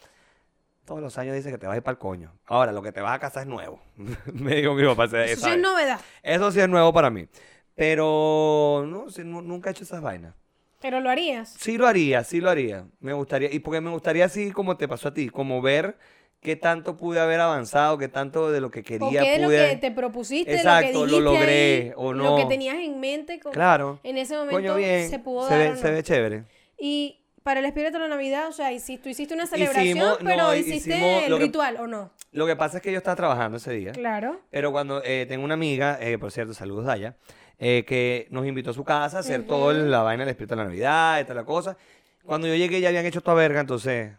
Todos 0.84 1.00
los 1.00 1.16
años 1.18 1.34
dice 1.36 1.50
que 1.50 1.58
te 1.58 1.66
vas 1.66 1.74
a 1.74 1.76
ir 1.76 1.82
para 1.82 1.92
el 1.92 1.98
coño. 1.98 2.32
Ahora, 2.46 2.72
lo 2.72 2.82
que 2.82 2.90
te 2.92 3.00
vas 3.00 3.14
a 3.14 3.18
casar 3.20 3.42
es 3.44 3.48
nuevo. 3.48 3.80
me 4.32 4.56
dijo 4.56 4.74
mi 4.74 4.84
papá. 4.84 5.04
eso 5.24 5.46
sí 5.46 5.50
es 5.52 5.58
novedad. 5.58 6.00
Eso 6.22 6.50
sí 6.50 6.60
es 6.60 6.68
nuevo 6.68 6.92
para 6.92 7.08
mí. 7.10 7.28
Pero 7.74 8.84
no, 8.86 9.08
sí, 9.10 9.22
nu- 9.24 9.42
nunca 9.42 9.70
he 9.70 9.72
hecho 9.72 9.84
esas 9.84 10.00
vainas. 10.00 10.34
Pero 10.80 11.00
lo 11.00 11.10
harías. 11.10 11.54
Sí 11.58 11.78
lo 11.78 11.86
haría, 11.86 12.24
sí 12.24 12.40
lo 12.40 12.50
haría. 12.50 12.86
Me 13.00 13.12
gustaría, 13.12 13.52
y 13.52 13.60
porque 13.60 13.80
me 13.80 13.90
gustaría 13.90 14.24
así 14.24 14.50
como 14.50 14.76
te 14.76 14.88
pasó 14.88 15.08
a 15.08 15.14
ti, 15.14 15.28
como 15.28 15.62
ver 15.62 15.96
qué 16.40 16.56
tanto 16.56 16.96
pude 16.96 17.20
haber 17.20 17.38
avanzado, 17.40 17.98
qué 17.98 18.08
tanto 18.08 18.50
de 18.50 18.60
lo 18.60 18.70
que 18.72 18.80
¿O 18.80 18.82
quería 18.84 19.22
qué 19.22 19.34
es 19.36 19.40
lo 19.40 19.46
pude... 19.46 19.70
que 19.70 19.76
te 19.76 19.90
propusiste, 19.92 20.54
Exacto, 20.54 21.06
lo 21.06 21.06
lo 21.06 21.06
que 21.06 21.06
dijiste 21.06 21.22
logré 21.24 21.82
ahí, 21.82 21.92
o 21.96 22.12
lo 22.12 22.24
no. 22.30 22.36
que 22.36 22.44
tenías 22.46 22.74
en 22.76 22.98
mente? 22.98 23.38
co- 23.38 23.50
Claro. 23.52 24.00
En 24.02 24.18
ese 24.18 24.34
momento 24.34 24.56
Coño, 24.56 24.74
bien. 24.74 25.08
se 25.08 25.20
pudo 25.20 25.46
se 25.46 25.54
dar 25.56 25.68
ve, 25.68 25.72
o 25.72 25.76
se 25.76 25.90
ve 25.92 26.02
chévere. 26.02 26.44
Y 26.78 27.21
para 27.42 27.60
el 27.60 27.66
espíritu 27.66 27.94
de 27.94 27.98
la 28.00 28.08
Navidad, 28.08 28.48
o 28.48 28.52
sea, 28.52 28.76
si 28.78 28.98
tú 28.98 29.08
hiciste 29.08 29.34
una 29.34 29.46
celebración, 29.46 29.86
Hicimos- 29.96 30.18
pero 30.22 30.42
no, 30.44 30.54
hiciste 30.54 31.26
el 31.26 31.32
que- 31.32 31.38
ritual, 31.38 31.76
¿o 31.78 31.86
no? 31.86 32.10
Lo 32.32 32.46
que 32.46 32.56
pasa 32.56 32.78
es 32.78 32.82
que 32.82 32.92
yo 32.92 32.98
estaba 32.98 33.16
trabajando 33.16 33.56
ese 33.58 33.72
día. 33.72 33.92
Claro. 33.92 34.40
Pero 34.50 34.72
cuando 34.72 35.02
eh, 35.04 35.26
tengo 35.28 35.44
una 35.44 35.54
amiga, 35.54 35.98
eh, 36.00 36.18
por 36.18 36.30
cierto, 36.32 36.54
saludos 36.54 36.88
a 36.88 36.96
ella, 36.96 37.16
eh, 37.58 37.84
que 37.86 38.26
nos 38.30 38.46
invitó 38.46 38.70
a 38.70 38.74
su 38.74 38.84
casa 38.84 39.18
a 39.18 39.20
hacer 39.20 39.46
todo 39.46 39.70
el- 39.70 39.90
la 39.90 40.02
vaina 40.02 40.24
del 40.24 40.30
espíritu 40.30 40.54
de 40.54 40.62
la 40.62 40.64
Navidad 40.64 41.20
y 41.20 41.24
toda 41.24 41.34
la 41.36 41.44
cosa. 41.44 41.76
Cuando 42.24 42.46
yo 42.46 42.54
llegué 42.54 42.80
ya 42.80 42.88
habían 42.88 43.04
hecho 43.06 43.20
toda 43.20 43.36
verga, 43.36 43.60
entonces 43.60 44.12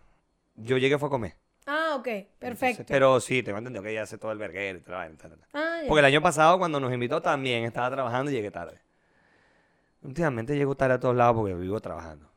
yo 0.56 0.78
llegué 0.78 0.98
fue 1.00 1.08
a 1.08 1.10
comer. 1.10 1.34
Ah, 1.66 1.94
ok, 1.96 2.04
perfecto. 2.38 2.66
Entonces, 2.82 2.86
pero 2.90 3.20
sí, 3.22 3.42
tengo 3.42 3.58
entendido 3.58 3.82
que 3.82 3.92
ella 3.92 4.04
hace 4.04 4.18
todo 4.18 4.34
el 4.34 4.38
verguero 4.38 4.78
y 4.80 4.82
toda 4.82 4.98
la 4.98 5.04
vaina. 5.06 5.18
ta, 5.18 5.30
ta, 5.30 5.36
ta. 5.38 5.48
Ah, 5.54 5.80
ya. 5.82 5.88
Porque 5.88 6.00
el 6.00 6.06
año 6.06 6.22
pasado 6.22 6.58
cuando 6.60 6.80
nos 6.82 6.94
invitó 6.94 7.22
también 7.22 7.64
estaba 7.64 7.90
trabajando 7.90 8.30
y 8.32 8.34
llegué 8.34 8.52
tarde. 8.52 8.80
Últimamente 10.02 10.56
llego 10.58 10.76
tarde 10.76 10.96
a 10.96 11.00
todos 11.00 11.16
lados 11.16 11.36
porque 11.38 11.54
vivo 11.54 11.80
trabajando. 11.80 12.30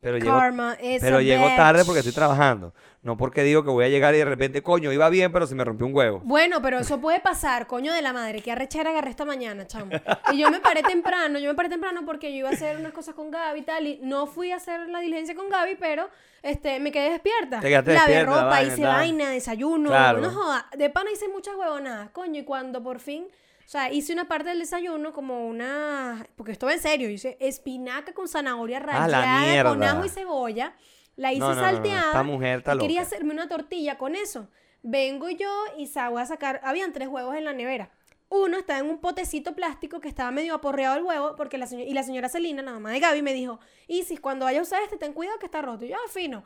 Pero 0.00 0.16
llego, 0.18 0.38
Karma 0.38 0.76
is 0.80 1.00
pero 1.00 1.16
a 1.16 1.22
llego 1.22 1.46
bitch. 1.46 1.56
tarde 1.56 1.84
porque 1.84 1.98
estoy 2.00 2.14
trabajando. 2.14 2.72
No 3.02 3.16
porque 3.16 3.42
digo 3.42 3.64
que 3.64 3.70
voy 3.70 3.84
a 3.84 3.88
llegar 3.88 4.14
y 4.14 4.18
de 4.18 4.24
repente, 4.24 4.62
coño, 4.62 4.92
iba 4.92 5.08
bien, 5.08 5.32
pero 5.32 5.46
se 5.46 5.54
me 5.56 5.64
rompió 5.64 5.86
un 5.86 5.94
huevo. 5.94 6.20
Bueno, 6.24 6.62
pero 6.62 6.78
eso 6.78 7.00
puede 7.00 7.18
pasar, 7.20 7.66
coño 7.66 7.92
de 7.92 8.00
la 8.02 8.12
madre, 8.12 8.40
que 8.40 8.52
arrechera 8.52 8.90
agarré 8.90 9.10
esta 9.10 9.24
mañana, 9.24 9.66
chamo. 9.66 9.90
Y 10.32 10.38
yo 10.38 10.50
me 10.50 10.60
paré 10.60 10.82
temprano, 10.82 11.38
yo 11.40 11.48
me 11.48 11.54
paré 11.56 11.68
temprano 11.68 12.02
porque 12.06 12.30
yo 12.32 12.38
iba 12.38 12.48
a 12.50 12.52
hacer 12.52 12.76
unas 12.76 12.92
cosas 12.92 13.14
con 13.16 13.30
Gaby 13.32 13.58
y 13.60 13.62
tal, 13.62 13.86
y 13.88 13.98
no 14.02 14.26
fui 14.26 14.52
a 14.52 14.56
hacer 14.56 14.88
la 14.88 15.00
diligencia 15.00 15.34
con 15.34 15.48
Gaby, 15.48 15.76
pero 15.80 16.08
este, 16.42 16.78
me 16.78 16.92
quedé 16.92 17.10
despierta. 17.10 17.58
Te 17.60 17.68
quedaste 17.68 17.92
Lavé 17.94 18.06
despierta, 18.06 18.30
la 18.30 18.36
ropa, 18.42 18.48
vaina, 18.50 18.72
hice 18.72 18.82
tal. 18.82 18.92
vaina, 18.96 19.30
desayuno, 19.30 19.88
Claro. 19.90 20.20
no 20.20 20.30
joda. 20.30 20.66
De 20.76 20.90
pana 20.90 21.10
hice 21.10 21.28
muchas 21.28 21.56
huevonadas, 21.56 22.10
coño, 22.10 22.40
y 22.40 22.44
cuando 22.44 22.82
por 22.84 23.00
fin, 23.00 23.26
o 23.68 23.70
sea, 23.70 23.92
hice 23.92 24.14
una 24.14 24.26
parte 24.26 24.48
del 24.48 24.60
desayuno 24.60 25.12
como 25.12 25.46
una, 25.46 26.26
porque 26.36 26.52
esto 26.52 26.64
va 26.64 26.72
en 26.72 26.80
serio, 26.80 27.10
hice 27.10 27.36
espinaca 27.38 28.14
con 28.14 28.26
zanahoria 28.26 28.78
Ah, 28.78 29.06
la 29.06 29.20
rallada 29.20 29.68
con 29.68 29.82
ajo 29.82 30.06
y 30.06 30.08
cebolla. 30.08 30.72
La 31.16 31.34
hice 31.34 31.40
No, 31.40 31.50
no, 31.50 31.54
no, 31.56 31.60
no, 31.60 31.66
salteada. 31.70 32.06
esta 32.06 32.22
mujer 32.22 32.60
está 32.60 32.74
y 32.76 32.78
quería 32.78 33.02
loca. 33.02 33.14
hacerme 33.14 33.34
una 33.34 33.46
tortilla 33.46 33.98
con 33.98 34.14
eso. 34.16 34.48
Vengo 34.82 35.28
yo 35.28 35.50
y 35.76 35.86
voy 36.08 36.22
a 36.22 36.24
sacar. 36.24 36.62
Habían 36.64 36.94
tres 36.94 37.08
huevos 37.08 37.36
en 37.36 37.44
la 37.44 37.52
nevera. 37.52 37.90
Uno 38.30 38.56
estaba 38.56 38.78
en 38.78 38.86
un 38.86 39.00
potecito 39.02 39.54
plástico 39.54 40.00
que 40.00 40.08
estaba 40.08 40.30
medio 40.30 40.54
aporreado 40.54 40.96
el 40.96 41.02
huevo, 41.02 41.36
porque 41.36 41.58
la 41.58 41.66
y 41.70 41.92
la 41.92 42.04
señora 42.04 42.30
Celina, 42.30 42.62
la 42.62 42.72
mamá 42.72 42.90
de 42.92 43.00
Gaby, 43.00 43.20
me 43.20 43.34
dijo: 43.34 43.60
Isis, 43.86 44.18
cuando 44.18 44.46
vayas 44.46 44.60
a 44.60 44.62
usar 44.62 44.82
este, 44.82 44.96
ten 44.96 45.12
cuidado 45.12 45.38
que 45.38 45.44
está 45.44 45.60
roto. 45.60 45.84
Y 45.84 45.88
yo, 45.88 45.96
ah, 45.96 46.08
fino. 46.10 46.42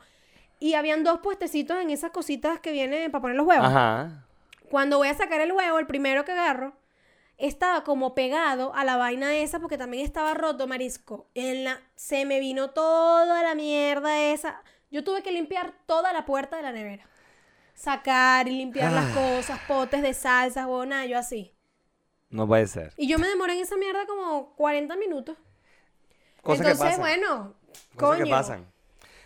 Y 0.59 0.73
habían 0.73 1.05
dos 1.05 1.19
puestecitos 1.19 1.79
en 1.79 1.89
esas 1.89 2.11
cositas 2.11 2.59
que 2.59 2.73
vienen 2.73 3.11
para 3.11 3.21
poner 3.21 3.37
los 3.37 3.47
huevos. 3.47 3.65
Ajá. 3.67 4.25
Cuando 4.69 4.97
voy 4.97 5.07
a 5.07 5.13
sacar 5.13 5.39
el 5.39 5.53
huevo, 5.53 5.79
el 5.79 5.87
primero 5.87 6.25
que 6.25 6.33
agarro, 6.33 6.73
estaba 7.47 7.83
como 7.83 8.15
pegado 8.15 8.73
a 8.73 8.83
la 8.83 8.97
vaina 8.97 9.35
esa 9.35 9.59
porque 9.59 9.77
también 9.77 10.03
estaba 10.05 10.33
roto, 10.33 10.67
marisco. 10.67 11.27
En 11.33 11.63
la, 11.63 11.79
se 11.95 12.25
me 12.25 12.39
vino 12.39 12.69
toda 12.71 13.43
la 13.43 13.55
mierda 13.55 14.19
esa. 14.31 14.61
Yo 14.91 15.03
tuve 15.03 15.23
que 15.23 15.31
limpiar 15.31 15.73
toda 15.85 16.13
la 16.13 16.25
puerta 16.25 16.55
de 16.57 16.63
la 16.63 16.71
nevera. 16.71 17.07
Sacar 17.73 18.47
y 18.47 18.51
limpiar 18.57 18.91
las 18.91 19.05
Ah. 19.15 19.35
cosas, 19.35 19.59
potes 19.67 20.01
de 20.01 20.13
salsas, 20.13 20.65
huevona, 20.65 21.05
yo 21.05 21.17
así. 21.17 21.53
No 22.29 22.47
puede 22.47 22.67
ser. 22.67 22.93
Y 22.97 23.07
yo 23.07 23.19
me 23.19 23.27
demoré 23.27 23.53
en 23.53 23.61
esa 23.61 23.75
mierda 23.77 24.05
como 24.05 24.55
40 24.55 24.95
minutos. 24.95 25.37
Cosas 26.41 26.65
que 26.65 26.71
Entonces, 26.71 26.97
pasan. 26.97 26.99
bueno, 27.01 27.55
Cosas 27.95 28.17
coño. 28.17 28.25
que 28.25 28.29
pasan. 28.31 28.72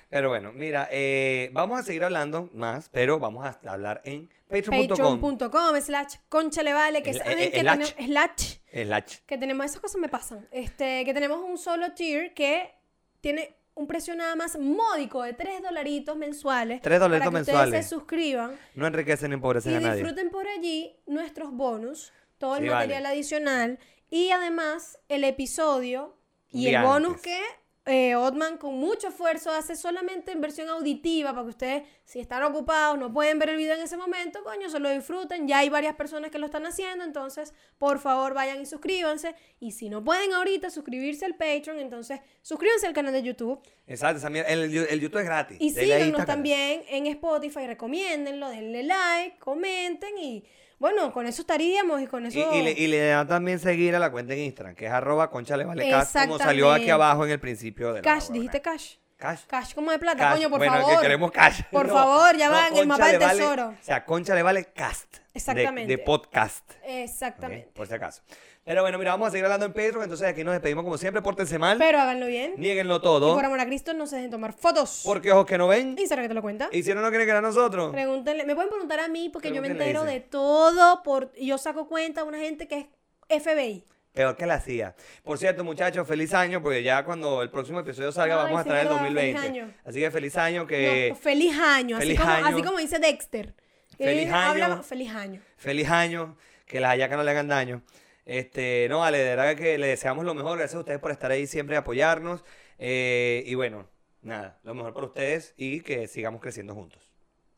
Pero 0.09 0.29
bueno, 0.29 0.53
mira, 0.53 0.87
eh, 0.91 1.49
vamos 1.51 1.79
a 1.79 1.83
seguir 1.83 2.03
hablando 2.03 2.49
más, 2.53 2.89
pero 2.89 3.19
vamos 3.19 3.45
a 3.45 3.59
hablar 3.69 4.01
en 4.05 4.29
patreon.com. 4.49 5.19
Patreon.com 5.19 5.81
slash 5.81 6.15
concha 6.29 6.63
le 6.63 6.73
vale, 6.73 7.03
que 7.03 7.09
El- 7.11 7.17
saben 7.17 7.39
el- 7.39 7.51
que 7.51 7.59
el 7.59 7.65
tenemos... 7.65 7.89
Slash. 7.99 8.55
El 8.71 8.93
H. 8.93 9.19
que 9.25 9.37
tenemos, 9.37 9.65
esas 9.65 9.81
cosas 9.81 9.99
me 9.99 10.07
pasan, 10.07 10.47
este, 10.51 11.03
que 11.03 11.13
tenemos 11.13 11.39
un 11.43 11.57
solo 11.57 11.91
tier 11.93 12.33
que 12.33 12.73
tiene 13.21 13.55
un 13.75 13.85
precio 13.87 14.15
nada 14.15 14.35
más 14.35 14.57
módico 14.57 15.23
de 15.23 15.33
3 15.33 15.61
dolaritos 15.61 16.15
mensuales. 16.15 16.81
Tres 16.81 16.99
dolaritos 16.99 17.31
para 17.31 17.43
que 17.43 17.45
mensuales. 17.51 17.67
ustedes 17.67 17.85
se 17.89 17.95
suscriban 17.95 18.57
No 18.75 18.87
enriquecen 18.87 19.29
ni 19.29 19.33
y 19.33 19.35
empobrecen 19.35 19.75
a 19.75 19.79
nadie. 19.81 19.95
disfruten 20.01 20.29
por 20.29 20.47
allí 20.47 20.95
nuestros 21.05 21.51
bonus, 21.51 22.11
todo 22.37 22.55
el 22.55 22.63
Sí, 22.63 22.69
material 22.69 23.03
vale. 23.03 23.15
adicional 23.15 23.79
y 24.09 24.29
además 24.31 24.99
el 25.09 25.23
episodio 25.25 26.17
y 26.49 26.67
el 26.73 26.81
bonus 26.81 27.19
que 27.21 27.39
eh, 27.87 28.15
Otman 28.15 28.57
con 28.57 28.75
mucho 28.75 29.07
esfuerzo 29.07 29.49
hace 29.51 29.75
solamente 29.75 30.31
en 30.31 30.41
versión 30.41 30.69
auditiva 30.69 31.31
para 31.31 31.43
que 31.43 31.49
ustedes, 31.49 31.83
si 32.03 32.19
están 32.19 32.43
ocupados, 32.43 32.99
no 32.99 33.11
pueden 33.11 33.39
ver 33.39 33.49
el 33.49 33.57
video 33.57 33.75
en 33.75 33.81
ese 33.81 33.97
momento, 33.97 34.43
coño, 34.43 34.69
se 34.69 34.79
lo 34.79 34.89
disfruten. 34.89 35.47
Ya 35.47 35.59
hay 35.59 35.69
varias 35.69 35.95
personas 35.95 36.29
que 36.29 36.37
lo 36.37 36.45
están 36.45 36.65
haciendo, 36.65 37.03
entonces 37.03 37.53
por 37.77 37.99
favor 37.99 38.33
vayan 38.33 38.61
y 38.61 38.65
suscríbanse. 38.65 39.35
Y 39.59 39.71
si 39.71 39.89
no 39.89 40.03
pueden 40.03 40.33
ahorita 40.33 40.69
suscribirse 40.69 41.25
al 41.25 41.35
Patreon, 41.35 41.79
entonces 41.79 42.19
suscríbanse 42.41 42.87
al 42.87 42.93
canal 42.93 43.13
de 43.13 43.23
YouTube. 43.23 43.59
Exacto, 43.87 44.27
el, 44.27 44.75
el 44.75 44.99
YouTube 44.99 45.19
es 45.19 45.25
gratis. 45.25 45.57
Y 45.59 45.71
síganos 45.71 46.25
también 46.25 46.83
en 46.89 47.07
Spotify, 47.07 47.67
recomiéndenlo, 47.67 48.49
denle 48.49 48.83
like, 48.83 49.39
comenten 49.39 50.17
y 50.17 50.43
bueno, 50.79 51.11
con 51.11 51.25
eso 51.25 51.41
estaríamos 51.41 52.01
y 52.01 52.07
con 52.07 52.25
eso... 52.25 52.37
y 52.53 52.61
le, 52.61 52.71
y 52.71 52.87
le 52.87 53.07
dan 53.07 53.27
también 53.27 53.59
seguir 53.59 53.95
a 53.95 53.99
la 53.99 54.11
cuenta 54.11 54.33
en 54.33 54.41
Instagram, 54.41 54.75
que 54.75 54.85
es 54.85 54.91
arroba 54.91 55.29
concha 55.29 55.57
le 55.57 55.65
vale 55.65 55.89
cash, 55.89 56.13
como 56.25 56.37
salió 56.37 56.71
aquí 56.71 56.89
abajo 56.89 57.25
en 57.25 57.31
el 57.31 57.39
principio 57.39 57.93
de 57.93 58.01
la 58.01 58.01
Cash, 58.01 58.29
dijiste 58.29 58.61
cash. 58.61 58.95
Cash. 59.17 59.41
Cash 59.47 59.73
como 59.73 59.89
de 59.91 59.97
plata, 59.97 60.19
Cash. 60.19 60.33
coño, 60.35 60.49
por 60.49 60.59
bueno, 60.59 60.73
favor. 60.73 60.95
que 60.95 61.01
queremos 61.01 61.31
cash. 61.31 61.61
Por 61.71 61.89
favor, 61.89 62.37
ya 62.37 62.49
va 62.51 62.67
en 62.67 62.77
el 62.77 62.85
mapa 62.87 63.07
del 63.07 63.19
vale- 63.19 63.39
tesoro. 63.39 63.67
o 63.69 63.83
sea, 63.83 64.05
Concha 64.05 64.35
le 64.35 64.43
vale 64.43 64.65
cast. 64.65 65.17
Exactamente. 65.33 65.87
De, 65.87 65.97
podcast. 65.97 66.71
Exactamente. 66.83 67.69
Por 67.73 67.87
si 67.87 67.93
acaso. 67.95 68.21
Pero 68.63 68.81
bueno, 68.81 68.97
mira, 68.97 69.11
vamos 69.11 69.29
a 69.29 69.31
seguir 69.31 69.45
hablando 69.45 69.65
en 69.65 69.71
Patreon. 69.73 70.03
Entonces 70.03 70.27
aquí 70.27 70.43
nos 70.43 70.51
despedimos 70.53 70.83
como 70.83 70.97
siempre. 70.97 71.21
Pórtense 71.21 71.57
mal. 71.57 71.77
Pero 71.77 71.99
háganlo 71.99 72.25
bien. 72.27 72.55
Nieguenlo 72.57 72.97
Y 72.97 73.01
todo. 73.01 73.33
por 73.33 73.45
amor 73.45 73.59
a 73.59 73.65
Cristo, 73.65 73.93
no 73.93 74.05
se 74.07 74.17
dejen 74.17 74.29
tomar 74.29 74.53
fotos. 74.53 75.01
Porque 75.05 75.31
ojos 75.31 75.45
que 75.45 75.57
no 75.57 75.67
ven. 75.67 75.95
Instagram 75.97 76.25
que 76.25 76.29
te 76.29 76.33
lo 76.33 76.41
cuenta. 76.41 76.69
Y 76.71 76.83
si 76.83 76.93
no, 76.93 77.01
no 77.01 77.09
quieren 77.09 77.25
que 77.25 77.31
era 77.31 77.41
nosotros. 77.41 77.91
Pregúntenle. 77.91 78.45
Me 78.45 78.55
pueden 78.55 78.69
preguntar 78.69 78.99
a 78.99 79.07
mí 79.07 79.29
porque 79.29 79.51
yo 79.53 79.61
me 79.61 79.69
entero 79.69 80.01
dice. 80.03 80.13
de 80.13 80.19
todo. 80.21 81.01
Por, 81.01 81.31
y 81.35 81.47
yo 81.47 81.57
saco 81.57 81.87
cuenta 81.87 82.21
a 82.21 82.23
una 82.23 82.39
gente 82.39 82.67
que 82.67 82.89
es 83.29 83.41
FBI. 83.43 83.83
Peor 84.17 84.35
que 84.35 84.45
la 84.45 84.55
hacía. 84.55 84.95
Por 85.23 85.37
cierto, 85.37 85.63
muchachos, 85.63 86.07
feliz 86.07 86.33
año, 86.33 86.61
porque 86.61 86.81
ya 86.83 87.05
cuando 87.05 87.41
el 87.43 87.49
próximo 87.51 87.79
episodio 87.79 88.11
salga 88.11 88.35
Ay, 88.39 88.43
vamos 88.45 88.61
a 88.61 88.63
traer 88.63 88.81
el 88.81 88.87
verdad, 88.89 89.03
2020. 89.03 89.39
feliz 89.39 89.51
año. 89.61 89.73
Así 89.85 89.99
que 89.99 90.11
feliz 90.11 90.37
año, 90.37 90.67
que 90.67 91.07
No, 91.09 91.15
feliz 91.15 91.57
año. 91.59 91.97
Así, 91.97 92.05
feliz 92.07 92.19
como, 92.19 92.31
año. 92.31 92.45
así 92.47 92.63
como 92.63 92.77
dice 92.79 92.99
Dexter. 92.99 93.53
Feliz 93.97 94.31
habla- 94.31 94.65
año. 94.65 94.83
feliz 94.83 95.11
año. 95.13 95.41
feliz 95.55 95.89
año, 95.89 96.37
que 96.65 96.79
las 96.79 96.89
hallacas 96.91 97.17
no 97.17 97.23
le 97.23 97.31
hagan 97.31 97.47
daño. 97.47 97.83
Este, 98.25 98.87
no, 98.89 98.99
vale, 98.99 99.19
de 99.19 99.35
verdad 99.35 99.55
que 99.55 99.77
le 99.77 99.87
deseamos 99.87 100.25
lo 100.25 100.33
mejor. 100.33 100.57
Gracias 100.57 100.75
a 100.75 100.79
ustedes 100.79 100.99
por 100.99 101.11
estar 101.11 101.31
ahí 101.31 101.47
siempre, 101.47 101.77
apoyarnos. 101.77 102.43
Eh, 102.79 103.43
y 103.45 103.55
bueno, 103.55 103.87
nada, 104.21 104.59
lo 104.63 104.73
mejor 104.73 104.93
para 104.93 105.05
ustedes 105.07 105.53
y 105.57 105.79
que 105.81 106.07
sigamos 106.07 106.41
creciendo 106.41 106.73
juntos. 106.75 107.01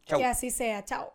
Chau. 0.05 0.19
Que 0.19 0.25
así 0.25 0.51
sea. 0.51 0.83
Chao. 0.85 1.13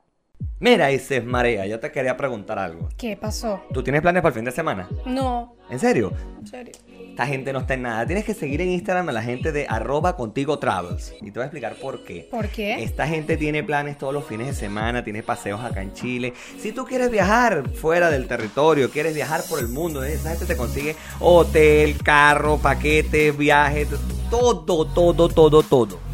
Mira, 0.61 0.91
Isis 0.93 1.25
Marea, 1.25 1.67
yo 1.67 1.79
te 1.79 1.93
quería 1.93 2.17
preguntar 2.17 2.59
algo. 2.59 2.89
¿Qué 2.97 3.17
pasó? 3.17 3.63
¿Tú 3.73 3.83
tienes 3.83 4.01
planes 4.01 4.23
para 4.23 4.31
el 4.31 4.35
fin 4.35 4.45
de 4.45 4.51
semana? 4.51 4.89
No. 5.05 5.57
¿En 5.69 5.79
serio? 5.79 6.13
En 6.41 6.47
serio. 6.47 6.73
Esta 7.15 7.27
gente 7.27 7.53
no 7.53 7.61
está 7.61 7.75
en 7.75 7.83
nada. 7.83 8.07
Tienes 8.07 8.25
que 8.25 8.35
seguir 8.35 8.61
en 8.61 8.71
Instagram 8.71 9.09
a 9.09 9.13
la 9.13 9.23
gente 9.23 9.53
de 9.53 9.67
arroba 9.69 10.17
contigo 10.17 10.59
travels. 10.59 11.15
Y 11.21 11.31
te 11.31 11.39
voy 11.39 11.43
a 11.43 11.45
explicar 11.45 11.77
por 11.77 12.03
qué. 12.03 12.27
¿Por 12.31 12.49
qué? 12.49 12.83
Esta 12.83 13.07
gente 13.07 13.37
tiene 13.37 13.63
planes 13.63 13.99
todos 13.99 14.13
los 14.13 14.25
fines 14.25 14.49
de 14.49 14.55
semana, 14.55 15.05
tiene 15.05 15.23
paseos 15.23 15.61
acá 15.63 15.83
en 15.83 15.93
Chile. 15.93 16.33
Si 16.59 16.73
tú 16.73 16.85
quieres 16.85 17.11
viajar 17.11 17.71
fuera 17.71 18.11
del 18.11 18.27
territorio, 18.27 18.91
quieres 18.91 19.15
viajar 19.15 19.43
por 19.49 19.61
el 19.61 19.69
mundo, 19.69 20.03
¿eh? 20.03 20.15
esa 20.15 20.31
gente 20.31 20.47
te 20.47 20.57
consigue 20.57 20.97
hotel, 21.21 21.99
carro, 22.03 22.59
paquetes, 22.59 23.37
viajes, 23.37 23.89
todo, 24.29 24.65
todo, 24.65 25.29
todo, 25.29 25.63
todo. 25.63 26.14